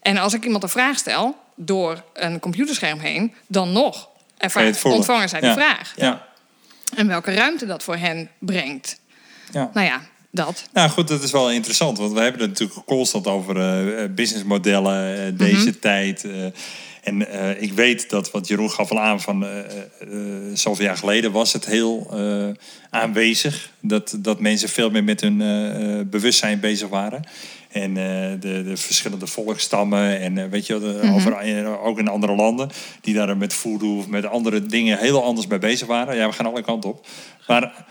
En 0.00 0.16
als 0.16 0.34
ik 0.34 0.44
iemand 0.44 0.62
een 0.62 0.68
vraag 0.68 0.98
stel, 0.98 1.36
door 1.56 2.04
een 2.12 2.38
computerscherm 2.40 2.98
heen... 2.98 3.32
dan 3.46 3.72
nog 3.72 3.92
Kan 3.94 4.10
je 4.36 4.44
ervaar, 4.44 4.64
het 4.64 4.78
voelen? 4.78 4.98
ontvangen 4.98 5.28
zij 5.28 5.40
Ja. 5.40 5.52
vraag. 5.52 5.92
Ja. 5.96 6.26
En 6.96 7.06
welke 7.06 7.34
ruimte 7.34 7.66
dat 7.66 7.82
voor 7.82 7.96
hen 7.96 8.30
brengt. 8.38 9.00
ja. 9.52 9.70
Nou 9.74 9.86
ja, 9.86 10.00
dat. 10.30 10.64
Nou 10.72 10.90
goed, 10.90 11.08
dat 11.08 11.22
is 11.22 11.30
wel 11.30 11.50
interessant. 11.50 11.98
Want 11.98 12.12
we 12.12 12.20
hebben 12.20 12.40
het 12.40 12.50
natuurlijk 12.50 12.86
constant 12.86 13.26
over 13.26 13.56
eh, 13.60 14.08
businessmodellen, 14.10 15.26
eh, 15.26 15.32
deze 15.38 15.78
tijd. 15.78 16.26
en 17.02 17.62
ik 17.62 17.72
weet 17.72 18.10
dat, 18.10 18.30
wat 18.30 18.46
Jeroen 18.46 18.70
gaf 18.70 18.90
al 18.90 19.00
aan 19.00 19.20
van 19.20 19.46
zoveel 20.54 20.84
jaar 20.84 20.96
geleden 20.96 21.32
was 21.32 21.52
het 21.52 21.66
heel 21.66 22.10
aanwezig. 22.90 23.70
Dat, 23.80 24.16
dat 24.18 24.40
mensen 24.40 24.68
veel 24.68 24.90
meer 24.90 25.04
met 25.04 25.20
hun 25.20 25.38
bewustzijn 26.10 26.60
bezig 26.60 26.88
waren. 26.88 27.24
En 27.82 27.96
eh, 27.96 28.40
de, 28.40 28.62
de 28.64 28.76
verschillende 28.76 29.26
volkstammen 29.26 30.20
en 30.20 30.38
eh, 30.38 30.44
weet 30.50 30.66
je, 30.66 30.78
wel, 30.80 30.92
de, 30.92 31.10
over, 31.14 31.32
eh, 31.32 31.84
ook 31.86 31.98
in 31.98 32.08
andere 32.08 32.34
landen, 32.34 32.70
die 33.00 33.14
daar 33.14 33.36
met 33.36 33.54
voodoo 33.54 33.96
of 33.98 34.06
met 34.08 34.26
andere 34.26 34.66
dingen 34.66 34.98
heel 34.98 35.24
anders 35.24 35.46
mee 35.46 35.58
bezig 35.58 35.86
waren. 35.86 36.16
Ja, 36.16 36.26
we 36.28 36.32
gaan 36.34 36.46
alle 36.46 36.62
kanten 36.62 36.90
op. 36.90 37.06
Maar 37.46 37.84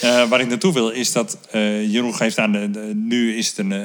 eh, 0.00 0.28
waar 0.28 0.40
ik 0.40 0.48
naartoe 0.48 0.72
wil 0.72 0.88
is 0.90 1.12
dat 1.12 1.38
eh, 1.50 1.92
Jeroen 1.92 2.14
geeft 2.14 2.38
aan, 2.38 2.52
de, 2.52 2.70
de- 2.70 2.92
nu 2.94 3.36
is 3.36 3.48
het 3.48 3.58
een 3.58 3.76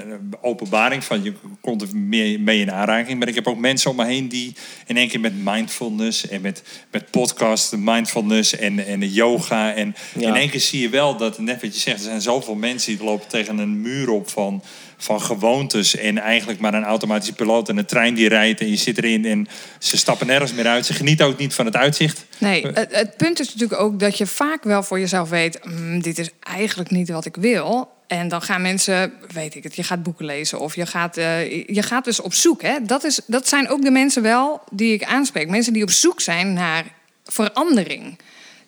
openbaring 0.41 1.03
van 1.03 1.23
je 1.23 1.33
komt 1.61 1.81
er 1.81 1.87
meer 1.97 2.39
mee 2.39 2.59
in 2.59 2.71
aanraking. 2.71 3.19
Maar 3.19 3.27
ik 3.27 3.35
heb 3.35 3.47
ook 3.47 3.57
mensen 3.57 3.89
om 3.91 3.95
me 3.95 4.05
heen 4.05 4.27
die 4.29 4.55
in 4.87 4.97
één 4.97 5.07
keer 5.07 5.19
met 5.19 5.43
mindfulness 5.43 6.27
en 6.27 6.41
met, 6.41 6.63
met 6.91 7.11
podcast, 7.11 7.75
mindfulness 7.77 8.55
en, 8.55 8.85
en 8.85 8.99
de 8.99 9.11
yoga. 9.11 9.73
En 9.73 9.95
Ja. 10.19 10.27
in 10.27 10.35
één 10.35 10.49
keer 10.49 10.59
zie 10.59 10.81
je 10.81 10.89
wel 10.89 11.17
dat, 11.17 11.39
net 11.39 11.61
wat 11.61 11.73
je 11.73 11.79
zegt, 11.79 11.97
er 11.97 12.03
zijn 12.03 12.21
zoveel 12.21 12.55
mensen 12.55 12.95
die 12.97 13.05
lopen 13.05 13.27
tegen 13.27 13.57
een 13.57 13.81
muur 13.81 14.09
op 14.09 14.29
van, 14.29 14.63
van 14.97 15.21
gewoontes 15.21 15.95
en 15.95 16.17
eigenlijk 16.17 16.59
maar 16.59 16.73
een 16.73 16.83
automatische 16.83 17.33
piloot 17.33 17.69
en 17.69 17.77
een 17.77 17.85
trein 17.85 18.13
die 18.13 18.27
rijdt 18.27 18.59
en 18.59 18.69
je 18.69 18.75
zit 18.75 18.97
erin 18.97 19.25
en 19.25 19.47
ze 19.79 19.97
stappen 19.97 20.27
nergens 20.27 20.53
meer 20.53 20.67
uit. 20.67 20.85
Ze 20.85 20.93
genieten 20.93 21.25
ook 21.25 21.37
niet 21.37 21.53
van 21.53 21.65
het 21.65 21.75
uitzicht. 21.75 22.25
Nee, 22.37 22.67
het, 22.67 22.95
het 22.95 23.17
punt 23.17 23.39
is 23.39 23.53
natuurlijk 23.53 23.81
ook 23.81 23.99
dat 23.99 24.17
je 24.17 24.25
vaak 24.25 24.63
wel 24.63 24.83
voor 24.83 24.99
jezelf 24.99 25.29
weet: 25.29 25.59
"Mm, 25.65 26.01
dit 26.01 26.17
is 26.19 26.29
eigenlijk 26.39 26.89
niet 26.89 27.09
wat 27.09 27.25
ik 27.25 27.35
wil. 27.35 27.93
En 28.07 28.27
dan 28.27 28.41
gaan 28.41 28.61
mensen, 28.61 29.13
weet 29.33 29.55
ik 29.55 29.63
het, 29.63 29.75
je 29.75 29.83
gaat 29.83 30.03
boeken 30.03 30.25
lezen 30.25 30.59
of 30.59 30.75
je 30.75 30.85
gaat, 30.85 31.17
eh, 31.17 31.67
je 31.67 31.83
gaat 31.83 32.05
dus 32.05 32.21
op 32.21 32.33
zoek. 32.33 32.61
Hè? 32.61 32.77
Dat, 32.81 33.03
is, 33.03 33.19
dat 33.27 33.47
zijn 33.47 33.69
ook 33.69 33.81
de 33.81 33.91
mensen 33.91 34.21
wel 34.21 34.61
die 34.71 34.93
ik 34.93 35.03
aanspreek. 35.03 35.49
Mensen 35.49 35.73
die 35.73 35.83
op 35.83 35.91
zoek 35.91 36.21
zijn 36.21 36.53
naar 36.53 36.85
verandering. 37.23 38.17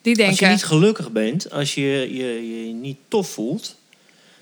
Die 0.02 0.14
denken, 0.14 0.32
Als 0.32 0.38
je 0.38 0.46
niet 0.46 0.64
gelukkig 0.64 1.12
bent, 1.12 1.50
als 1.50 1.74
je 1.74 2.14
je, 2.16 2.66
je 2.66 2.72
niet 2.72 2.96
tof 3.08 3.28
voelt, 3.28 3.76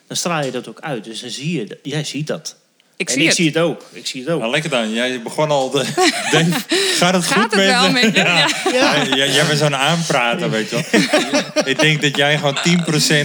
dan 0.07 0.17
straal 0.17 0.45
je 0.45 0.51
dat 0.51 0.69
ook 0.69 0.81
uit. 0.81 1.05
Dus 1.05 1.21
dan 1.21 1.31
zie 1.31 1.59
je, 1.59 1.79
jij 1.83 2.05
ziet 2.05 2.27
dat. 2.27 2.57
Ik 2.97 3.07
en 3.09 3.13
zie 3.15 3.23
ik 3.23 3.29
het. 3.29 3.37
zie 3.37 3.47
het 3.47 3.59
ook. 3.59 3.83
Ik 3.93 4.07
zie 4.07 4.21
het 4.23 4.31
ook. 4.31 4.39
Nou, 4.41 4.51
lekker 4.53 4.71
dan. 4.71 4.93
Jij 4.93 5.23
begon 5.23 5.51
al. 5.51 5.71
De, 5.71 5.79
Dave, 6.33 6.51
gaat 6.97 7.15
het 7.15 7.25
Gaat 7.25 7.43
goed 7.43 7.55
het 7.55 7.65
wel 7.65 7.91
met 7.91 8.03
je? 8.03 8.13
Ja. 8.15 8.39
Ja. 8.73 8.95
Ja, 8.95 9.05
jij, 9.17 9.31
jij 9.31 9.47
bent 9.47 9.59
zo'n 9.59 9.77
aanprater, 9.77 10.51
weet 10.51 10.71
je 10.71 10.77
wel. 10.91 11.01
Ik 11.73 11.79
denk 11.81 12.03
dat 12.03 12.17
jij 12.17 12.37
gewoon 12.39 12.57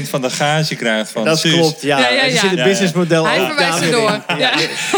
10% 0.04 0.10
van 0.10 0.22
de 0.22 0.30
gage 0.30 0.76
krijgt 0.76 1.12
van 1.12 1.24
dat 1.26 1.42
klopt, 1.42 1.82
ja. 1.82 2.00
Ja, 2.00 2.10
ja, 2.10 2.24
ja. 2.26 2.40
zit 2.40 2.52
ja. 2.52 2.64
businessmodel 2.64 3.26
Hij 3.26 3.40
ook 3.42 3.48
verwijst 3.48 3.80
er 3.82 3.92
door. 3.92 4.22
in. 4.28 4.38
Ja. 4.38 4.52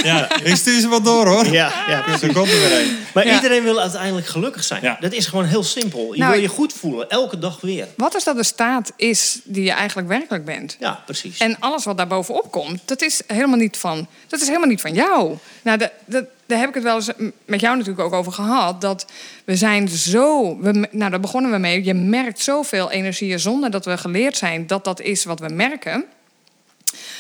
Ja, 0.04 0.28
ik 0.44 0.56
stuur 0.56 0.80
ze 0.80 0.90
wel 0.90 1.02
door 1.02 1.28
hoor. 1.28 1.48
Ja, 1.52 1.72
ja, 1.88 2.02
precies. 2.02 2.22
Er 2.22 2.34
komt 2.34 2.50
er 2.52 2.60
weer 2.60 2.80
een. 2.80 2.98
Maar 3.14 3.26
Ja. 3.26 3.34
iedereen 3.36 3.64
wil 3.64 3.80
uiteindelijk 3.82 4.28
gelukkig 4.28 4.64
zijn. 4.64 4.82
Ja. 4.84 4.98
Dat 5.00 5.14
is 5.14 5.26
gewoon 5.26 5.46
heel 5.46 5.64
simpel. 5.64 6.14
Je 6.14 6.20
Nou, 6.20 6.32
wil 6.32 6.42
je 6.42 6.48
goed 6.48 6.74
voelen, 6.80 7.10
elke 7.10 7.40
dag 7.40 7.58
weer. 7.62 7.88
Wat 7.98 8.16
is 8.16 8.24
dat 8.24 8.36
de 8.36 8.44
staat 8.44 8.92
is 8.96 9.40
die 9.44 9.64
je 9.64 9.72
eigenlijk 9.72 10.08
werkelijk 10.08 10.46
bent? 10.46 10.78
Ja, 10.80 11.02
precies. 11.06 11.38
En 11.38 11.56
alles 11.60 11.84
wat 11.86 11.98
daar 11.98 12.08
bovenop 12.08 12.52
komt, 12.52 12.82
dat 12.86 13.02
is 13.02 13.22
helemaal 13.28 13.58
niet 13.58 13.78
van, 13.78 14.08
dat 14.28 14.40
is 14.42 14.48
helemaal 14.48 14.63
niet 14.68 14.82
van 14.82 14.94
jou. 14.94 15.38
Nou, 15.62 15.78
de, 16.06 16.28
daar 16.46 16.60
heb 16.60 16.70
ik 16.70 16.76
het 16.76 16.84
wel 16.84 16.96
eens 16.96 17.12
met 17.46 17.60
jou 17.60 17.78
natuurlijk 17.78 18.06
ook 18.06 18.14
over 18.14 18.32
gehad. 18.32 18.82
Dat 18.82 19.06
we 19.46 19.56
zijn 19.56 19.90
zo. 19.90 20.58
We, 20.60 20.88
nou, 20.92 21.12
daar 21.12 21.20
begonnen 21.20 21.52
we 21.52 21.58
mee. 21.58 21.84
Je 21.84 21.94
merkt 21.94 22.40
zoveel 22.40 22.92
energieën 22.92 23.40
zonder 23.40 23.72
dat 23.72 23.86
we 23.86 23.98
geleerd 23.98 24.38
zijn 24.38 24.68
dat 24.68 24.84
dat 24.84 25.02
is 25.02 25.24
wat 25.24 25.40
we 25.40 25.50
merken. 25.50 26.06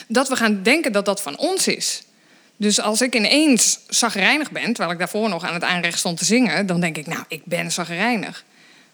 Dat 0.08 0.30
we 0.30 0.36
gaan 0.36 0.64
denken 0.64 0.92
dat 0.92 1.06
dat 1.06 1.22
van 1.22 1.38
ons 1.38 1.68
is. 1.68 2.04
Dus 2.58 2.82
als 2.82 3.02
ik 3.02 3.16
ineens 3.16 3.80
zagrijnig 3.88 4.52
ben, 4.52 4.64
terwijl 4.64 4.92
ik 4.92 4.98
daarvoor 4.98 5.30
nog 5.30 5.44
aan 5.44 5.54
het 5.54 5.64
aanrecht 5.64 6.00
stond 6.00 6.18
te 6.18 6.26
zingen, 6.26 6.66
dan 6.66 6.80
denk 6.80 6.98
ik, 6.98 7.08
nou, 7.08 7.24
ik 7.28 7.42
ben 7.46 7.72
zagrijnig. 7.72 8.44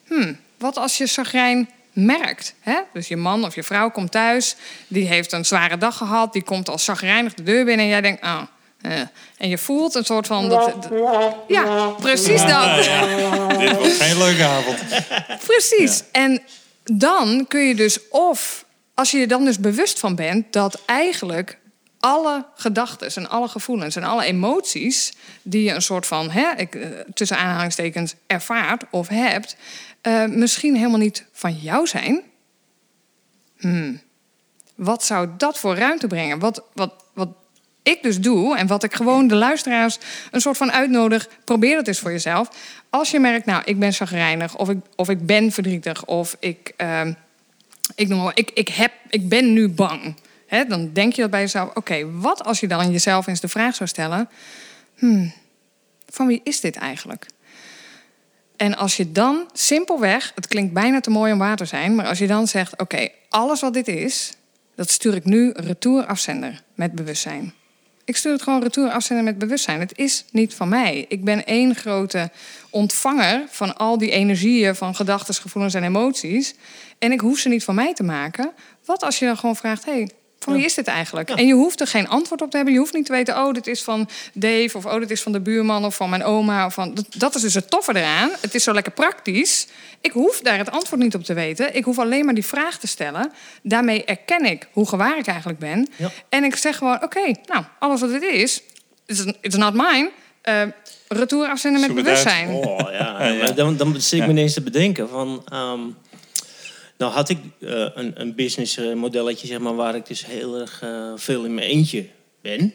Hm, 0.07 0.33
wat 0.57 0.77
als 0.77 0.97
je 0.97 1.05
zagrijn 1.05 1.69
merkt? 2.05 2.53
Hè? 2.59 2.75
Dus 2.93 3.07
je 3.07 3.15
man 3.17 3.45
of 3.45 3.55
je 3.55 3.63
vrouw 3.63 3.89
komt 3.91 4.12
thuis, 4.12 4.55
die 4.88 5.07
heeft 5.07 5.31
een 5.31 5.45
zware 5.45 5.77
dag 5.77 5.97
gehad, 5.97 6.33
die 6.33 6.43
komt 6.43 6.69
als 6.69 6.83
zagrijnig 6.83 7.33
de 7.33 7.43
deur 7.43 7.65
binnen 7.65 7.85
en 7.85 7.91
jij 7.91 8.01
denkt, 8.01 8.21
ah. 8.21 8.41
eh. 8.81 8.91
En 9.38 9.49
je 9.49 9.57
voelt 9.57 9.95
een 9.95 10.05
soort 10.05 10.27
van. 10.27 10.49
Dat, 10.49 10.73
dat- 10.89 11.35
ja, 11.47 11.88
precies 11.99 12.45
dat. 12.45 12.75
Dit 13.59 13.75
wordt 13.77 14.01
geen 14.01 14.17
leuke 14.17 14.43
avond. 14.43 14.77
Precies. 15.45 16.03
En 16.12 16.41
dan 16.83 17.45
kun 17.47 17.62
je 17.67 17.75
dus 17.75 17.99
of, 18.09 18.65
als 18.93 19.12
je 19.12 19.17
je 19.17 19.27
dan 19.27 19.45
dus 19.45 19.59
bewust 19.59 19.99
van 19.99 20.15
bent 20.15 20.53
dat 20.53 20.81
eigenlijk 20.85 21.57
alle 21.99 22.45
gedachten 22.55 23.15
en 23.15 23.29
alle 23.29 23.47
gevoelens 23.47 23.95
en 23.95 24.03
alle 24.03 24.25
emoties 24.25 25.13
die 25.41 25.63
je 25.63 25.73
een 25.73 25.81
soort 25.81 26.05
van, 26.05 26.29
hè, 26.29 26.51
ik, 26.57 26.75
eh, 26.75 26.89
tussen 27.13 27.38
aanhalingstekens, 27.38 28.15
ervaart 28.27 28.83
of 28.89 29.07
hebt, 29.07 29.55
eh, 30.01 30.25
misschien 30.25 30.75
helemaal 30.75 30.99
niet 30.99 31.25
van 31.31 31.53
jou 31.53 31.88
zijn. 31.88 32.21
Hmm. 33.57 34.01
Wat 34.75 35.03
zou 35.03 35.29
dat 35.38 35.59
voor 35.59 35.75
ruimte 35.75 36.07
brengen? 36.07 36.39
Wat, 36.39 36.63
wat, 36.73 36.93
wat 37.13 37.29
ik 37.83 38.03
dus 38.03 38.19
doe 38.19 38.57
en 38.57 38.67
wat 38.67 38.83
ik 38.83 38.93
gewoon 38.93 39.27
de 39.27 39.35
luisteraars 39.35 39.97
een 40.31 40.41
soort 40.41 40.57
van 40.57 40.71
uitnodig, 40.71 41.29
probeer 41.43 41.77
het 41.77 41.88
eens 41.88 41.99
voor 41.99 42.12
jezelf. 42.12 42.49
Als 42.89 43.12
je 43.12 43.19
merkt, 43.19 43.45
nou, 43.45 43.62
ik 43.65 43.79
ben 43.79 43.93
chagrijnig 43.93 44.57
of 44.57 44.69
ik, 44.69 44.77
of 44.95 45.09
ik 45.09 45.25
ben 45.25 45.51
verdrietig 45.51 46.05
of 46.05 46.35
ik, 46.39 46.73
ehm, 46.77 47.13
ik, 47.95 48.07
noem 48.07 48.23
maar, 48.23 48.38
ik, 48.38 48.51
ik, 48.53 48.67
heb, 48.67 48.91
ik 49.09 49.29
ben 49.29 49.53
nu 49.53 49.69
bang. 49.69 50.15
Dan 50.49 50.93
denk 50.93 51.13
je 51.13 51.21
dat 51.21 51.31
bij 51.31 51.41
jezelf, 51.41 51.75
oké, 51.75 52.12
wat 52.12 52.43
als 52.43 52.59
je 52.59 52.67
dan 52.67 52.91
jezelf 52.91 53.27
eens 53.27 53.39
de 53.39 53.47
vraag 53.47 53.75
zou 53.75 53.89
stellen, 53.89 54.29
hmm, 54.95 55.33
van 56.05 56.27
wie 56.27 56.41
is 56.43 56.59
dit 56.59 56.75
eigenlijk? 56.75 57.25
En 58.59 58.77
als 58.77 58.97
je 58.97 59.12
dan 59.12 59.49
simpelweg, 59.53 60.31
het 60.35 60.47
klinkt 60.47 60.73
bijna 60.73 60.99
te 60.99 61.09
mooi 61.09 61.31
om 61.31 61.39
waar 61.39 61.55
te 61.55 61.65
zijn, 61.65 61.95
maar 61.95 62.07
als 62.07 62.17
je 62.17 62.27
dan 62.27 62.47
zegt: 62.47 62.79
Oké, 62.79 63.07
alles 63.29 63.62
wat 63.62 63.73
dit 63.73 63.88
is, 63.88 64.33
dat 64.75 64.89
stuur 64.89 65.15
ik 65.15 65.25
nu 65.25 65.51
retour 65.55 66.05
afzender 66.05 66.63
met 66.75 66.91
bewustzijn. 66.91 67.53
Ik 68.05 68.17
stuur 68.17 68.31
het 68.31 68.41
gewoon 68.41 68.63
retour 68.63 68.89
afzender 68.89 69.25
met 69.25 69.38
bewustzijn. 69.38 69.79
Het 69.79 69.97
is 69.97 70.25
niet 70.31 70.53
van 70.53 70.69
mij. 70.69 71.05
Ik 71.07 71.23
ben 71.23 71.45
één 71.45 71.75
grote 71.75 72.31
ontvanger 72.69 73.45
van 73.49 73.77
al 73.77 73.97
die 73.97 74.12
energieën 74.12 74.75
van 74.75 74.95
gedachten, 74.95 75.33
gevoelens 75.33 75.73
en 75.73 75.83
emoties. 75.83 76.55
En 76.97 77.12
ik 77.12 77.19
hoef 77.19 77.38
ze 77.38 77.49
niet 77.49 77.63
van 77.63 77.75
mij 77.75 77.93
te 77.93 78.03
maken. 78.03 78.51
Wat 78.85 79.03
als 79.03 79.19
je 79.19 79.25
dan 79.25 79.38
gewoon 79.38 79.55
vraagt: 79.55 79.85
hey, 79.85 80.09
van 80.39 80.54
wie 80.54 80.65
is 80.65 80.73
dit 80.73 80.88
eigenlijk? 80.88 81.30
En 81.30 81.47
je 81.47 81.54
hoeft 81.54 81.82
er 81.82 81.88
geen 81.88 82.08
antwoord 82.08 82.41
op 82.41 82.49
te 82.49 82.56
hebben. 82.56 82.73
Je 82.73 82.80
hoeft 82.80 82.93
niet 82.93 83.06
te 83.06 83.12
weten, 83.12 83.38
oh, 83.38 83.54
dit 83.54 83.67
is 83.67 83.84
van 83.84 84.10
Dave... 84.34 84.69
of 84.73 84.86
oh, 84.86 84.99
dit 84.99 85.12
is 85.12 85.21
van 85.21 85.32
de 85.32 85.39
buurman 85.39 85.86
of 85.86 85.95
van 85.95 86.10
mijn 86.10 86.23
oma. 86.23 86.65
Of 86.65 86.73
van... 86.73 86.93
dat, 86.93 87.06
dat 87.17 87.36
is 87.36 87.41
dus 87.41 87.54
het 87.54 87.69
toffe 87.69 87.95
eraan. 87.95 88.30
Het 88.41 88.56
is 88.56 88.63
zo 88.63 88.73
lekker 88.73 88.91
praktisch. 88.91 89.67
Ik 90.02 90.12
hoef 90.12 90.39
daar 90.41 90.58
het 90.58 90.71
antwoord 90.71 91.02
niet 91.02 91.15
op 91.15 91.23
te 91.23 91.34
weten. 91.34 91.75
Ik 91.75 91.84
hoef 91.84 91.99
alleen 91.99 92.25
maar 92.25 92.34
die 92.34 92.45
vraag 92.45 92.78
te 92.78 92.88
stellen. 92.88 93.32
Daarmee 93.63 94.06
erken 94.06 94.45
ik 94.45 94.67
hoe 94.71 94.88
gewaar 94.88 95.17
ik 95.17 95.28
eigenlijk 95.28 95.60
ben. 95.60 95.88
Ja. 95.95 96.12
En 96.30 96.43
ik 96.43 96.56
zeg 96.56 96.78
gewoon, 96.78 97.04
oké, 97.04 97.32
nou, 97.45 97.63
alles 97.80 98.02
wat 98.02 98.10
dit 98.10 98.23
is... 98.23 98.62
It's, 99.06 99.25
it's 99.41 99.56
not 99.56 99.73
mine. 99.73 100.12
Eh, 100.41 100.62
retour 101.08 101.47
afzenden 101.47 101.82
met 101.82 101.93
bewustzijn. 101.93 102.49
Oh 102.49 102.91
ja, 102.99 103.52
dan, 103.52 103.78
dan 103.78 104.02
zit 104.02 104.19
ik 104.19 104.25
me 104.25 104.32
ineens 104.32 104.54
te 104.54 104.62
bedenken 104.62 105.10
van... 105.10 105.43
ehm, 105.49 105.80
nou 106.99 107.12
had 107.12 107.29
ik 107.29 107.38
eh, 107.59 107.69
een, 107.93 108.21
een 108.21 108.35
business 108.35 108.77
eh, 108.77 108.93
modelletje, 108.93 109.47
zeg 109.47 109.59
maar, 109.59 109.75
waar 109.75 109.95
ik 109.95 110.05
dus 110.05 110.25
heel 110.25 110.55
erg 110.59 110.81
eh, 110.81 111.12
veel 111.15 111.43
in 111.45 111.53
mijn 111.53 111.67
eentje 111.67 112.05
ben. 112.41 112.73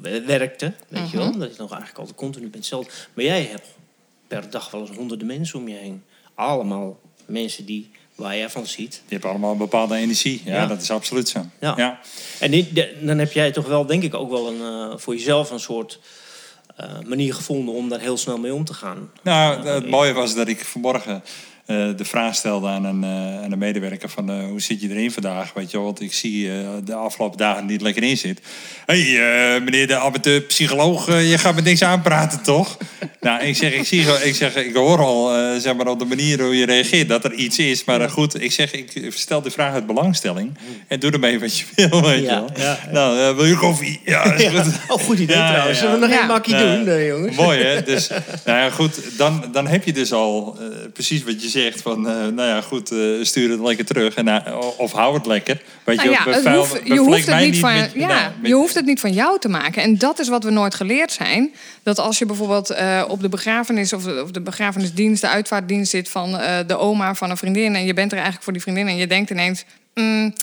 We- 0.00 0.20
Werkte, 0.22 0.72
weet 0.88 1.10
je 1.10 1.16
wel. 1.16 1.38
Dat 1.38 1.50
je 1.56 1.60
nog 1.62 1.70
eigenlijk 1.70 1.98
altijd 1.98 2.16
continu 2.16 2.48
bent 2.48 2.66
zelf. 2.66 3.08
Maar 3.14 3.24
jij 3.24 3.42
hebt 3.42 3.66
per 4.28 4.50
dag 4.50 4.70
wel 4.70 4.80
eens 4.80 4.90
honderden 4.96 5.26
mensen 5.26 5.58
om 5.58 5.68
je 5.68 5.74
heen. 5.76 6.02
Allemaal 6.34 7.00
mensen 7.26 7.64
die, 7.64 7.90
waar 8.14 8.36
jij 8.36 8.50
van 8.50 8.66
ziet. 8.66 8.90
Die 8.92 9.00
hebben 9.08 9.30
allemaal 9.30 9.52
een 9.52 9.58
bepaalde 9.58 9.96
energie. 9.96 10.42
Ja, 10.44 10.54
Ja. 10.54 10.66
dat 10.66 10.82
is 10.82 10.90
absoluut 10.90 11.28
zo. 11.28 11.44
Ja. 11.60 11.74
Ja. 11.76 12.00
En 12.40 12.50
die- 12.50 12.72
de- 12.72 12.96
dan 13.02 13.18
heb 13.18 13.32
jij 13.32 13.52
toch 13.52 13.66
wel, 13.66 13.86
denk 13.86 14.02
ik, 14.02 14.14
ook 14.14 14.30
wel 14.30 14.48
een, 14.48 14.60
eh, 14.92 14.98
voor 14.98 15.14
jezelf 15.14 15.50
een 15.50 15.60
soort 15.60 15.98
eh, 16.76 17.00
manier 17.06 17.34
gevonden 17.34 17.74
om 17.74 17.88
daar 17.88 18.00
heel 18.00 18.16
snel 18.16 18.38
mee 18.38 18.54
om 18.54 18.64
te 18.64 18.74
gaan. 18.74 19.10
Nou, 19.22 19.66
het 19.66 19.88
mooie 19.90 20.12
was 20.12 20.34
dat 20.34 20.48
ik 20.48 20.64
vanmorgen 20.64 21.22
de 21.66 22.04
vraag 22.04 22.34
stelde 22.34 22.68
aan 22.68 22.84
een, 22.84 23.04
eh, 23.04 23.42
aan 23.44 23.52
een 23.52 23.58
medewerker 23.58 24.08
van 24.08 24.30
eh, 24.30 24.44
hoe 24.44 24.60
zit 24.60 24.80
je 24.80 24.90
erin 24.90 25.10
vandaag? 25.10 25.52
Weet 25.54 25.70
je 25.70 25.76
wel, 25.76 25.86
want 25.86 26.00
ik 26.00 26.12
zie 26.12 26.50
eh, 26.50 26.56
de 26.84 26.94
afgelopen 26.94 27.38
dagen 27.38 27.66
niet 27.66 27.80
lekker 27.80 28.02
in 28.02 28.16
zit. 28.16 28.40
Hé, 28.86 29.00
hey, 29.02 29.54
eh, 29.56 29.62
meneer 29.62 29.86
de 29.86 29.96
amateur-psycholoog, 29.96 31.08
eh, 31.08 31.30
je 31.30 31.38
gaat 31.38 31.54
me 31.54 31.60
niks 31.60 31.82
aanpraten, 31.82 32.42
toch? 32.42 32.76
nou, 33.20 33.42
ik 33.44 33.56
zeg, 33.56 33.72
ik, 33.72 33.86
zie, 33.86 34.00
ik 34.24 34.34
zeg, 34.34 34.54
ik 34.56 34.74
hoor 34.74 34.98
al, 34.98 35.34
eh, 35.36 35.56
zeg 35.60 35.76
maar, 35.76 35.86
op 35.86 35.98
de 35.98 36.04
manier 36.04 36.40
hoe 36.42 36.56
je 36.56 36.66
reageert 36.66 37.08
dat 37.08 37.24
er 37.24 37.32
iets 37.32 37.58
is. 37.58 37.84
Maar 37.84 38.00
eh, 38.00 38.10
goed, 38.10 38.42
ik 38.42 38.52
zeg, 38.52 38.72
ik 38.72 38.92
stel 39.14 39.42
de 39.42 39.50
vraag 39.50 39.72
uit 39.72 39.86
belangstelling 39.86 40.58
en 40.88 41.00
doe 41.00 41.10
ermee 41.10 41.40
wat 41.40 41.58
je 41.58 41.64
wil, 41.74 42.02
weet 42.02 42.24
Ja, 42.24 42.34
je 42.34 42.40
wel. 42.40 42.50
ja, 42.56 42.62
ja. 42.64 42.78
Nou, 42.92 43.18
eh, 43.20 43.34
wil 43.36 43.44
je 43.46 43.56
koffie? 43.56 44.00
Ja, 44.04 44.24
is 44.34 44.44
goed. 44.60 44.74
Oh, 44.88 45.02
goed 45.02 45.18
idee 45.18 45.36
Ja, 45.36 45.48
trouwens. 45.52 45.78
ja, 45.80 45.84
Zullen 45.84 46.00
we 46.00 46.06
nog 46.06 46.20
een 46.20 46.26
makkie 46.26 46.54
Nee. 46.54 46.76
doen, 46.84 46.88
eh, 46.94 47.06
jongens? 47.08 47.36
Mooi, 47.36 47.62
hè? 47.62 47.82
Dus, 47.82 48.08
nou 48.44 48.58
ja, 48.58 48.70
goed, 48.70 49.00
dan, 49.18 49.44
dan 49.52 49.66
heb 49.66 49.84
je 49.84 49.92
dus 49.92 50.12
al 50.12 50.56
eh, 50.60 50.66
precies 50.92 51.24
wat 51.24 51.32
je 51.32 51.48
zegt. 51.48 51.54
Van, 51.82 52.08
eh, 52.08 52.14
nou 52.14 52.42
ja, 52.48 52.60
goed, 52.60 52.90
eh, 52.90 52.98
stuur 53.22 53.50
het 53.50 53.60
lekker 53.60 53.84
terug. 53.84 54.14
En, 54.14 54.24
nou, 54.24 54.42
of 54.76 54.92
hou 54.92 55.14
het 55.14 55.26
lekker. 55.26 55.62
Weet 55.84 55.96
Nou 55.96 56.08
je, 56.08 56.14
ja, 56.14 56.22
het 56.24 56.34
bevuil- 56.34 56.58
hoeft- 56.58 56.80
je, 56.84 56.96
hoeft 56.98 57.26
het 57.26 57.40
niet 57.40 57.58
van, 57.58 57.74
met- 57.74 57.92
ja, 57.94 58.06
nou, 58.06 58.30
met- 58.40 58.48
je 58.48 58.54
hoeft 58.54 58.74
het 58.74 58.84
niet 58.84 59.00
van 59.00 59.12
jou 59.12 59.38
te 59.40 59.48
maken. 59.48 59.82
En 59.82 59.98
dat 59.98 60.18
is 60.18 60.28
wat 60.28 60.44
we 60.44 60.50
nooit 60.50 60.74
geleerd 60.74 61.12
zijn. 61.12 61.54
Dat 61.82 61.98
als 61.98 62.18
je 62.18 62.26
bijvoorbeeld 62.26 62.70
eh, 62.70 63.04
op 63.08 63.20
de 63.20 63.28
begrafenis 63.28 63.92
of 63.92 64.02
de, 64.02 64.22
of 64.22 64.30
de 64.30 64.40
begrafenisdienst, 64.40 65.20
de 65.20 65.28
uitvaartdienst 65.28 65.90
zit 65.90 66.08
van 66.08 66.38
eh, 66.38 66.58
de 66.66 66.76
oma 66.76 67.14
van 67.14 67.30
een 67.30 67.36
vriendin. 67.36 67.74
En 67.74 67.84
je 67.84 67.94
bent 67.94 68.08
er 68.10 68.14
eigenlijk 68.16 68.44
voor 68.44 68.52
die 68.52 68.62
vriendin. 68.62 68.88
En 68.88 68.96
je 68.96 69.06
denkt 69.06 69.30
ineens: 69.30 69.64
mm, 69.94 70.34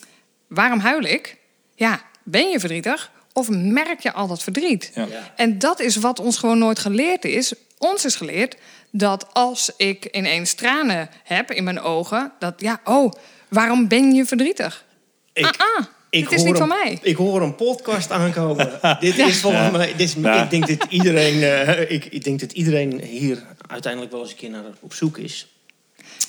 waarom 0.48 0.80
huil 0.80 1.04
ik? 1.04 1.38
Ja, 1.76 2.02
ben 2.24 2.50
je 2.50 2.60
verdrietig? 2.60 3.12
Of 3.34 3.50
merk 3.50 4.00
je 4.00 4.14
al 4.14 4.28
dat 4.28 4.44
verdriet? 4.44 4.92
Ja. 4.96 5.06
Ja. 5.12 5.32
En 5.36 5.60
dat 5.60 5.80
is 5.80 5.96
wat 5.96 6.20
ons 6.20 6.38
gewoon 6.38 6.58
nooit 6.58 6.80
geleerd 6.80 7.26
is. 7.26 7.54
Ons 7.78 8.06
is 8.06 8.16
geleerd 8.16 8.56
dat 8.96 9.34
als 9.34 9.72
ik 9.78 10.06
ineens 10.12 10.54
tranen 10.54 11.10
heb 11.24 11.52
in 11.52 11.64
mijn 11.64 11.80
ogen, 11.80 12.32
dat 12.40 12.54
ja, 12.58 12.82
oh, 12.84 13.12
waarom 13.50 13.88
ben 13.88 14.14
je 14.14 14.26
verdrietig? 14.26 14.86
Ik, 15.34 15.46
ah, 15.46 15.52
ah, 15.52 15.86
dit 16.10 16.32
is 16.32 16.44
niet 16.44 16.52
een- 16.52 16.58
van 16.58 16.68
mij. 16.68 17.00
Ik 17.02 17.16
hoor 17.16 17.42
een 17.42 17.56
podcast 17.56 18.12
aankomen. 18.12 18.80
dit 19.00 19.18
is 19.18 19.40
volgens 19.40 19.72
mij... 19.72 19.88
Dit 19.88 20.00
is, 20.00 20.14
Ja. 20.14 20.44
Ik, 20.44 20.50
denk 20.50 20.68
dat 20.68 20.86
iedereen, 20.90 21.44
eh, 21.44 21.92
ik, 21.92 22.06
ik 22.06 22.24
denk 22.24 22.40
dat 22.40 22.52
iedereen 22.52 23.02
hier 23.02 23.44
uiteindelijk 23.68 24.12
wel 24.12 24.22
eens 24.22 24.32
een 24.32 24.38
keer 24.38 24.50
naar 24.50 24.64
op 24.80 24.94
zoek 24.94 25.18
is. 25.18 25.48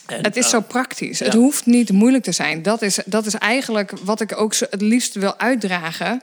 En, 0.07 0.22
Het 0.22 0.37
is 0.37 0.44
eh, 0.44 0.50
zo 0.50 0.61
praktisch. 0.61 1.18
Het 1.18 1.35
hoeft 1.35 1.66
niet 1.66 1.92
moeilijk 1.92 2.24
te 2.24 2.33
zijn. 2.33 2.62
Dat 2.62 2.83
is, 2.83 2.98
dat 3.07 3.27
is 3.27 3.35
eigenlijk 3.35 3.92
wat 4.05 4.20
ik 4.20 4.37
ook 4.37 4.55
zo 4.55 4.66
het 4.70 4.83
liefst 4.83 5.14
wil 5.14 5.38
uitdragen. 5.38 6.20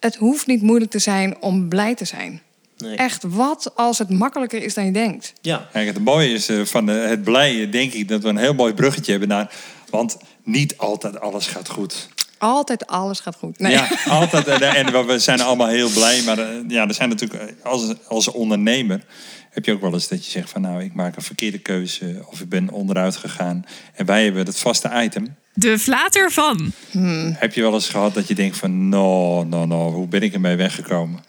het 0.00 0.16
hoeft 0.16 0.46
niet 0.46 0.62
moeilijk 0.62 0.90
te 0.90 0.98
zijn 0.98 1.40
om 1.40 1.68
blij 1.68 1.94
te 1.94 2.04
zijn. 2.04 2.42
Nee. 2.82 2.96
Echt, 2.96 3.22
wat 3.26 3.72
als 3.74 3.98
het 3.98 4.10
makkelijker 4.10 4.62
is 4.62 4.74
dan 4.74 4.84
je 4.84 4.92
denkt? 4.92 5.32
Ja. 5.40 5.68
Kijk, 5.72 5.86
het 5.86 6.04
mooie 6.04 6.32
is 6.32 6.48
eh, 6.48 6.64
van 6.64 6.90
eh, 6.90 7.08
het 7.08 7.22
blije, 7.22 7.68
denk 7.68 7.92
ik 7.92 8.08
dat 8.08 8.22
we 8.22 8.28
een 8.28 8.36
heel 8.36 8.54
mooi 8.54 8.74
bruggetje 8.74 9.10
hebben 9.10 9.28
naar. 9.28 9.54
Want 9.90 10.16
niet 10.44 10.78
altijd 10.78 11.20
alles 11.20 11.46
gaat 11.46 11.68
goed. 11.68 12.08
Altijd 12.42 12.86
alles 12.86 13.20
gaat 13.20 13.36
goed. 13.36 13.58
Nee. 13.58 13.72
Ja, 13.72 13.88
altijd. 14.08 14.46
En, 14.46 14.60
en 14.60 15.06
we 15.06 15.18
zijn 15.18 15.40
allemaal 15.40 15.68
heel 15.68 15.90
blij. 15.90 16.22
Maar 16.22 16.38
eh, 16.38 16.46
ja, 16.68 16.88
er 16.88 16.94
zijn 16.94 17.08
natuurlijk, 17.08 17.42
eh, 17.42 17.64
als, 17.64 17.94
als 18.08 18.28
ondernemer 18.28 19.00
heb 19.50 19.64
je 19.64 19.72
ook 19.72 19.80
wel 19.80 19.92
eens 19.92 20.08
dat 20.08 20.24
je 20.24 20.30
zegt 20.30 20.50
van 20.50 20.60
nou, 20.60 20.82
ik 20.82 20.94
maak 20.94 21.16
een 21.16 21.22
verkeerde 21.22 21.58
keuze 21.58 22.24
of 22.26 22.40
ik 22.40 22.48
ben 22.48 22.70
onderuit 22.70 23.16
gegaan. 23.16 23.64
En 23.94 24.06
wij 24.06 24.24
hebben 24.24 24.46
het 24.46 24.58
vaste 24.58 24.90
item. 24.94 25.36
De 25.54 25.78
flater 25.78 26.30
van. 26.30 26.72
Heb 27.38 27.54
je 27.54 27.62
wel 27.62 27.74
eens 27.74 27.88
gehad 27.88 28.14
dat 28.14 28.28
je 28.28 28.34
denkt 28.34 28.56
van 28.56 28.88
no, 28.88 29.44
no, 29.44 29.64
no, 29.64 29.92
hoe 29.92 30.08
ben 30.08 30.22
ik 30.22 30.32
ermee 30.32 30.56
weggekomen? 30.56 31.20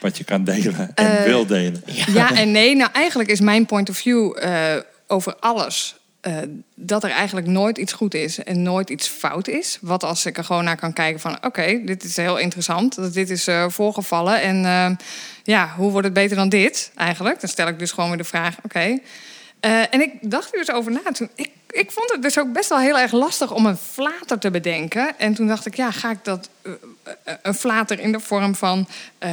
Wat 0.00 0.18
je 0.18 0.24
kan 0.24 0.44
delen 0.44 0.90
en 0.94 1.18
Eh, 1.18 1.24
wil 1.24 1.46
delen. 1.46 1.82
Ja 2.06 2.34
en 2.34 2.50
nee. 2.50 2.76
Nou, 2.76 2.90
eigenlijk 2.92 3.30
is 3.30 3.40
mijn 3.40 3.66
point 3.66 3.88
of 3.90 3.96
view 3.96 4.36
eh, 4.38 4.76
over 5.06 5.36
alles... 5.36 5.94
eh, 6.20 6.36
dat 6.74 7.04
er 7.04 7.10
eigenlijk 7.10 7.46
nooit 7.46 7.78
iets 7.78 7.92
goed 7.92 8.14
is 8.14 8.38
en 8.44 8.62
nooit 8.62 8.90
iets 8.90 9.08
fout 9.08 9.48
is. 9.48 9.78
Wat 9.80 10.04
als 10.04 10.26
ik 10.26 10.38
er 10.38 10.44
gewoon 10.44 10.64
naar 10.64 10.76
kan 10.76 10.92
kijken 10.92 11.20
van... 11.20 11.44
oké, 11.44 11.80
dit 11.84 12.04
is 12.04 12.16
heel 12.16 12.38
interessant, 12.38 12.94
dat 12.94 13.14
dit 13.14 13.30
is 13.30 13.48
voorgevallen. 13.68 14.42
En 14.42 14.98
ja, 15.42 15.74
hoe 15.76 15.90
wordt 15.90 16.06
het 16.06 16.14
beter 16.14 16.36
dan 16.36 16.48
dit 16.48 16.90
eigenlijk? 16.96 17.40
Dan 17.40 17.50
stel 17.50 17.68
ik 17.68 17.78
dus 17.78 17.92
gewoon 17.92 18.08
weer 18.08 18.18
de 18.18 18.24
vraag, 18.24 18.56
oké. 18.62 18.98
Eh, 19.60 19.94
en 19.94 20.00
ik 20.00 20.12
dacht 20.20 20.52
er 20.52 20.58
dus 20.58 20.70
over 20.70 20.92
na. 20.92 21.12
Toen, 21.12 21.28
ik, 21.34 21.50
ik 21.70 21.90
vond 21.90 22.10
het 22.10 22.22
dus 22.22 22.38
ook 22.38 22.52
best 22.52 22.68
wel 22.68 22.78
heel 22.78 22.98
erg 22.98 23.12
lastig 23.12 23.52
om 23.52 23.66
een 23.66 23.76
flater 23.76 24.38
te 24.38 24.50
bedenken. 24.50 25.18
En 25.18 25.34
toen 25.34 25.46
dacht 25.46 25.66
ik, 25.66 25.76
ja, 25.76 25.90
ga 25.90 26.10
ik 26.10 26.24
dat... 26.24 26.48
eh, 26.62 26.72
eh, 27.02 27.34
een 27.42 27.54
flater 27.54 28.00
in 28.00 28.12
de 28.12 28.20
vorm 28.20 28.54
van 28.54 28.88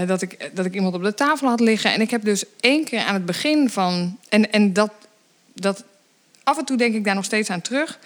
dat, 0.07 0.21
ik, 0.21 0.49
dat 0.53 0.65
ik 0.65 0.73
iemand 0.73 0.95
op 0.95 1.03
de 1.03 1.13
tafel 1.13 1.47
had 1.47 1.59
liggen. 1.59 1.93
En 1.93 2.01
ik 2.01 2.11
heb 2.11 2.23
dus 2.23 2.43
één 2.59 2.83
keer 2.83 2.99
aan 2.99 3.13
het 3.13 3.25
begin 3.25 3.69
van... 3.69 4.19
En, 4.29 4.51
en 4.51 4.73
dat, 4.73 4.91
dat... 5.53 5.83
Af 6.43 6.57
en 6.57 6.65
toe 6.65 6.77
denk 6.77 6.95
ik 6.95 7.03
daar 7.03 7.15
nog 7.15 7.25
steeds 7.25 7.49
aan 7.49 7.61
terug. 7.61 7.99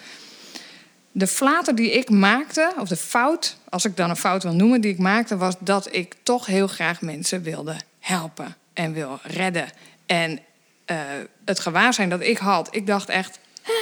De 1.11 1.27
flater 1.27 1.75
die 1.75 1.91
ik 1.91 2.09
maakte, 2.09 2.73
of 2.79 2.87
de 2.87 2.97
fout... 2.97 3.57
Als 3.69 3.85
ik 3.85 3.97
dan 3.97 4.09
een 4.09 4.15
fout 4.15 4.43
wil 4.43 4.53
noemen 4.53 4.81
die 4.81 4.91
ik 4.91 4.99
maakte... 4.99 5.37
was 5.37 5.55
dat 5.59 5.93
ik 5.93 6.15
toch 6.23 6.45
heel 6.45 6.67
graag 6.67 7.01
mensen 7.01 7.43
wilde 7.43 7.75
helpen. 7.99 8.55
En 8.73 8.93
wil 8.93 9.19
redden. 9.23 9.69
En 10.05 10.39
eh, 10.91 10.97
het 11.45 11.59
gewaarzijn 11.59 12.09
dat 12.09 12.21
ik 12.21 12.37
had... 12.37 12.67
Ik 12.75 12.87
dacht 12.87 13.09
echt... 13.09 13.39
"Hè, 13.61 13.73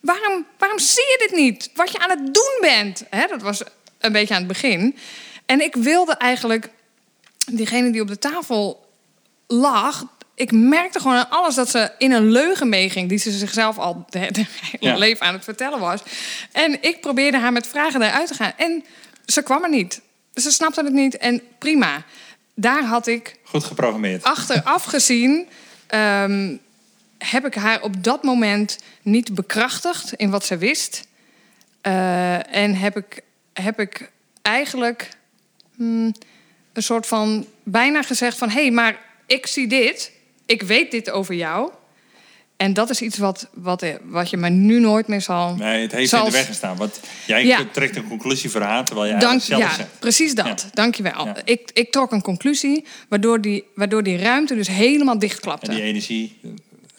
waarom, 0.00 0.46
waarom 0.58 0.78
zie 0.78 1.02
je 1.02 1.26
dit 1.28 1.38
niet? 1.38 1.70
Wat 1.74 1.92
je 1.92 1.98
aan 1.98 2.10
het 2.10 2.34
doen 2.34 2.58
bent. 2.60 3.04
Hè, 3.10 3.26
dat 3.26 3.42
was 3.42 3.62
een 3.98 4.12
beetje 4.12 4.34
aan 4.34 4.40
het 4.40 4.48
begin. 4.48 4.96
En 5.46 5.60
ik 5.60 5.74
wilde 5.74 6.12
eigenlijk 6.14 6.68
diegene 7.50 7.90
die 7.90 8.00
op 8.00 8.08
de 8.08 8.18
tafel 8.18 8.90
lag. 9.46 10.04
Ik 10.34 10.52
merkte 10.52 11.00
gewoon 11.00 11.16
aan 11.16 11.30
alles 11.30 11.54
dat 11.54 11.70
ze 11.70 11.90
in 11.98 12.12
een 12.12 12.30
leugen 12.30 12.68
meeging. 12.68 13.08
die 13.08 13.18
ze 13.18 13.30
zichzelf 13.30 13.78
al 13.78 14.06
de, 14.10 14.28
de 14.32 14.44
Ja. 14.80 14.96
leven 14.96 15.26
aan 15.26 15.34
het 15.34 15.44
vertellen 15.44 15.78
was. 15.80 16.00
En 16.52 16.82
ik 16.82 17.00
probeerde 17.00 17.38
haar 17.38 17.52
met 17.52 17.66
vragen 17.66 18.02
eruit 18.02 18.28
te 18.28 18.34
gaan. 18.34 18.52
En 18.56 18.84
ze 19.26 19.42
kwam 19.42 19.62
er 19.62 19.70
niet. 19.70 20.00
Ze 20.34 20.50
snapte 20.50 20.82
het 20.84 20.92
niet. 20.92 21.16
En 21.16 21.42
prima. 21.58 22.02
Daar 22.54 22.84
had 22.84 23.06
ik 23.06 23.36
Goed 23.44 23.64
geprogrammeerd. 23.64 24.22
achteraf 24.24 24.84
gezien 24.84 25.48
ehm, 25.92 26.56
heb 27.18 27.46
ik 27.46 27.54
haar 27.54 27.82
op 27.82 28.04
dat 28.04 28.22
moment 28.22 28.78
niet 29.02 29.34
bekrachtigd 29.34 30.12
in 30.12 30.30
wat 30.30 30.44
ze 30.44 30.56
wist. 30.56 31.08
Eh, 31.80 32.54
en 32.56 32.74
heb 32.74 32.96
ik, 32.96 33.22
heb 33.52 33.80
ik 33.80 34.10
eigenlijk 34.42 35.08
hmm, 35.76 36.14
een 36.72 36.82
soort 36.82 37.06
van 37.06 37.46
bijna 37.62 38.02
gezegd 38.02 38.38
van... 38.38 38.48
hé, 38.48 38.60
hey, 38.60 38.70
maar 38.70 39.00
ik 39.26 39.46
zie 39.46 39.66
dit, 39.66 40.12
ik 40.46 40.62
weet 40.62 40.90
dit 40.90 41.10
over 41.10 41.34
jou. 41.34 41.70
En 42.56 42.72
dat 42.74 42.90
is 42.90 43.02
iets 43.02 43.18
wat, 43.18 43.48
wat, 43.52 43.84
wat 44.02 44.30
je 44.30 44.36
me 44.36 44.48
nu 44.48 44.80
nooit 44.80 45.06
meer 45.06 45.20
zal... 45.20 45.54
Nee, 45.54 45.82
het 45.82 45.92
heeft 45.92 46.08
Zoals- 46.10 46.24
in 46.24 46.30
de 46.30 46.36
weg 46.36 46.46
gestaan. 46.46 46.76
Want 46.76 47.00
jij 47.26 47.44
Ja. 47.46 47.64
trekt 47.72 47.96
een 47.96 48.08
conclusie 48.08 48.50
voor 48.50 48.60
haar, 48.60 48.84
terwijl 48.84 49.08
jij 49.10 49.18
Dank, 49.18 49.30
eigenlijk 49.30 49.60
zelf 49.60 49.76
ja, 49.76 49.82
zegt. 49.84 49.98
precies 49.98 50.34
dat. 50.34 50.46
Ja. 50.46 50.68
Dankjewel. 50.72 51.24
Ja. 51.26 51.36
Ik, 51.44 51.70
ik 51.74 51.92
trok 51.92 52.12
een 52.12 52.22
conclusie 52.22 52.84
waardoor 53.08 53.40
die, 53.40 53.64
waardoor 53.74 54.02
die 54.02 54.16
ruimte 54.18 54.54
dus 54.54 54.68
helemaal 54.68 55.14
En 55.14 55.20
dichtklapte. 55.20 55.70
die 55.70 55.82
energie, 55.82 56.38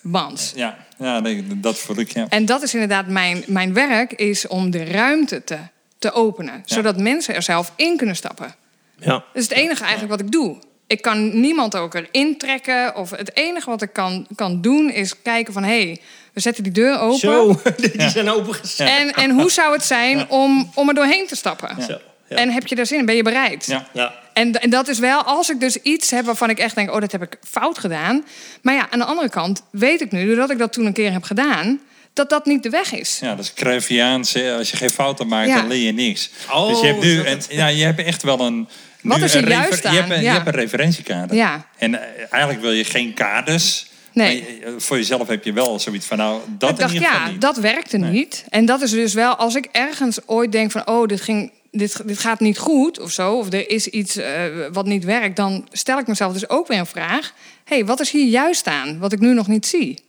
Want 0.02 0.54
ja, 0.56 0.78
ja 0.98 1.22
dat 1.56 1.78
voel 1.78 2.00
ik. 2.00 2.14
Ja. 2.14 2.26
En 2.30 2.46
dat 2.46 2.62
is 2.62 2.74
inderdaad 2.74 3.08
mijn, 3.08 3.44
mijn 3.48 3.74
werk, 3.74 4.14
is 4.14 4.48
om 4.48 4.72
de 4.72 4.84
ruimte 4.84 5.44
te, 5.44 5.58
te 6.00 6.12
openen. 6.12 6.62
Zodat 6.66 6.98
mensen 6.98 7.36
er 7.36 7.42
zelf 7.44 7.72
in 7.76 7.98
kunnen 7.98 8.16
stappen. 8.16 8.56
Ja. 9.00 9.08
Dat 9.12 9.24
is 9.34 9.44
het 9.44 9.52
enige 9.52 9.82
eigenlijk 9.82 10.12
wat 10.12 10.20
ik 10.20 10.32
doe. 10.32 10.58
Ik 10.94 11.02
kan 11.02 11.40
niemand 11.40 11.76
ook 11.76 11.94
erin 11.94 12.38
trekken. 12.38 12.96
Of 12.96 13.10
het 13.10 13.36
enige 13.36 13.70
wat 13.70 13.82
ik 13.82 13.94
kan, 13.94 14.28
kan 14.36 14.62
doen 14.62 14.90
is 14.92 15.22
kijken 15.22 15.54
van... 15.54 15.64
hé, 15.64 15.84
hey, 15.84 16.02
we 16.34 16.40
zetten 16.40 16.64
die 16.64 16.72
deur 16.72 17.00
open. 17.00 17.20
Zo, 17.20 17.62
die 17.98 18.10
zijn 18.10 18.30
opengezet. 18.30 18.90
En, 18.90 19.12
en 19.12 19.30
hoe 19.32 19.52
zou 19.52 19.74
het 19.74 19.86
zijn 19.86 20.30
om, 20.30 20.72
om 20.76 20.88
er 20.90 20.96
doorheen 20.96 21.28
te 21.28 21.36
stappen? 21.36 21.84
Zo. 21.84 21.98
Ja. 22.30 22.36
En 22.36 22.50
heb 22.52 22.68
je 22.68 22.76
daar 22.76 22.86
zin 22.86 23.00
in? 23.00 23.06
Ben 23.06 23.16
je 23.16 23.24
bereid? 23.24 23.66
Ja. 23.66 23.88
ja. 23.94 24.14
En, 24.34 24.62
en 24.62 24.70
dat 24.70 24.88
is 24.88 25.00
wel, 25.00 25.22
als 25.22 25.50
ik 25.50 25.60
dus 25.60 25.76
iets 25.78 26.12
heb 26.12 26.26
waarvan 26.26 26.50
ik 26.50 26.60
echt 26.60 26.76
denk... 26.76 26.92
oh, 26.94 27.00
dat 27.02 27.12
heb 27.12 27.22
ik 27.22 27.38
fout 27.50 27.78
gedaan. 27.78 28.26
Maar 28.62 28.74
ja, 28.74 28.88
aan 28.90 29.00
de 29.00 29.06
andere 29.06 29.30
kant 29.30 29.62
weet 29.72 30.02
ik 30.02 30.12
nu... 30.12 30.26
doordat 30.28 30.50
ik 30.50 30.58
dat 30.58 30.74
toen 30.74 30.86
een 30.86 30.94
keer 30.94 31.12
heb 31.12 31.24
gedaan... 31.24 31.80
dat 32.14 32.30
dat 32.30 32.46
niet 32.46 32.64
de 32.64 32.70
weg 32.70 32.94
is. 32.94 33.18
Ja, 33.22 33.36
dat 33.36 33.46
is 33.46 33.54
Cruyffiaans. 33.54 34.34
hè. 34.34 34.56
Als 34.58 34.72
je 34.72 34.78
geen 34.78 34.90
fouten 34.90 35.28
maakt, 35.28 35.48
Ja. 35.50 35.56
dan 35.56 35.68
leer 35.68 35.86
je 35.86 35.92
niks. 35.94 36.30
Oh, 36.52 36.68
dus 36.68 36.80
je 36.80 36.86
hebt 36.86 37.02
nu, 37.02 37.20
en, 37.20 37.26
het? 37.26 37.48
ja, 37.50 37.68
je 37.68 37.84
hebt 37.84 38.00
echt 38.04 38.24
wel 38.24 38.40
een. 38.40 38.68
Wat 39.04 39.18
nu 39.18 39.24
is 39.24 39.34
er 39.34 39.44
een 39.44 39.50
juist 39.50 39.70
refer- 39.70 39.90
je, 39.92 39.96
hebt 39.98 40.10
aan? 40.10 40.16
een, 40.16 40.18
je 40.24 40.26
Ja. 40.28 40.34
hebt 40.34 40.48
een 40.48 40.54
referentiekader. 40.54 41.36
Ja. 41.36 41.68
En 41.78 41.96
eh, 42.02 42.26
eigenlijk 42.30 42.62
wil 42.64 42.72
je 42.72 42.84
geen 42.84 43.14
kaders. 43.14 43.86
Nee. 44.14 44.42
Maar 44.62 44.72
je- 44.72 44.76
voor 44.80 44.98
jezelf 44.98 45.28
heb 45.28 45.44
je 45.44 45.54
wel 45.54 45.80
zoiets 45.80 46.06
van, 46.06 46.18
nou, 46.18 46.40
dat 46.58 46.70
ik 46.70 46.78
dacht, 46.78 46.90
in 46.92 46.94
ieder 46.98 47.10
geval 47.10 47.26
ja, 47.26 47.32
niet. 47.32 47.42
dat 47.42 47.58
werkte 47.58 47.98
Nee. 47.98 48.12
niet. 48.12 48.46
En 48.50 48.66
dat 48.66 48.82
is 48.82 48.92
dus 48.92 49.14
wel, 49.14 49.36
als 49.36 49.56
ik 49.56 49.68
ergens 49.72 50.20
ooit 50.26 50.52
denk 50.52 50.72
van... 50.72 50.88
oh, 50.88 51.08
dit, 51.08 51.22
ging, 51.22 51.52
dit, 51.72 52.02
dit 52.08 52.18
gaat 52.20 52.40
niet 52.40 52.58
goed 52.58 53.00
of 53.00 53.12
zo... 53.12 53.34
of 53.38 53.54
er 53.54 53.70
is 53.70 53.88
iets 53.88 54.16
eh, 54.16 54.44
wat 54.72 54.86
niet 54.86 55.04
werkt... 55.04 55.36
dan 55.36 55.68
stel 55.72 55.98
ik 56.00 56.08
mezelf 56.08 56.34
dus 56.34 56.50
ook 56.50 56.68
weer 56.68 56.80
een 56.80 56.86
vraag. 56.86 57.34
Hé, 57.66 57.76
hey, 57.76 57.86
wat 57.86 58.00
is 58.00 58.12
hier 58.12 58.28
juist 58.28 58.68
aan, 58.68 59.00
wat 59.00 59.12
ik 59.14 59.20
nu 59.20 59.34
nog 59.34 59.48
niet 59.48 59.66
zie? 59.66 60.04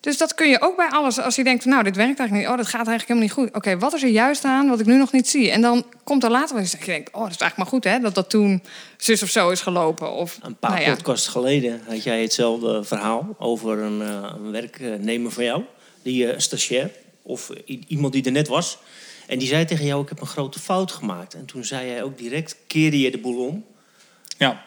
Dus 0.00 0.18
dat 0.18 0.34
kun 0.34 0.48
je 0.48 0.60
ook 0.60 0.76
bij 0.76 0.88
alles. 0.88 1.18
Als 1.18 1.36
je 1.36 1.44
denkt, 1.44 1.64
nou, 1.64 1.82
dit 1.82 1.96
werkt 1.96 2.18
eigenlijk 2.18 2.48
niet. 2.48 2.52
Oh, 2.52 2.62
dat 2.62 2.66
gaat 2.66 2.86
eigenlijk 2.86 3.08
helemaal 3.08 3.28
niet 3.28 3.52
goed. 3.52 3.56
Oké, 3.56 3.78
wat 3.78 3.94
is 3.94 4.02
er 4.02 4.08
juist 4.08 4.44
aan 4.44 4.68
wat 4.68 4.80
ik 4.80 4.86
nu 4.86 4.96
nog 4.96 5.12
niet 5.12 5.28
zie? 5.28 5.50
En 5.50 5.60
dan 5.60 5.84
komt 6.04 6.24
er 6.24 6.30
later 6.30 6.54
wel 6.54 6.62
eens 6.62 6.72
dat 6.72 6.80
je 6.80 6.86
denkt... 6.86 7.12
oh, 7.12 7.22
dat 7.22 7.30
is 7.30 7.36
eigenlijk 7.36 7.56
maar 7.56 7.80
goed, 7.80 7.92
hè, 7.92 8.00
dat 8.00 8.14
dat 8.14 8.30
toen 8.30 8.62
zus 8.96 9.22
of 9.22 9.28
zo 9.28 9.50
is 9.50 9.60
gelopen. 9.60 10.12
Of, 10.12 10.38
Een 10.42 10.56
paar 10.56 10.70
nou 10.70 10.82
ja. 10.82 10.94
podcasts 10.94 11.28
geleden 11.28 11.82
had 11.88 12.02
jij 12.02 12.22
hetzelfde 12.22 12.84
verhaal 12.84 13.34
over 13.38 13.78
een, 13.78 14.02
eh, 14.02 14.32
een 14.36 14.50
werknemer 14.50 15.32
van 15.32 15.44
jou, 15.44 15.62
die 16.02 16.30
eh, 16.30 16.38
stagiair 16.38 16.90
of 17.22 17.50
iemand 17.86 18.12
die 18.12 18.24
er 18.24 18.32
net 18.32 18.48
was. 18.48 18.78
En 19.26 19.38
die 19.38 19.48
zei 19.48 19.64
tegen 19.64 19.86
jou: 19.86 20.02
Ik 20.02 20.08
heb 20.08 20.20
een 20.20 20.26
grote 20.26 20.58
fout 20.58 20.92
gemaakt. 20.92 21.34
En 21.34 21.44
toen 21.44 21.64
zei 21.64 21.86
jij 21.86 22.02
ook 22.02 22.18
direct: 22.18 22.56
keerde 22.66 23.00
je 23.00 23.10
de 23.10 23.18
boel 23.18 23.46
om. 23.46 23.64
Ja. 24.38 24.65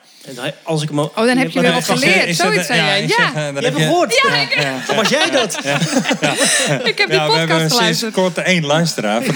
Als 0.63 0.81
ik 0.81 0.89
hem 0.89 0.99
oh, 0.99 1.15
dan 1.15 1.37
heb 1.37 1.49
je 1.51 1.61
weer 1.61 1.73
wat 1.73 1.83
geleerd. 1.85 2.35
Zoiets 2.35 2.65
zei 2.67 2.79
jij. 2.85 3.01
Ja. 3.01 3.07
zeg, 3.07 3.33
eh, 3.33 3.33
Je 3.33 3.39
heb 3.39 3.63
hebt 3.63 3.65
het 3.77 3.83
gehoord. 3.83 4.21
Ja. 4.55 4.71
Dan 4.87 4.95
was 4.95 5.09
jij 5.09 5.29
dat. 5.29 5.57
Ik 6.83 6.97
heb 6.97 7.09
die 7.09 7.19
we 7.19 7.25
podcast 7.25 7.59
sinds 7.59 7.73
geluisterd. 7.75 8.13
kort 8.13 8.37
één 8.37 8.65
luisteraar. 8.65 9.21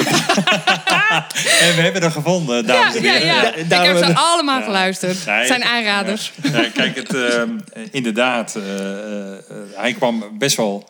En 1.61 1.75
we 1.75 1.81
hebben 1.81 2.01
er 2.01 2.11
gevonden, 2.11 2.55
Ja, 2.55 2.61
dames 2.61 2.95
en 2.95 3.03
heren. 3.03 3.25
ja. 3.25 3.41
Ja, 3.69 3.81
Ik 3.81 3.87
heb 3.87 3.97
ze 3.97 4.13
allemaal 4.15 4.61
geluisterd. 4.63 5.25
Het 5.25 5.47
zijn 5.47 5.63
aanraders. 5.63 6.31
Ja, 6.41 6.63
kijk, 6.73 6.95
het, 6.95 7.13
ehm, 7.15 7.49
inderdaad, 7.91 8.55
eh, 8.55 9.31
eh, 9.31 9.37
hij 9.75 9.93
kwam 9.93 10.23
best 10.37 10.57
wel 10.57 10.89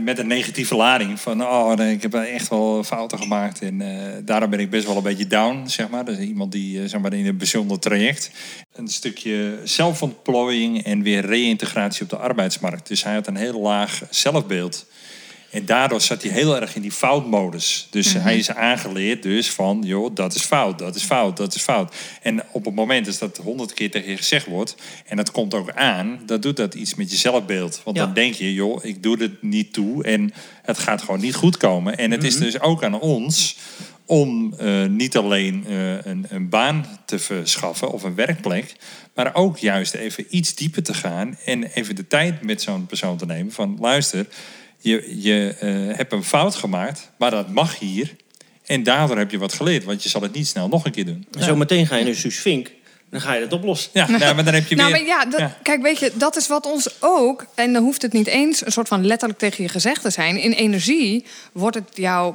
met 0.00 0.18
een 0.18 0.26
negatieve 0.26 0.76
lading. 0.76 1.20
Van, 1.20 1.42
oh, 1.42 1.86
ik 1.90 2.02
heb 2.02 2.14
echt 2.14 2.48
wel 2.48 2.84
fouten 2.84 3.18
gemaakt. 3.18 3.62
En 3.62 3.80
eh, 3.80 4.16
daarom 4.24 4.50
ben 4.50 4.58
ik 4.60 4.70
best 4.70 4.86
wel 4.86 4.96
een 4.96 5.02
beetje 5.02 5.26
down, 5.26 5.66
zeg 5.66 5.88
maar. 5.88 6.04
Dus 6.04 6.18
iemand 6.18 6.52
die, 6.52 6.82
eh, 6.82 6.88
zeg 6.88 7.00
maar, 7.00 7.12
in 7.12 7.26
een 7.26 7.36
bijzonder 7.36 7.78
traject. 7.78 8.30
Een 8.72 8.88
stukje 8.88 9.58
zelfontplooiing 9.64 10.84
en 10.84 11.02
weer 11.02 11.26
reïntegratie 11.26 12.02
op 12.02 12.10
de 12.10 12.16
arbeidsmarkt. 12.16 12.88
Dus 12.88 13.04
hij 13.04 13.14
had 13.14 13.26
een 13.26 13.36
heel 13.36 13.60
laag 13.60 14.02
zelfbeeld. 14.10 14.86
En 15.50 15.66
daardoor 15.66 16.00
zat 16.00 16.22
hij 16.22 16.32
heel 16.32 16.60
erg 16.60 16.74
in 16.74 16.82
die 16.82 16.92
foutmodus. 16.92 17.86
Dus 17.90 18.12
hij 18.12 18.38
is 18.38 18.50
aangeleerd 18.50 19.22
dus 19.22 19.50
van, 19.50 19.82
joh, 19.84 20.14
dat 20.14 20.34
is 20.34 20.42
fout, 20.42 20.78
dat 20.78 20.94
is 20.94 21.02
fout, 21.02 21.36
dat 21.36 21.54
is 21.54 21.62
fout. 21.62 21.94
En 22.22 22.42
op 22.52 22.64
het 22.64 22.74
moment 22.74 23.04
dat 23.04 23.18
dat 23.18 23.36
honderd 23.36 23.74
keer 23.74 23.90
tegen 23.90 24.10
je 24.10 24.16
gezegd 24.16 24.46
wordt... 24.46 24.74
en 25.06 25.16
dat 25.16 25.30
komt 25.30 25.54
ook 25.54 25.72
aan, 25.72 26.20
dan 26.26 26.40
doet 26.40 26.56
dat 26.56 26.74
iets 26.74 26.94
met 26.94 27.10
je 27.10 27.16
zelfbeeld. 27.16 27.80
Want 27.84 27.96
Ja. 27.96 28.04
dan 28.04 28.14
denk 28.14 28.34
je, 28.34 28.54
joh, 28.54 28.84
ik 28.84 29.02
doe 29.02 29.22
het 29.22 29.42
niet 29.42 29.72
toe 29.72 30.04
en 30.04 30.32
het 30.62 30.78
gaat 30.78 31.02
gewoon 31.02 31.20
niet 31.20 31.34
goed 31.34 31.56
komen. 31.56 31.98
En 31.98 32.10
het 32.10 32.24
is 32.24 32.36
dus 32.36 32.60
ook 32.60 32.84
aan 32.84 33.00
ons 33.00 33.56
om 34.06 34.54
eh, 34.58 34.84
niet 34.86 35.16
alleen 35.16 35.64
eh, 35.68 36.04
een, 36.04 36.26
een 36.28 36.48
baan 36.48 36.86
te 37.04 37.18
verschaffen 37.18 37.92
of 37.92 38.02
een 38.02 38.14
werkplek... 38.14 38.74
maar 39.14 39.34
ook 39.34 39.58
juist 39.58 39.94
even 39.94 40.26
iets 40.30 40.54
dieper 40.54 40.82
te 40.82 40.94
gaan... 40.94 41.38
en 41.44 41.64
even 41.64 41.94
de 41.94 42.06
tijd 42.06 42.42
met 42.42 42.62
zo'n 42.62 42.86
persoon 42.86 43.16
te 43.16 43.26
nemen 43.26 43.52
van... 43.52 43.76
luister, 43.80 44.26
je, 44.80 45.22
je 45.22 45.54
eh, 45.60 45.96
hebt 45.96 46.12
een 46.12 46.24
fout 46.24 46.54
gemaakt, 46.54 47.10
maar 47.16 47.30
dat 47.30 47.48
mag 47.48 47.78
hier. 47.78 48.16
En 48.66 48.82
daardoor 48.82 49.18
heb 49.18 49.30
je 49.30 49.38
wat 49.38 49.52
geleerd, 49.52 49.84
want 49.84 50.02
je 50.02 50.08
zal 50.08 50.22
het 50.22 50.32
niet 50.32 50.46
snel 50.46 50.68
nog 50.68 50.84
een 50.84 50.92
keer 50.92 51.04
doen. 51.04 51.26
En 51.38 51.42
zometeen 51.44 51.86
ga 51.86 51.96
je 51.96 52.04
naar 52.04 52.14
Suus 52.14 52.38
Vink. 52.38 52.70
Dan 53.10 53.20
ga 53.20 53.34
je 53.34 53.40
dat 53.40 53.52
oplossen. 53.52 53.90
Ja, 53.94 54.10
nou, 54.10 54.34
maar 54.34 54.44
dan 54.44 54.54
heb 54.54 54.66
je 54.66 54.74
Nou, 54.74 54.92
weer... 54.92 55.00
maar 55.02 55.08
ja, 55.08 55.24
dat, 55.24 55.40
Ja. 55.40 55.58
kijk, 55.62 55.82
weet 55.82 55.98
je, 55.98 56.12
dat 56.14 56.36
is 56.36 56.48
wat 56.48 56.66
ons 56.66 56.88
ook, 57.00 57.46
en 57.54 57.72
dan 57.72 57.82
hoeft 57.82 58.02
het 58.02 58.12
niet 58.12 58.26
eens 58.26 58.66
een 58.66 58.72
soort 58.72 58.88
van 58.88 59.06
letterlijk 59.06 59.38
tegen 59.38 59.62
je 59.62 59.68
gezegd 59.68 60.02
te 60.02 60.10
zijn. 60.10 60.36
In 60.36 60.52
energie 60.52 61.24
wordt 61.52 61.76
het 61.76 61.88
jou, 61.94 62.34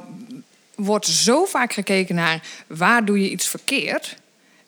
wordt 0.74 1.06
zo 1.06 1.44
vaak 1.44 1.72
gekeken 1.72 2.14
naar 2.14 2.42
waar 2.66 3.04
doe 3.04 3.22
je 3.22 3.30
iets 3.30 3.48
verkeerd. 3.48 4.16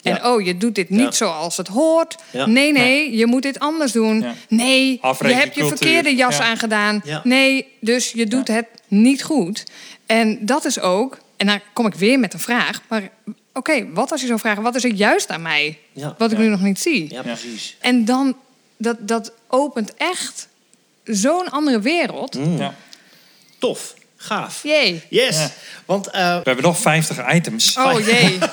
En 0.03 0.15
Ja. 0.15 0.33
oh, 0.35 0.45
je 0.45 0.57
doet 0.57 0.75
dit 0.75 0.91
niet 0.91 1.01
Ja. 1.01 1.11
zoals 1.11 1.57
het 1.57 1.69
hoort. 1.69 2.17
Ja. 2.31 2.47
Nee, 2.47 2.73
nee, 2.73 3.17
je 3.17 3.27
moet 3.27 3.43
dit 3.43 3.59
anders 3.59 3.93
doen. 3.93 4.21
Ja. 4.21 4.35
Nee, 4.49 5.01
je 5.21 5.35
hebt 5.35 5.55
je 5.55 5.65
verkeerde 5.67 6.15
jas 6.15 6.37
Ja. 6.37 6.45
aangedaan. 6.45 7.01
Ja. 7.05 7.21
Nee, 7.25 7.67
dus 7.81 8.11
je 8.11 8.27
doet 8.27 8.49
het 8.49 8.67
niet 8.89 9.23
goed. 9.23 9.65
En 10.07 10.39
dat 10.47 10.65
is 10.65 10.81
ook, 10.81 11.19
en 11.37 11.47
dan 11.47 11.61
kom 11.73 11.87
ik 11.87 11.95
weer 11.95 12.19
met 12.19 12.33
een 12.33 12.41
vraag. 12.41 12.83
Maar 12.89 13.09
oké, 13.53 13.93
wat 13.93 14.13
als 14.13 14.21
je 14.21 14.27
zou 14.27 14.39
vragen, 14.39 14.63
wat 14.63 14.75
is 14.75 14.85
er 14.85 14.93
juist 14.93 15.29
aan 15.31 15.43
mij? 15.43 15.79
Ja. 15.93 16.15
Wat 16.19 16.31
ik 16.33 16.37
Ja. 16.39 16.43
nu 16.45 16.51
nog 16.51 16.61
niet 16.61 16.81
zie? 16.81 17.13
Ja, 17.13 17.23
precies. 17.23 17.77
En 17.81 18.05
dan, 18.05 18.37
dat, 18.77 18.97
dat 19.09 19.33
opent 19.49 19.95
echt 19.97 20.49
zo'n 21.05 21.51
andere 21.51 21.81
wereld. 21.81 22.39
Ja. 22.59 22.75
Tof. 23.59 23.95
Gaaf. 24.21 24.61
Jee. 24.63 25.03
Yes. 25.11 25.37
Ja. 25.39 25.51
Want 25.85 26.11
eh, 26.11 26.37
We 26.37 26.43
hebben 26.45 26.65
nog 26.65 26.79
50 26.79 27.33
items. 27.35 27.77
Oh 27.77 28.01
jee. 28.07 28.39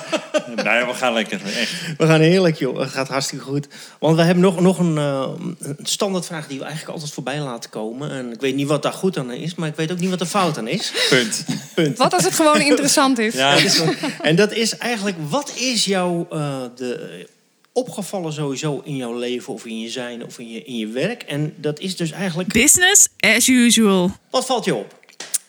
Nee, 0.64 0.84
we 0.84 0.94
gaan 0.94 1.12
lekker. 1.12 1.40
Echt. 1.44 1.72
we 1.98 2.06
gaan 2.06 2.20
heerlijk, 2.20 2.56
joh. 2.58 2.78
Het 2.80 2.88
gaat 2.90 3.08
hartstikke 3.08 3.44
goed. 3.44 3.66
Want 3.98 4.16
we 4.16 4.22
hebben 4.22 4.42
nog, 4.42 4.60
nog 4.60 4.78
een, 4.78 4.98
eh, 4.98 5.28
een 5.58 5.76
standaardvraag 5.82 6.46
die 6.46 6.58
we 6.58 6.64
eigenlijk 6.64 6.92
altijd 6.94 7.12
voorbij 7.12 7.38
laten 7.40 7.70
komen. 7.70 8.10
En 8.10 8.32
ik 8.32 8.40
weet 8.40 8.54
niet 8.54 8.66
wat 8.66 8.82
daar 8.82 8.92
goed 8.92 9.18
aan 9.18 9.32
is, 9.32 9.54
maar 9.54 9.68
ik 9.68 9.74
weet 9.74 9.92
ook 9.92 9.98
niet 9.98 10.10
wat 10.10 10.20
er 10.20 10.26
fout 10.26 10.58
aan 10.58 10.68
is. 10.68 10.92
Punt. 11.08 11.44
Punt. 11.74 11.96
Wat 11.98 12.12
als 12.12 12.24
het 12.24 12.34
gewoon 12.34 12.60
interessant 12.70 13.18
is? 13.18 13.34
Ja, 13.34 13.52
Dat 13.54 13.62
is 13.62 13.78
wel- 13.78 13.94
en 14.22 14.36
dat 14.36 14.52
is 14.52 14.76
eigenlijk, 14.78 15.16
wat 15.28 15.52
is 15.56 15.84
jou 15.84 16.26
eh, 16.30 16.56
de, 16.76 17.26
opgevallen 17.72 18.32
sowieso 18.32 18.80
in 18.84 18.96
jouw 18.96 19.18
leven 19.18 19.52
of 19.52 19.64
in 19.66 19.80
je 19.80 19.88
zijn 19.90 20.24
of 20.24 20.38
in 20.38 20.50
je, 20.50 20.62
in 20.64 20.76
je 20.76 20.86
werk? 20.86 21.22
En 21.22 21.54
dat 21.56 21.78
is 21.78 21.96
dus 21.96 22.10
eigenlijk, 22.10 22.52
Business 22.52 23.08
as 23.20 23.46
usual. 23.48 24.10
wat 24.30 24.46
valt 24.46 24.64
je 24.64 24.74
op? 24.74 24.95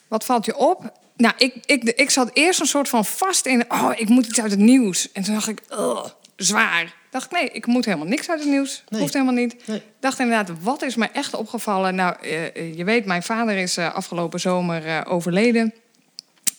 Wat 0.08 0.26
valt 0.26 0.46
je 0.46 0.58
op? 0.58 0.92
Nou, 1.16 1.34
ik, 1.38 1.56
ik, 1.66 1.84
ik 1.84 2.10
zat 2.10 2.30
eerst 2.34 2.60
een 2.60 2.66
soort 2.66 2.90
van 2.90 3.06
vast 3.06 3.46
in... 3.46 3.66
Oh, 3.72 3.92
ik 3.96 4.10
moet 4.10 4.26
iets 4.26 4.42
uit 4.42 4.52
het 4.52 4.60
nieuws. 4.60 5.12
En 5.12 5.24
toen 5.24 5.34
dacht 5.34 5.48
ik, 5.48 5.62
ugh, 5.70 6.06
zwaar. 6.36 6.96
Dacht 7.10 7.26
ik, 7.26 7.32
nee, 7.32 7.50
ik 7.50 7.66
moet 7.66 7.86
helemaal 7.86 8.08
niks 8.08 8.30
uit 8.30 8.40
het 8.40 8.50
nieuws. 8.50 8.84
Nee. 8.90 9.02
Hoeft 9.02 9.14
helemaal 9.14 9.34
niet. 9.34 9.68
Nee. 9.68 9.82
Dacht 10.00 10.20
inderdaad, 10.20 10.62
wat 10.62 10.82
is 10.82 10.96
me 10.96 11.06
echt 11.06 11.34
opgevallen? 11.34 11.96
Nou, 11.96 12.16
eh, 12.22 12.78
je 12.78 12.84
weet, 12.84 13.06
mijn 13.06 13.24
vader 13.24 13.58
is 13.58 13.78
eh, 13.78 13.94
afgelopen 13.94 14.40
zomer 14.40 14.86
eh, 14.86 15.02
overleden. 15.08 15.74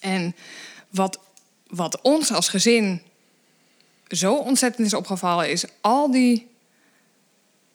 En 0.01 0.37
wat, 0.91 1.19
wat 1.67 2.01
ons 2.01 2.33
als 2.33 2.49
gezin 2.49 3.03
zo 4.09 4.35
ontzettend 4.35 4.87
is 4.87 4.95
opgevallen... 4.95 5.51
is 5.51 5.65
al 5.81 6.11
die... 6.11 6.47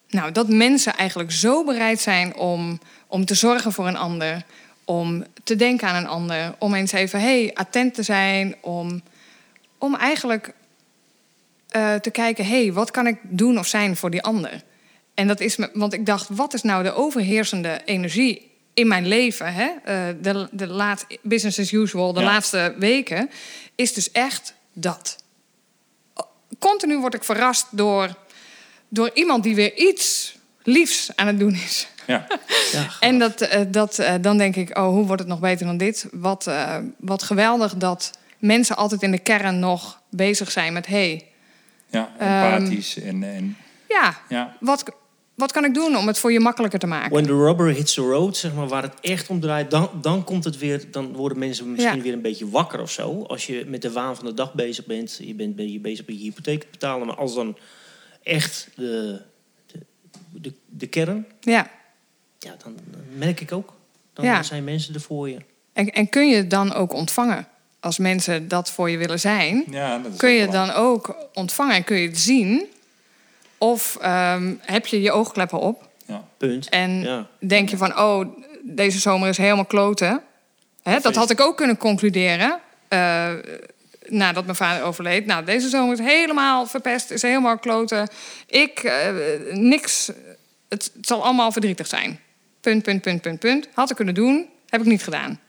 Nou, 0.10 0.32
dat 0.32 0.50
mensen 0.50 0.96
eigenlijk 0.96 1.32
zo 1.32 1.64
bereid 1.64 2.00
zijn 2.00 2.36
om, 2.36 2.80
om 3.08 3.26
te 3.26 3.36
zorgen 3.36 3.72
voor 3.72 3.88
een 3.88 3.98
ander... 3.98 4.46
om 4.86 5.26
te 5.44 5.56
denken 5.56 5.88
aan 5.88 5.96
een 5.96 6.10
ander... 6.10 6.56
om 6.60 6.74
eens 6.74 6.92
even 6.92 7.22
hey, 7.22 7.52
attent 7.54 7.94
te 7.94 8.04
zijn... 8.04 8.56
om, 8.62 9.02
om 9.78 9.96
eigenlijk 9.96 10.54
eh, 11.70 11.96
te 11.96 12.12
kijken... 12.12 12.46
hey, 12.46 12.74
wat 12.74 12.92
kan 12.92 13.08
ik 13.08 13.18
doen 13.22 13.60
of 13.60 13.68
zijn 13.68 13.96
voor 13.96 14.10
die 14.10 14.24
ander? 14.24 14.64
En 15.14 15.28
dat 15.28 15.40
is 15.40 15.56
me, 15.56 15.70
want 15.74 15.94
ik 15.94 16.06
dacht, 16.06 16.28
wat 16.30 16.54
is 16.54 16.62
nou 16.62 16.84
de 16.84 16.94
overheersende 16.94 17.82
energie 17.86 18.52
in 18.74 18.88
mijn 18.88 19.08
leven? 19.08 19.54
Hè? 19.54 19.70
Eh, 19.84 20.16
de, 20.22 20.48
de 20.52 20.68
laat, 20.68 21.06
business 21.22 21.60
as 21.60 21.72
usual, 21.72 22.14
de 22.14 22.20
Ja. 22.20 22.26
laatste 22.26 22.76
weken, 22.78 23.30
is 23.76 23.94
dus 23.94 24.12
echt 24.12 24.54
dat. 24.74 25.24
Continu 26.60 26.98
word 26.98 27.14
ik 27.14 27.24
verrast 27.24 27.68
door, 27.72 28.16
door 28.88 29.12
iemand 29.14 29.44
die 29.44 29.56
weer 29.56 29.78
iets 29.78 30.36
liefs 30.64 31.12
aan 31.16 31.28
het 31.28 31.40
doen 31.40 31.54
is. 31.54 31.88
Ja. 32.08 32.28
Ja, 32.72 32.88
En 33.00 33.20
dat, 33.20 33.42
eh, 33.42 33.62
dat, 33.68 34.00
eh, 34.00 34.14
dan 34.22 34.38
denk 34.38 34.56
ik, 34.56 34.78
oh, 34.78 34.88
hoe 34.88 35.06
wordt 35.06 35.22
het 35.22 35.30
nog 35.30 35.40
beter 35.40 35.66
dan 35.66 35.78
dit? 35.78 36.08
Wat, 36.12 36.48
eh, 36.48 36.78
wat 36.98 37.24
geweldig 37.24 37.76
dat 37.76 38.12
mensen 38.40 38.76
altijd 38.76 39.02
in 39.04 39.12
de 39.12 39.20
kern 39.20 39.60
nog 39.60 40.02
bezig 40.10 40.52
zijn 40.52 40.74
met... 40.74 40.88
hey, 40.88 41.26
ja 41.90 42.10
Ehm, 42.20 42.54
empathisch. 42.54 42.98
En, 43.02 43.24
en, 43.24 43.58
ja, 43.90 44.18
ja. 44.30 44.56
wat, 44.60 44.84
wat 45.36 45.52
kan 45.52 45.66
ik 45.66 45.74
doen 45.74 45.98
om 45.98 46.08
het 46.08 46.18
voor 46.20 46.32
je 46.32 46.40
makkelijker 46.40 46.80
te 46.80 46.88
maken? 46.88 47.12
When 47.12 47.26
the 47.26 47.36
rubber 47.36 47.68
hits 47.68 47.94
the 47.94 48.02
road, 48.02 48.38
zeg 48.38 48.54
maar, 48.54 48.68
waar 48.68 48.82
het 48.84 49.00
echt 49.02 49.30
om 49.30 49.40
draait, 49.40 49.72
dan, 49.72 49.90
dan 50.02 50.24
komt 50.24 50.44
het 50.44 50.58
weer, 50.58 50.92
dan 50.92 51.14
worden 51.14 51.40
mensen 51.40 51.72
misschien 51.72 51.96
Ja. 51.96 52.02
weer 52.04 52.14
een 52.14 52.22
beetje 52.22 52.50
wakker 52.50 52.82
of 52.82 52.92
zo. 52.92 53.24
Als 53.24 53.46
je 53.46 53.66
met 53.68 53.82
de 53.82 53.92
waan 53.92 54.16
van 54.16 54.26
de 54.26 54.34
dag 54.34 54.54
bezig 54.54 54.86
bent, 54.86 55.20
je 55.22 55.34
bent 55.34 55.56
ben 55.56 55.72
je 55.72 55.80
bezig 55.80 56.06
met 56.08 56.16
je 56.18 56.22
hypotheek 56.24 56.62
te 56.62 56.68
betalen, 56.72 57.08
maar 57.08 57.16
als 57.16 57.36
dan 57.36 57.58
echt 58.24 58.70
de, 58.76 59.22
de, 59.66 59.80
de, 60.32 60.54
de 60.66 60.88
kern, 60.88 61.26
Ja. 61.40 61.70
Ja, 62.44 62.56
dan, 62.64 62.76
merk 63.18 63.40
ik 63.42 63.52
ook. 63.52 63.74
Dan 64.14 64.26
Ja. 64.26 64.44
zijn 64.44 64.64
mensen 64.64 64.94
er 64.94 65.02
voor 65.02 65.30
je. 65.30 65.38
En, 65.74 65.92
en 65.92 66.10
kun 66.10 66.30
je 66.30 66.36
het 66.36 66.50
dan 66.50 66.74
ook 66.74 66.94
ontvangen? 66.94 67.48
Als 67.80 67.98
mensen 67.98 68.48
dat 68.48 68.70
voor 68.72 68.90
je 68.90 68.98
willen 68.98 69.20
zijn, 69.20 69.64
ja, 69.70 69.98
dat 69.98 70.12
is 70.12 70.18
kun 70.18 70.30
je 70.32 70.48
dan 70.48 70.72
ook 70.72 71.16
ontvangen 71.34 71.76
en 71.76 71.84
kun 71.84 71.98
je 71.98 72.08
het 72.08 72.20
zien? 72.20 72.66
Of 73.58 73.98
ehm, 74.02 74.54
heb 74.60 74.86
je 74.86 75.02
je 75.02 75.12
oogkleppen 75.12 75.60
op 75.60 75.88
Ja. 76.06 76.24
Punt. 76.38 76.70
en 76.70 77.02
Ja. 77.02 77.28
denk 77.40 77.70
je 77.70 77.78
van, 77.78 78.00
oh, 78.00 78.26
deze 78.62 79.00
zomer 79.00 79.30
is 79.30 79.38
helemaal 79.38 79.66
kloten? 79.66 80.22
Hè, 80.84 81.00
dat 81.00 81.16
had 81.16 81.30
ik 81.30 81.42
ook 81.42 81.58
kunnen 81.58 81.78
concluderen 81.78 82.60
eh, 82.88 83.32
nadat 84.08 84.44
mijn 84.44 84.56
vader 84.58 84.84
overleed. 84.84 85.26
Nou, 85.26 85.46
deze 85.46 85.70
zomer 85.70 85.94
is 85.94 86.06
helemaal 86.06 86.66
verpest, 86.68 87.12
is 87.12 87.22
helemaal 87.22 87.58
kloten. 87.58 88.08
Ik, 88.48 88.80
eh, 88.80 89.08
niks, 89.52 90.08
het, 90.70 90.92
het 90.94 91.08
zal 91.08 91.24
allemaal 91.24 91.52
verdrietig 91.52 91.88
zijn. 91.88 92.20
Punt, 92.64 92.84
punt, 92.84 93.02
punt, 93.02 93.22
punt, 93.22 93.40
punt. 93.40 93.68
Had 93.74 93.90
ik 93.90 93.96
kunnen 93.96 94.14
doen, 94.14 94.46
heb 94.70 94.82
ik 94.82 94.88
niet 94.88 95.04
gedaan. 95.04 95.40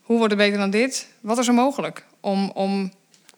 Hoe 0.00 0.16
wordt 0.18 0.32
het 0.32 0.42
beter 0.42 0.58
dan 0.58 0.70
dit? 0.70 1.08
Wat 1.20 1.38
is 1.38 1.48
er 1.48 1.54
mogelijk 1.54 2.04
om, 2.20 2.50
om 2.50 2.92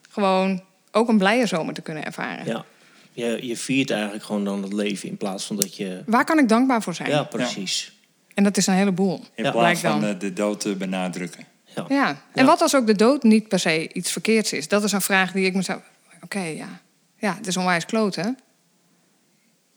gewoon 0.09 0.63
ook 0.91 1.07
een 1.09 1.17
blije 1.17 1.45
zomer 1.45 1.73
te 1.73 1.81
kunnen 1.81 2.05
ervaren? 2.05 2.45
Ja. 2.45 2.65
Je, 3.11 3.47
je 3.47 3.57
viert 3.57 3.91
eigenlijk 3.91 4.23
gewoon 4.23 4.43
dan 4.45 4.63
het 4.63 4.73
leven 4.73 5.09
in 5.09 5.17
plaats 5.17 5.45
van 5.45 5.55
dat 5.55 5.75
je... 5.77 6.03
Waar 6.05 6.25
kan 6.25 6.39
ik 6.39 6.49
dankbaar 6.49 6.81
voor 6.81 6.93
zijn? 6.95 7.09
Ja, 7.09 7.23
precies. 7.23 7.97
En 8.33 8.43
dat 8.43 8.57
is 8.57 8.67
een 8.67 8.73
heleboel. 8.73 9.23
In 9.35 9.43
Ja. 9.43 9.51
plaats 9.51 9.79
van 9.79 10.01
dan. 10.01 10.09
eh, 10.09 10.19
de 10.19 10.33
dood 10.33 10.59
te 10.59 10.75
benadrukken. 10.75 11.45
Ja. 11.75 11.85
Ja. 11.89 12.07
En 12.07 12.17
Ja. 12.33 12.45
wat 12.45 12.61
als 12.61 12.75
ook 12.75 12.87
de 12.87 12.95
dood 12.95 13.23
niet 13.23 13.47
per 13.47 13.59
se 13.59 13.93
iets 13.93 14.11
verkeerds 14.11 14.53
is? 14.53 14.67
Dat 14.67 14.83
is 14.83 14.91
een 14.91 15.01
vraag 15.01 15.31
die 15.31 15.45
ik 15.45 15.53
mezelf... 15.55 15.81
Oké, 16.23 16.39
ja. 16.43 16.81
Ja, 17.17 17.35
het 17.35 17.47
is 17.47 17.57
onwijs 17.57 17.85
kloten. 17.85 18.37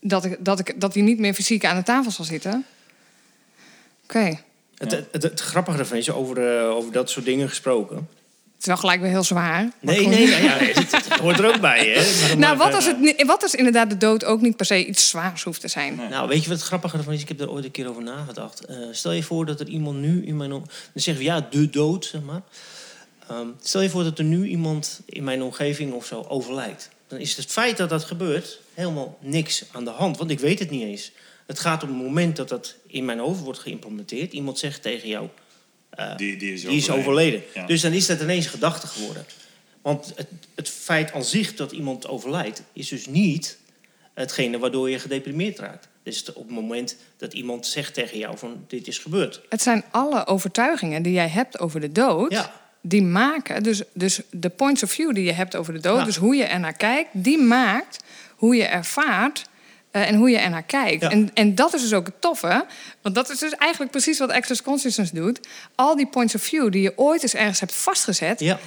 Dat, 0.01 0.25
ik, 0.25 0.37
dat, 0.39 0.59
ik, 0.59 0.81
dat 0.81 0.93
hij 0.93 1.03
niet 1.03 1.19
meer 1.19 1.33
fysiek 1.33 1.65
aan 1.65 1.75
de 1.75 1.83
tafel 1.83 2.11
zal 2.11 2.25
zitten. 2.25 2.65
Oké. 4.07 4.39
Het, 4.77 4.91
het, 4.91 5.05
het, 5.11 5.23
het 5.23 5.39
grappige 5.39 5.77
ervan 5.77 5.97
is, 5.97 6.11
over, 6.11 6.57
eh, 6.57 6.69
over 6.69 6.91
dat 6.91 7.09
soort 7.09 7.25
dingen 7.25 7.49
gesproken... 7.49 7.95
Het 7.95 8.65
is 8.65 8.71
wel 8.71 8.81
gelijk 8.81 9.01
weer 9.01 9.09
heel 9.09 9.23
zwaar. 9.23 9.69
Nee, 9.79 9.97
goed. 9.99 10.09
nee, 10.09 10.27
nou 10.29 10.43
ja, 10.43 10.57
het, 10.57 10.91
het 10.91 11.07
hoort 11.19 11.39
er 11.39 11.45
ook 11.53 11.59
bij, 11.61 11.87
hè. 11.89 12.35
Nou, 12.35 12.57
wat 12.57 12.73
als, 12.73 12.85
het, 12.85 13.23
wat 13.25 13.43
als 13.43 13.55
inderdaad 13.55 13.89
de 13.89 13.97
dood 13.97 14.25
ook 14.25 14.41
niet 14.41 14.55
per 14.55 14.65
se 14.65 14.85
iets 14.85 15.09
zwaars 15.09 15.43
hoeft 15.43 15.61
te 15.61 15.67
zijn? 15.67 15.95
Nee. 15.95 16.09
Nou, 16.09 16.27
weet 16.27 16.43
je 16.43 16.49
wat 16.49 16.57
het 16.57 16.67
grappige 16.67 16.97
ervan 16.97 17.13
is? 17.13 17.21
Ik 17.21 17.27
heb 17.27 17.39
er 17.39 17.49
ooit 17.51 17.65
een 17.65 17.71
keer 17.71 17.89
over 17.89 18.03
nagedacht. 18.03 18.65
Eh, 18.65 18.77
stel 18.91 19.11
je 19.11 19.23
voor 19.23 19.45
dat 19.45 19.59
er 19.59 19.67
iemand 19.67 19.97
nu 19.97 20.25
in 20.25 20.37
mijn... 20.37 20.51
om- 20.53 20.63
Dan 20.65 21.01
zeggen 21.03 21.23
we, 21.23 21.29
ja, 21.29 21.47
de 21.49 21.69
dood, 21.69 22.05
zeg 22.05 22.21
maar. 22.21 22.41
Ehm, 23.29 23.47
stel 23.61 23.81
je 23.81 23.89
voor 23.89 24.03
dat 24.03 24.17
er 24.17 24.23
nu 24.25 24.47
iemand 24.47 24.99
in 25.05 25.23
mijn 25.23 25.41
omgeving 25.43 25.93
of 25.93 26.05
zo 26.05 26.25
overlijdt. 26.27 26.89
Dan 27.07 27.19
is 27.19 27.35
het 27.37 27.45
feit 27.45 27.77
dat 27.77 27.89
dat 27.89 28.03
gebeurt 28.03 28.59
helemaal 28.73 29.17
niks 29.21 29.63
aan 29.71 29.83
de 29.83 29.91
hand. 29.91 30.17
Want 30.17 30.29
ik 30.31 30.39
weet 30.39 30.59
het 30.59 30.69
niet 30.69 30.83
eens. 30.83 31.11
Het 31.47 31.59
gaat 31.59 31.83
om 31.83 31.89
het 31.89 31.97
moment 31.97 32.35
dat 32.35 32.49
dat 32.49 32.75
in 32.87 33.05
mijn 33.05 33.19
hoofd 33.19 33.41
wordt 33.41 33.59
geïmplementeerd. 33.59 34.33
Iemand 34.33 34.59
zegt 34.59 34.81
tegen 34.81 35.07
jou, 35.09 35.27
eh, 35.89 36.15
Die, 36.17 36.37
die 36.37 36.53
is 36.53 36.61
die 36.61 36.77
is 36.77 36.89
overleden. 36.89 37.43
Ja. 37.53 37.65
Dus 37.65 37.81
dan 37.81 37.91
is 37.93 38.05
dat 38.05 38.21
ineens 38.21 38.45
een 38.45 38.51
gedachte 38.51 38.87
geworden. 38.87 39.25
Want 39.81 40.13
het, 40.15 40.27
het 40.55 40.69
feit 40.69 41.11
aan 41.11 41.23
zich 41.23 41.55
dat 41.55 41.71
iemand 41.71 42.07
overlijdt, 42.07 42.63
is 42.73 42.87
dus 42.87 43.05
niet 43.05 43.57
hetgene 44.13 44.59
waardoor 44.59 44.89
je 44.89 44.99
gedeprimeerd 44.99 45.59
raakt. 45.59 45.87
Dus 46.03 46.33
op 46.33 46.43
het 46.43 46.51
moment 46.55 46.95
dat 47.17 47.33
iemand 47.33 47.65
zegt 47.67 47.93
tegen 47.93 48.17
jou 48.17 48.37
van 48.37 48.65
dit 48.67 48.87
is 48.87 48.97
gebeurd. 48.97 49.41
Het 49.49 49.61
zijn 49.61 49.83
alle 49.91 50.25
overtuigingen 50.25 51.01
die 51.01 51.13
jij 51.13 51.29
hebt 51.29 51.59
over 51.59 51.79
de 51.79 51.91
dood... 51.91 52.31
Ja, 52.31 52.65
die 52.81 53.01
maken, 53.03 53.63
dus, 53.63 53.81
dus 53.93 54.21
de 54.29 54.49
points 54.49 54.83
of 54.83 54.91
view 54.91 55.13
die 55.15 55.23
je 55.23 55.31
hebt 55.31 55.55
over 55.55 55.73
de 55.73 55.79
dood, 55.79 55.97
Ja. 55.97 56.03
dus 56.05 56.15
hoe 56.15 56.35
je 56.35 56.43
er 56.43 56.59
naar 56.59 56.73
kijkt, 56.73 57.09
die 57.13 57.37
maakt 57.37 58.03
hoe 58.35 58.55
je 58.55 58.63
ervaart 58.63 59.49
en 60.05 60.15
hoe 60.15 60.29
je 60.29 60.37
er 60.37 60.49
naar 60.49 60.63
kijkt. 60.63 61.01
Ja. 61.01 61.09
En, 61.09 61.29
en 61.33 61.55
dat 61.55 61.73
is 61.73 61.81
dus 61.81 61.93
ook 61.93 62.05
het 62.05 62.21
toffe, 62.21 62.65
want 63.01 63.15
dat 63.15 63.29
is 63.29 63.39
dus 63.39 63.55
eigenlijk 63.55 63.91
precies 63.91 64.19
wat 64.19 64.31
Access 64.31 64.61
Consciousness 64.61 65.11
doet. 65.11 65.39
Al 65.75 65.95
die 65.95 66.07
points 66.07 66.35
of 66.35 66.41
view 66.41 66.71
die 66.71 66.81
je 66.81 66.97
ooit 66.97 67.21
eens 67.21 67.35
ergens 67.35 67.59
hebt 67.59 67.73
vastgezet, 67.73 68.39
ja, 68.39 68.59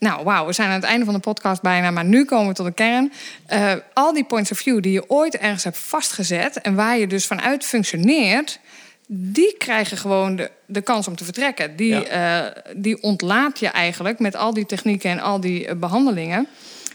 nou, 0.00 0.24
wauw, 0.24 0.46
we 0.46 0.52
zijn 0.52 0.68
aan 0.68 0.74
het 0.74 0.84
einde 0.84 1.04
van 1.04 1.14
de 1.14 1.20
podcast 1.20 1.62
bijna, 1.62 1.90
maar 1.90 2.04
nu 2.04 2.24
komen 2.24 2.48
we 2.48 2.54
tot 2.54 2.66
de 2.66 2.72
kern. 2.72 3.12
Eh, 3.46 3.72
al 3.92 4.12
die 4.12 4.24
points 4.24 4.50
of 4.50 4.58
view 4.58 4.82
die 4.82 4.92
je 4.92 5.10
ooit 5.10 5.36
ergens 5.36 5.64
hebt 5.64 5.78
vastgezet 5.78 6.60
en 6.60 6.74
waar 6.74 6.98
je 6.98 7.06
dus 7.06 7.26
vanuit 7.26 7.64
functioneert, 7.64 8.60
die 9.06 9.54
krijgen 9.58 9.96
gewoon 9.96 10.36
de, 10.36 10.50
de 10.66 10.80
kans 10.80 11.08
om 11.08 11.16
te 11.16 11.24
vertrekken. 11.24 11.76
Die, 11.76 12.08
eh, 12.08 12.46
die 12.76 13.02
ontlaat 13.02 13.58
je 13.58 13.68
eigenlijk 13.68 14.18
met 14.18 14.36
al 14.36 14.54
die 14.54 14.66
technieken 14.66 15.10
en 15.10 15.20
al 15.20 15.40
die 15.40 15.66
eh, 15.66 15.76
behandelingen. 15.76 16.46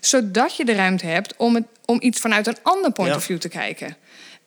Zodat 0.06 0.56
je 0.56 0.66
de 0.66 0.74
ruimte 0.74 1.06
hebt 1.06 1.34
om, 1.38 1.56
het, 1.56 1.64
om 1.86 1.98
iets 2.02 2.20
vanuit 2.20 2.48
een 2.48 2.58
ander 2.62 2.92
point 2.92 3.10
Ja. 3.10 3.16
of 3.16 3.24
view 3.24 3.38
te 3.38 3.50
kijken. 3.50 3.96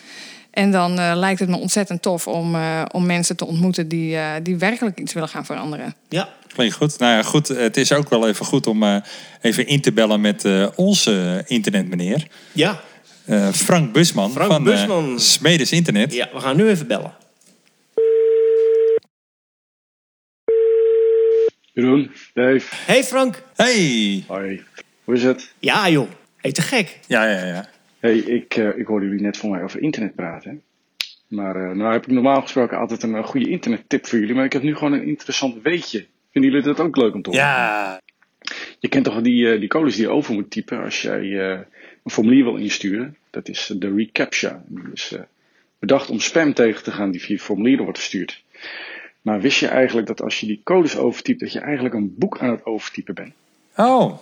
En 0.52 0.72
dan 0.72 1.00
eh, 1.00 1.12
lijkt 1.16 1.40
het 1.40 1.50
me 1.50 1.58
ontzettend 1.58 2.02
tof 2.02 2.28
om, 2.28 2.56
eh, 2.56 2.82
om 2.92 3.06
mensen 3.06 3.36
te 3.36 3.46
ontmoeten 3.46 3.88
die, 3.88 4.16
eh, 4.16 4.26
die 4.44 4.58
werkelijk 4.58 5.00
iets 5.00 5.14
willen 5.14 5.30
gaan 5.30 5.46
veranderen. 5.46 5.96
Ja, 6.10 6.30
Klinkt 6.54 6.76
goed. 6.76 7.00
Nou 7.00 7.14
ja, 7.16 7.24
goed. 7.24 7.48
Het 7.48 7.78
is 7.78 7.94
ook 7.94 8.10
wel 8.10 8.28
even 8.28 8.46
goed 8.46 8.68
om 8.68 8.84
eh, 8.84 8.96
even 9.42 9.68
in 9.68 9.82
te 9.82 9.92
bellen 9.92 10.22
met 10.22 10.46
eh, 10.46 10.68
onze 10.76 11.44
internetmeneer. 11.48 12.28
ja. 12.52 12.80
eh, 13.26 13.48
Frank 13.52 13.94
Busman 13.94 14.32
Frank 14.32 14.52
van 14.52 14.64
Busman. 14.64 15.12
eh, 15.14 15.18
Smedes 15.18 15.72
Internet. 15.72 16.14
ja, 16.14 16.30
we 16.34 16.40
gaan 16.40 16.56
nu 16.56 16.70
even 16.70 16.88
bellen. 16.88 17.14
Jeroen, 21.80 22.12
Dave. 22.34 22.76
Hey 22.86 23.04
Frank. 23.04 23.44
Hey! 23.56 24.24
Hoi. 24.28 24.64
Hoe 25.04 25.16
is 25.16 25.24
het? 25.24 25.54
Ja 25.60 25.90
joh, 25.90 26.08
hey, 26.36 26.52
te 26.52 26.62
gek. 26.62 27.00
Ja, 27.08 27.26
ja, 27.30 27.46
ja. 27.46 27.70
Hey, 28.00 28.18
ik, 28.18 28.56
eh, 28.56 28.78
ik 28.78 28.86
hoorde 28.88 29.06
jullie 29.06 29.22
net 29.22 29.38
voor 29.38 29.50
mij 29.50 29.64
over 29.64 29.82
internet 29.82 30.16
praten. 30.16 30.62
Maar 31.28 31.56
eh, 31.56 31.76
nou 31.76 31.92
heb 31.92 32.06
ik 32.06 32.12
normaal 32.12 32.42
gesproken 32.42 32.78
altijd 32.78 33.04
een 33.04 33.16
eh, 33.16 33.24
goede 33.24 33.50
internettip 33.50 34.06
voor 34.08 34.20
jullie. 34.20 34.36
Maar 34.36 34.46
ik 34.46 34.54
heb 34.54 34.62
nu 34.62 34.76
gewoon 34.76 34.94
een 34.94 35.08
interessant 35.08 35.62
weetje. 35.62 36.06
Vinden 36.32 36.52
jullie 36.52 36.66
dat 36.66 36.80
ook 36.80 36.98
leuk 36.98 37.14
om 37.14 37.22
te 37.22 37.30
horen? 37.30 37.46
Ja, 37.46 38.02
Je 38.80 38.88
kent 38.88 39.06
toch 39.06 39.22
die, 39.22 39.52
eh, 39.54 39.60
die 39.60 39.68
codes 39.70 39.96
die 39.96 40.04
je 40.04 40.10
over 40.12 40.34
moet 40.34 40.52
typen 40.52 40.84
als 40.84 41.02
jij 41.02 41.22
eh, 41.22 41.60
een 42.04 42.12
formulier 42.12 42.44
wil 42.44 42.56
insturen. 42.56 43.18
Dat 43.30 43.48
is 43.50 43.72
de 43.76 43.94
reCAPTCHA. 43.96 44.64
Die 44.68 44.84
is 44.94 45.12
eh, 45.12 45.22
bedacht 45.80 46.10
om 46.10 46.20
spam 46.20 46.54
tegen 46.54 46.84
te 46.84 46.92
gaan 46.92 47.12
die 47.12 47.22
via 47.22 47.38
formulieren 47.38 47.84
wordt 47.84 48.00
verstuurd. 48.00 48.44
Maar 49.22 49.42
wist 49.42 49.60
je 49.60 49.68
eigenlijk 49.68 50.08
dat 50.08 50.22
als 50.22 50.40
je 50.40 50.46
die 50.46 50.62
codes 50.64 50.98
overtypt, 50.98 51.40
dat 51.40 51.52
je 51.52 51.60
eigenlijk 51.60 51.96
een 51.96 52.16
boek 52.18 52.40
aan 52.40 52.50
het 52.50 52.66
overtypen 52.66 53.16
bent? 53.16 53.34
Oh, 53.78 54.18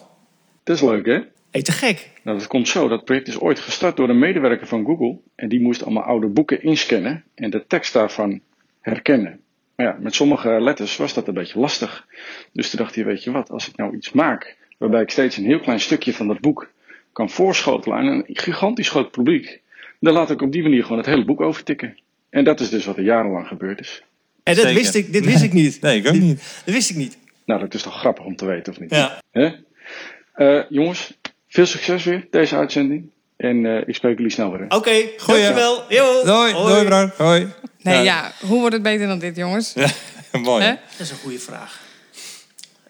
Dat 0.64 0.76
is 0.76 0.82
leuk 0.82 1.06
hè? 1.06 1.20
Hey, 1.52 1.62
te 1.62 1.72
gek. 1.72 2.10
Nou, 2.24 2.38
dat 2.38 2.48
komt 2.48 2.68
zo. 2.68 2.88
Dat 2.88 3.06
project 3.06 3.28
is 3.28 3.39
ooit 3.39 3.60
gestart 3.60 3.98
door 3.98 4.10
een 4.10 4.20
medewerker 4.20 4.68
van 4.68 4.86
Google. 4.86 5.18
En 5.36 5.50
die 5.50 5.62
moest 5.62 5.84
allemaal 5.84 6.04
oude 6.04 6.28
boeken 6.28 6.64
inscannen 6.64 7.24
en 7.36 7.50
de 7.50 7.68
tekst 7.68 7.93
daarvan 7.93 8.41
herkennen. 8.82 9.39
Maar 9.76 9.86
ja, 9.86 9.98
met 10.00 10.16
sommige 10.16 10.62
letters 10.62 10.98
was 10.98 11.14
dat 11.14 11.28
een 11.28 11.34
beetje 11.34 11.60
lastig. 11.60 12.08
Dus 12.52 12.70
toen 12.70 12.80
dacht 12.80 12.95
hij, 12.95 13.06
weet 13.06 13.24
je 13.24 13.32
wat, 13.32 13.50
als 13.50 13.68
ik 13.68 13.76
nou 13.76 13.95
iets 13.95 14.12
maak 14.12 14.58
waarbij 14.78 15.02
ik 15.02 15.10
steeds 15.10 15.38
een 15.38 15.45
heel 15.45 15.60
klein 15.60 15.80
stukje 15.80 16.14
van 16.14 16.28
dat 16.28 16.39
boek 16.39 16.72
kan 17.12 17.30
voorschotelen 17.30 17.98
aan 17.98 18.08
een 18.08 18.24
gigantisch 18.28 18.89
groot 18.89 19.12
publiek, 19.12 19.62
dan 20.00 20.14
laat 20.14 20.30
ik 20.30 20.41
op 20.41 20.52
die 20.52 20.62
manier 20.62 20.84
gewoon 20.84 20.98
het 20.98 21.08
hele 21.08 21.26
boek 21.26 21.41
overtikken. 21.41 21.98
En 22.30 22.43
dat 22.43 22.60
is 22.60 22.70
dus 22.70 22.86
wat 22.86 22.98
er 22.98 23.04
jarenlang 23.04 23.48
gebeurd 23.48 23.80
is. 23.80 24.04
En 24.48 24.56
dat 24.56 24.64
Zeker. 24.66 24.82
wist 24.82 24.95
ik, 24.95 25.14
dit 25.14 25.26
wist 25.26 25.43
ik 25.43 25.54
niet. 25.54 25.82
nee, 25.82 25.98
ik 26.00 26.08
ook 26.08 26.14
niet. 26.14 26.41
Dat 26.66 26.74
wist 26.74 26.89
ik 26.89 26.95
niet. 26.95 27.18
Nou, 27.45 27.60
dat 27.60 27.74
is 27.74 27.82
toch 27.82 28.00
grappig 28.00 28.26
om 28.26 28.36
te 28.36 28.45
weten, 28.45 28.74
of 28.74 28.80
niet? 28.80 28.89
Ja. 28.89 29.22
Hè? 29.32 29.50
Eh, 30.34 30.64
jongens, 30.70 31.14
veel 31.48 31.66
succes 31.66 32.04
weer, 32.04 32.28
deze 32.32 32.56
uitzending. 32.56 33.10
En 33.38 33.66
eh, 33.66 33.88
ik 33.88 33.95
spreek 33.95 34.18
jullie 34.18 34.32
snel 34.32 34.52
weer. 34.52 34.66
Oké, 34.70 34.91
dankjewel. 35.26 35.84
Yo. 35.89 36.24
Doei, 36.24 36.54
Hoi. 36.54 36.88
doei. 36.88 37.10
Hoi. 37.18 37.48
Nee, 37.82 38.04
ja, 38.04 38.32
hoe 38.39 38.60
wordt 38.60 38.74
het 38.74 38.84
beter 38.84 39.08
dan 39.08 39.20
dit, 39.20 39.36
jongens? 39.36 39.74
Ja, 39.74 39.88
mooi. 40.39 40.64
Hè? 40.64 40.70
Dat 40.72 41.00
is 41.00 41.10
een 41.10 41.18
goede 41.18 41.39
vraag. 41.39 41.82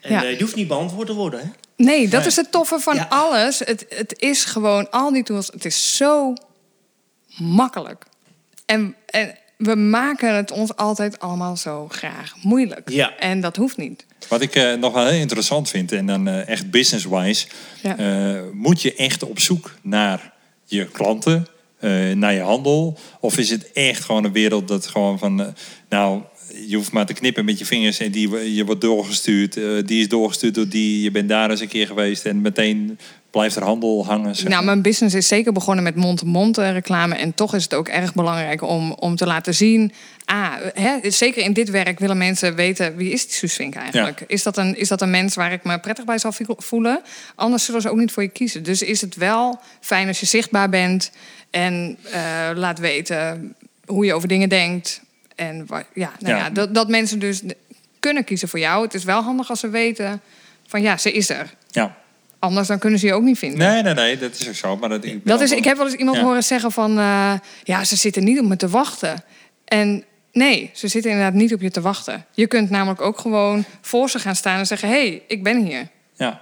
En 0.02 0.12
Ja. 0.12 0.24
eh, 0.24 0.30
die 0.30 0.42
hoeft 0.42 0.56
niet 0.56 0.68
beantwoord 0.68 1.08
te 1.08 1.14
worden, 1.14 1.40
hè? 1.40 1.46
Nee, 1.76 2.08
dat 2.08 2.26
is 2.26 2.36
het 2.36 2.52
toffe 2.52 2.80
van 2.80 2.96
Ja. 2.96 3.06
alles. 3.10 3.60
Het, 3.60 3.86
het 3.90 4.20
is 4.20 4.46
gewoon, 4.46 4.90
al 4.90 5.12
die 5.12 5.24
tools, 5.24 5.48
het 5.48 5.66
is 5.66 5.96
zo 5.98 6.34
makkelijk. 7.38 8.06
En, 8.66 8.96
en 9.06 9.38
we 9.58 9.76
maken 9.76 10.36
het 10.36 10.52
ons 10.52 10.76
altijd 10.76 11.20
allemaal 11.20 11.58
zo 11.58 11.88
graag 11.90 12.36
moeilijk. 12.42 12.90
Ja. 12.90 13.18
En 13.18 13.42
dat 13.42 13.56
hoeft 13.56 13.78
niet. 13.78 14.06
Wat 14.28 14.42
ik 14.42 14.56
eh, 14.56 14.74
nog 14.74 14.94
wel 14.94 15.06
heel 15.06 15.20
interessant 15.20 15.70
vind, 15.70 15.92
en 15.92 16.06
dan 16.06 16.28
eh, 16.28 16.48
echt 16.48 16.72
business-wise, 16.72 17.48
Ja. 17.82 17.98
eh, 17.98 18.42
moet 18.54 18.82
je 18.82 18.96
echt 18.96 19.24
op 19.24 19.40
zoek 19.40 19.74
naar 19.82 20.34
je 20.66 20.86
klanten, 20.86 21.48
naar 22.14 22.34
je 22.34 22.42
handel? 22.42 22.98
Of 23.20 23.38
is 23.38 23.50
het 23.50 23.72
echt 23.72 24.04
gewoon 24.04 24.24
een 24.24 24.32
wereld 24.32 24.68
dat 24.68 24.88
gewoon 24.88 25.20
van, 25.20 25.56
nou, 25.90 26.22
je 26.68 26.76
hoeft 26.76 26.92
maar 26.92 27.06
te 27.06 27.14
knippen 27.14 27.46
met 27.46 27.60
je 27.60 27.66
vingers 27.66 28.00
en 28.00 28.12
die, 28.12 28.54
je 28.56 28.66
wordt 28.66 28.82
doorgestuurd, 28.82 29.54
die 29.88 30.00
is 30.00 30.08
doorgestuurd 30.08 30.56
door 30.56 30.68
die, 30.68 31.02
je 31.02 31.12
bent 31.12 31.30
daar 31.30 31.50
eens 31.50 31.60
een 31.60 31.68
keer 31.68 31.88
geweest 31.88 32.26
en 32.26 32.42
meteen 32.42 33.00
blijft 33.38 33.56
er 33.56 33.64
handel 33.64 34.06
hangen. 34.06 34.36
zeg 34.36 34.48
Nou, 34.48 34.64
mijn 34.66 34.82
business 34.82 35.16
is 35.16 35.28
zeker 35.28 35.52
begonnen 35.52 35.84
met 35.84 35.96
mond-to-mond 35.96 36.58
eh, 36.58 36.72
reclame. 36.72 37.16
En 37.16 37.34
toch 37.34 37.56
is 37.56 37.64
het 37.64 37.74
ook 37.74 37.88
erg 37.88 38.14
belangrijk 38.14 38.62
om, 38.62 38.92
om 38.92 39.16
te 39.16 39.26
laten 39.26 39.54
zien. 39.54 39.94
Ah, 40.26 40.54
hè, 40.74 41.12
zeker 41.12 41.44
in 41.44 41.54
dit 41.54 41.70
werk 41.70 42.00
willen 42.00 42.18
mensen 42.18 42.56
weten 42.56 42.96
wie 42.96 43.12
is 43.12 43.40
die 43.40 43.76
eigenlijk. 43.76 44.24
Is, 44.28 44.44
dat 44.44 44.58
een, 44.58 44.78
is 44.78 44.88
dat 44.88 45.02
een 45.02 45.10
mens 45.10 45.36
waar 45.36 45.52
ik 45.52 45.64
me 45.64 45.80
prettig 45.80 46.06
bij 46.06 46.18
zal 46.18 46.34
voelen? 46.58 47.02
Anders 47.36 47.66
zullen 47.66 47.82
ze 47.82 47.90
ook 47.90 47.98
niet 47.98 48.12
voor 48.12 48.24
je 48.24 48.30
kiezen. 48.30 48.64
Dus 48.64 48.82
is 48.82 49.02
het 49.02 49.16
wel 49.16 49.60
fijn 49.80 50.08
als 50.08 50.20
je 50.20 50.26
zichtbaar 50.26 50.70
bent 50.70 51.12
en 51.50 51.98
eh, 52.12 52.22
laat 52.56 52.80
weten 52.80 53.56
hoe 53.86 54.06
je 54.06 54.14
over 54.14 54.28
dingen 54.28 54.50
denkt. 54.50 55.02
En 55.36 55.66
ja, 55.94 56.12
nou 56.20 56.36
Ja. 56.36 56.38
ja. 56.38 56.50
dat, 56.50 56.74
dat 56.74 56.88
mensen 56.88 57.20
dus 57.20 57.42
kunnen 58.00 58.24
kiezen 58.24 58.48
voor 58.48 58.60
jou. 58.60 58.84
Het 58.84 58.94
is 58.94 59.04
wel 59.04 59.22
handig 59.22 59.50
als 59.50 59.60
ze 59.60 59.70
weten 59.70 60.22
van 60.68 60.82
ja, 60.82 60.98
ze 60.98 61.12
is 61.12 61.30
er. 61.30 61.54
Ja. 61.70 61.96
Anders 62.40 62.68
dan 62.68 62.80
kunnen 62.80 63.00
ze 63.00 63.06
je 63.06 63.14
ook 63.14 63.24
niet 63.24 63.38
vinden. 63.38 63.58
Nee, 63.60 63.82
nee, 63.82 63.94
nee, 63.94 64.18
dat 64.18 64.34
is 64.40 64.48
ook 64.48 64.54
zo. 64.54 64.78
Maar 64.78 64.90
dat, 64.90 65.06
ik, 65.06 65.20
Dat 65.26 65.42
is, 65.42 65.52
ik 65.52 65.64
heb 65.64 65.78
wel 65.78 65.86
eens 65.86 65.96
iemand 65.96 66.18
Ja. 66.18 66.24
horen 66.24 66.44
zeggen 66.44 66.72
van... 66.72 66.98
eh, 66.98 67.34
ja, 67.64 67.84
ze 67.84 67.96
zitten 67.96 68.24
niet 68.24 68.40
op 68.40 68.46
me 68.46 68.56
te 68.56 68.68
wachten. 68.70 69.24
En 69.66 70.04
Nee, 70.32 70.70
ze 70.74 70.88
zitten 70.88 71.12
inderdaad 71.12 71.34
niet 71.34 71.54
op 71.54 71.62
je 71.62 71.72
te 71.72 71.82
wachten. 71.82 72.26
Je 72.32 72.48
kunt 72.48 72.70
namelijk 72.70 73.02
ook 73.02 73.20
gewoon 73.20 73.66
voor 73.82 74.10
ze 74.10 74.20
gaan 74.20 74.36
staan 74.36 74.60
en 74.60 74.66
zeggen: 74.66 74.90
hé, 74.90 75.08
hey, 75.08 75.22
ik 75.28 75.44
ben 75.44 75.66
hier. 75.66 75.88
Ja. 76.16 76.42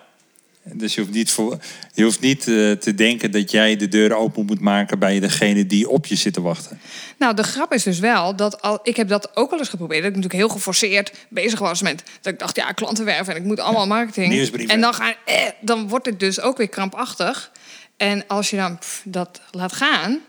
Dus 0.74 0.96
je 0.96 1.02
hoeft 1.02 1.14
niet, 1.14 1.32
voor, 1.32 1.58
je 1.94 2.04
hoeft 2.04 2.20
niet 2.20 2.40
eh, 2.40 2.72
te 2.72 2.94
denken 2.96 3.32
dat 3.32 3.52
jij 3.52 3.76
de 3.76 3.88
deur 3.88 4.16
open 4.16 4.46
moet 4.46 4.60
maken 4.60 5.00
bij 5.00 5.20
degene 5.20 5.66
die 5.66 5.90
op 5.90 6.06
je 6.06 6.16
zit 6.16 6.34
te 6.34 6.42
wachten. 6.42 6.80
Nou, 7.18 7.34
de 7.36 7.44
grap 7.44 7.74
is 7.74 7.84
dus 7.84 8.00
wel 8.00 8.36
dat 8.36 8.62
al, 8.62 8.80
ik 8.84 8.96
heb 8.96 9.08
dat 9.08 9.36
ook 9.38 9.50
wel 9.50 9.60
eens 9.60 9.70
geprobeerd. 9.70 10.02
Dat 10.02 10.10
ik 10.10 10.16
natuurlijk 10.16 10.44
heel 10.44 10.56
geforceerd 10.56 11.12
bezig 11.30 11.60
was 11.60 11.82
met 11.82 12.04
dat 12.22 12.34
ik 12.34 12.40
dacht, 12.40 12.56
ja, 12.56 12.72
klantenwerven 12.72 13.34
en 13.34 13.40
ik 13.42 13.46
moet 13.48 13.60
allemaal 13.60 13.88
marketing. 13.88 14.32
Nieuwsbrieven. 14.32 14.74
En 14.76 14.82
dan, 14.82 14.94
ga, 14.94 15.16
eh, 15.26 15.36
dan 15.62 15.88
wordt 15.88 16.06
het 16.06 16.20
dus 16.20 16.40
ook 16.42 16.58
weer 16.58 16.70
krampachtig. 16.70 17.52
En 17.98 18.24
als 18.28 18.50
je 18.50 18.56
dan 18.58 18.78
pff, 18.78 19.02
dat 19.06 19.42
laat 19.52 19.74
gaan, 19.74 20.20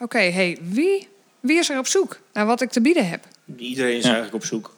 oké, 0.00 0.18
hey, 0.18 0.58
wie, 0.62 1.08
wie 1.40 1.58
is 1.58 1.70
er 1.70 1.78
op 1.78 1.86
zoek 1.86 2.20
naar 2.32 2.46
wat 2.46 2.60
ik 2.60 2.70
te 2.70 2.80
bieden 2.80 3.08
heb? 3.08 3.24
Iedereen 3.56 3.96
is 3.96 4.02
Ja. 4.02 4.04
eigenlijk 4.12 4.34
op 4.34 4.44
zoek. 4.44 4.74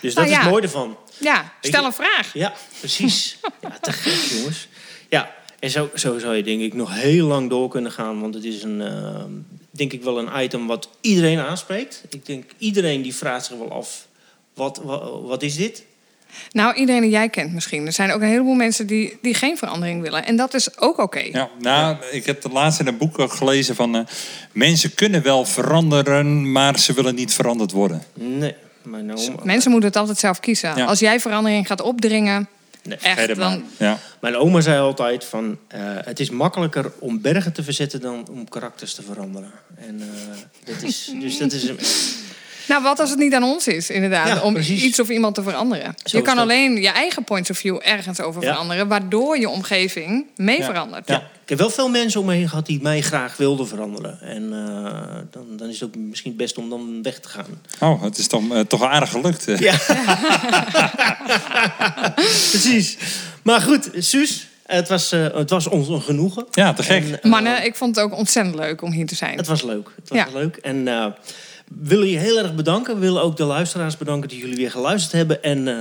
Dus 0.00 0.14
Nou 0.14 0.26
dat 0.26 0.36
is 0.36 0.42
het 0.42 0.50
mooie 0.50 0.62
ervan. 0.62 0.96
Ja, 1.18 1.52
stel 1.60 1.80
je- 1.80 1.86
een 1.86 1.92
vraag. 1.92 2.30
Ja, 2.34 2.52
precies. 2.78 3.38
ja, 3.62 3.78
te 3.80 3.92
gek, 3.92 4.12
jongens. 4.38 4.68
Ja, 5.08 5.34
en 5.60 5.70
zo, 5.70 5.90
zo 5.94 6.18
zou 6.18 6.36
je 6.36 6.42
denk 6.42 6.60
ik 6.60 6.74
nog 6.74 6.94
heel 6.94 7.26
lang 7.26 7.50
door 7.50 7.68
kunnen 7.68 7.92
gaan. 7.92 8.20
Want 8.20 8.34
het 8.34 8.44
is 8.44 8.62
een, 8.62 8.80
eh, 8.82 9.24
denk 9.70 9.92
ik 9.92 10.02
wel 10.02 10.18
een 10.18 10.42
item 10.44 10.66
wat 10.66 10.88
iedereen 11.00 11.38
aanspreekt. 11.38 12.02
Ik 12.10 12.26
denk 12.26 12.44
iedereen 12.58 13.02
die 13.02 13.14
vraagt 13.14 13.44
zich 13.46 13.56
wel 13.58 13.72
af, 13.72 14.06
wat, 14.54 14.80
wat, 14.84 15.20
wat 15.22 15.42
is 15.42 15.56
dit? 15.56 15.84
Nou, 16.52 16.74
iedereen 16.74 17.00
die 17.00 17.10
jij 17.10 17.28
kent 17.28 17.52
misschien. 17.52 17.86
Er 17.86 17.92
zijn 17.92 18.10
ook 18.12 18.20
een 18.20 18.28
heleboel 18.28 18.54
mensen 18.54 18.86
die, 18.86 19.18
die 19.22 19.34
geen 19.34 19.56
verandering 19.58 20.02
willen. 20.02 20.24
En 20.24 20.36
dat 20.36 20.54
is 20.54 20.78
ook 20.78 20.98
oké. 20.98 21.18
Ja, 21.20 21.48
nou, 21.60 21.96
ik 22.12 22.26
heb 22.26 22.42
de 22.42 22.48
laatste 22.48 22.82
in 22.82 22.88
een 22.88 22.96
boek 22.98 23.30
gelezen 23.32 23.74
van... 23.74 23.94
eh, 23.96 24.02
mensen 24.52 24.94
kunnen 24.94 25.22
wel 25.22 25.44
veranderen, 25.44 26.52
maar 26.52 26.78
ze 26.78 26.92
willen 26.92 27.14
niet 27.14 27.34
veranderd 27.34 27.72
worden. 27.72 28.02
Nee, 28.14 28.54
maar 28.84 29.02
nou... 29.02 29.34
Mensen 29.42 29.70
moeten 29.70 29.88
het 29.88 29.98
altijd 29.98 30.18
zelf 30.18 30.40
kiezen. 30.40 30.76
Ja. 30.76 30.84
Als 30.84 30.98
jij 30.98 31.20
verandering 31.20 31.66
gaat 31.66 31.80
opdringen, 31.80 32.48
Nee. 32.84 32.98
Echt, 32.98 33.26
maar. 33.26 33.36
dan... 33.36 33.64
Ja. 33.78 33.98
Mijn 34.20 34.36
oma 34.36 34.60
zei 34.60 34.80
altijd 34.80 35.24
van, 35.24 35.58
eh, 35.68 35.80
het 35.82 36.20
is 36.20 36.30
makkelijker 36.30 36.92
om 36.98 37.20
bergen 37.20 37.52
te 37.52 37.62
verzetten 37.62 38.00
dan 38.00 38.28
om 38.30 38.48
karakters 38.48 38.94
te 38.94 39.02
veranderen. 39.02 39.50
En 39.76 40.00
eh, 40.00 40.38
dat 40.74 40.82
is, 40.82 41.12
dus 41.20 41.38
dat 41.38 41.52
is. 41.52 41.72
Nou, 42.68 42.82
wat 42.82 43.00
als 43.00 43.10
het 43.10 43.18
niet 43.18 43.34
aan 43.34 43.42
ons 43.42 43.66
is, 43.66 43.90
inderdaad, 43.90 44.28
Ja, 44.28 44.40
om 44.42 44.52
precies. 44.54 44.82
iets 44.82 45.00
of 45.00 45.08
iemand 45.08 45.34
te 45.34 45.42
veranderen. 45.42 45.94
Zo 46.04 46.16
je 46.16 46.22
kan 46.22 46.38
alleen 46.38 46.76
je 46.82 46.88
eigen 46.88 47.24
points 47.24 47.50
of 47.50 47.58
view 47.58 47.78
ergens 47.82 48.20
over 48.20 48.42
Ja. 48.42 48.52
veranderen, 48.52 48.88
waardoor 48.88 49.38
je 49.38 49.48
omgeving 49.48 50.26
mee 50.36 50.58
Ja. 50.58 50.64
verandert. 50.64 51.08
Ja. 51.08 51.16
Ik 51.42 51.48
heb 51.50 51.58
wel 51.58 51.70
veel 51.70 51.88
mensen 51.88 52.20
om 52.20 52.26
me 52.26 52.34
heen 52.34 52.48
gehad 52.48 52.66
die 52.66 52.82
mij 52.82 53.00
graag 53.00 53.36
wilden 53.36 53.68
veranderen. 53.68 54.20
En 54.20 54.52
eh, 54.52 55.16
dan, 55.30 55.46
dan 55.56 55.68
is 55.68 55.80
het 55.80 55.88
ook 55.88 55.94
misschien 55.96 56.30
het 56.30 56.40
best 56.40 56.58
om 56.58 56.70
dan 56.70 57.02
weg 57.02 57.18
te 57.20 57.28
gaan. 57.28 57.46
Oh, 57.80 58.02
het 58.02 58.18
is 58.18 58.26
toch, 58.26 58.52
eh, 58.52 58.60
toch 58.60 58.82
aardig 58.82 59.10
gelukt. 59.10 59.44
Ja. 59.58 59.74
Precies. 62.50 62.96
Maar 63.42 63.60
goed, 63.60 63.90
Suus, 63.98 64.46
het 64.66 64.88
was, 64.88 65.12
eh, 65.12 65.26
het 65.34 65.50
was 65.50 65.66
ons 65.68 65.88
een 65.88 66.02
genoegen. 66.02 66.46
Ja, 66.50 66.72
te 66.72 66.82
gek. 66.82 67.18
En, 67.22 67.28
Mannen, 67.30 67.64
ik 67.64 67.74
vond 67.74 67.96
het 67.96 68.04
ook 68.04 68.16
ontzettend 68.16 68.54
leuk 68.56 68.82
om 68.82 68.92
hier 68.92 69.06
te 69.06 69.14
zijn. 69.14 69.36
Het 69.36 69.46
was 69.46 69.62
leuk. 69.62 69.88
Het 69.96 70.08
was 70.08 70.18
Ja. 70.18 70.26
leuk. 70.32 70.56
En 70.56 70.88
willen 71.68 72.08
je 72.08 72.18
heel 72.18 72.38
erg 72.38 72.54
bedanken. 72.54 72.94
We 72.94 73.00
willen 73.00 73.22
ook 73.22 73.36
de 73.36 73.44
luisteraars 73.44 73.96
bedanken 73.96 74.28
die 74.28 74.38
jullie 74.38 74.56
weer 74.56 74.70
geluisterd 74.70 75.12
hebben. 75.12 75.42
En 75.42 75.68
eh, 75.68 75.80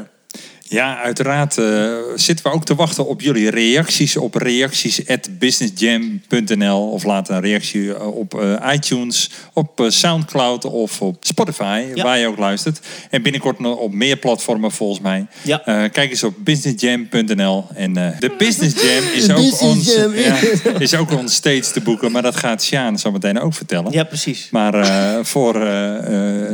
Ja, 0.68 1.02
uiteraard 1.02 1.58
eh, 1.58 1.92
zitten 2.16 2.46
we 2.46 2.52
ook 2.52 2.66
te 2.66 2.76
wachten 2.76 3.08
op 3.08 3.22
jullie 3.22 3.50
reacties 3.50 4.18
op 4.18 4.36
reacties@businessjam.nl 4.36 6.90
of 6.92 7.04
laat 7.04 7.30
een 7.30 7.40
reactie 7.42 7.94
eh, 7.94 8.16
op 8.18 8.40
eh, 8.42 8.74
iTunes, 8.74 9.30
op 9.54 9.86
SoundCloud 9.88 10.66
of 10.66 11.02
op 11.02 11.16
Spotify, 11.20 11.84
Ja. 11.96 12.04
waar 12.04 12.18
je 12.18 12.28
ook 12.28 12.38
luistert. 12.38 12.80
En 13.10 13.22
binnenkort 13.22 13.60
nog 13.60 13.78
op 13.78 13.94
meer 13.94 14.18
platformen 14.18 14.72
volgens 14.72 15.00
mij. 15.00 15.26
Ja. 15.42 15.58
Kijk 15.88 16.10
eens 16.10 16.24
op 16.24 16.34
businessjam.nl 16.40 17.66
en 17.76 17.94
de 17.94 18.32
Business 18.38 18.76
Jam 18.84 19.04
is 19.14 19.30
ook, 19.30 19.36
Business 19.38 19.62
ons, 19.62 19.94
Jam. 19.96 20.16
ja, 20.16 20.38
is 20.80 20.94
ook 20.96 21.12
ons 21.20 21.34
steeds 21.34 21.72
te 21.72 21.82
boeken, 21.82 22.12
maar 22.12 22.22
dat 22.22 22.36
gaat 22.36 22.64
Sjaan 22.64 23.00
zo 23.00 23.12
meteen 23.12 23.40
ook 23.40 23.54
vertellen. 23.54 23.92
ja, 23.92 24.04
precies. 24.04 24.48
Maar 24.52 24.86
voor 25.26 25.68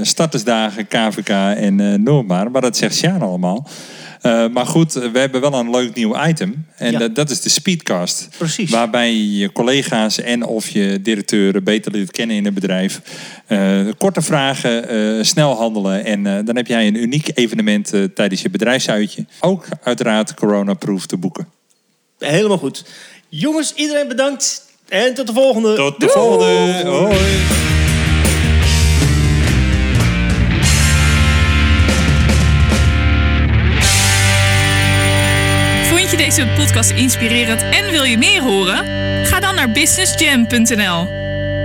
startersdagen, 0.02 0.88
KVK 0.88 1.30
en 1.58 1.80
eh 1.80 1.94
noem 1.94 2.26
maar. 2.26 2.52
Maar 2.52 2.62
dat 2.62 2.78
zegt 2.78 2.96
Sjaan 2.96 3.22
allemaal. 3.22 3.68
Eh, 4.22 4.48
maar 4.48 4.66
goed, 4.66 4.96
eh, 4.96 5.12
we 5.12 5.20
hebben 5.20 5.42
wel 5.42 5.54
een 5.54 5.70
leuk 5.70 5.96
nieuw 5.96 6.26
item. 6.28 6.66
En 6.76 6.92
Ja. 6.92 6.98
dat- 7.00 7.16
dat 7.16 7.30
is 7.30 7.42
de 7.42 7.50
Speedcast. 7.50 8.28
Precies. 8.38 8.70
Waarbij 8.72 9.14
je 9.16 9.52
collega's 9.52 10.20
en 10.20 10.46
of 10.46 10.70
je 10.70 11.02
directeuren 11.02 11.64
beter 11.64 11.92
leert 11.92 12.12
kennen 12.12 12.36
in 12.36 12.46
het 12.46 12.54
bedrijf. 12.54 13.02
Eh, 13.46 13.80
korte 13.98 14.22
vragen, 14.22 14.90
eh, 14.90 15.24
snel 15.24 15.56
handelen. 15.56 16.06
En 16.06 16.28
eh, 16.28 16.46
dan 16.46 16.56
heb 16.56 16.68
jij 16.68 16.88
een 16.88 16.96
uniek 17.02 17.32
evenement 17.34 17.94
eh, 17.94 18.04
tijdens 18.04 18.42
je 18.42 18.50
bedrijfsuitje. 18.50 19.26
Ook 19.40 19.66
uiteraard 19.84 20.34
corona-proof 20.34 21.06
te 21.06 21.18
boeken. 21.18 21.48
Helemaal 22.20 22.58
goed. 22.58 22.86
Jongens, 23.30 23.74
iedereen 23.76 24.08
bedankt. 24.08 24.68
En 24.90 25.14
tot 25.14 25.28
de 25.28 25.34
volgende. 25.34 25.76
Tot 25.76 26.00
de 26.00 26.08
volgende. 26.10 26.84
Hoi. 26.90 27.69
Deze 36.46 36.62
podcast 36.62 36.90
inspirerend 36.90 37.62
en 37.62 37.92
wil 37.92 38.04
je 38.04 38.18
meer 38.18 38.42
horen? 38.42 38.86
Ga 39.26 39.40
dan 39.40 39.56
naar 39.56 39.72
businessjam.nl. 39.72 41.06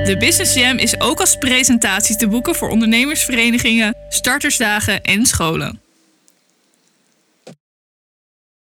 De 0.04 0.16
Business 0.18 0.54
Jam 0.54 0.78
is 0.78 1.00
ook 1.00 1.20
als 1.20 1.36
presentatie 1.36 2.16
te 2.16 2.28
boeken 2.28 2.54
voor 2.54 2.68
ondernemersverenigingen, 2.68 3.96
startersdagen 4.08 5.02
en 5.02 5.26
scholen. 5.26 5.83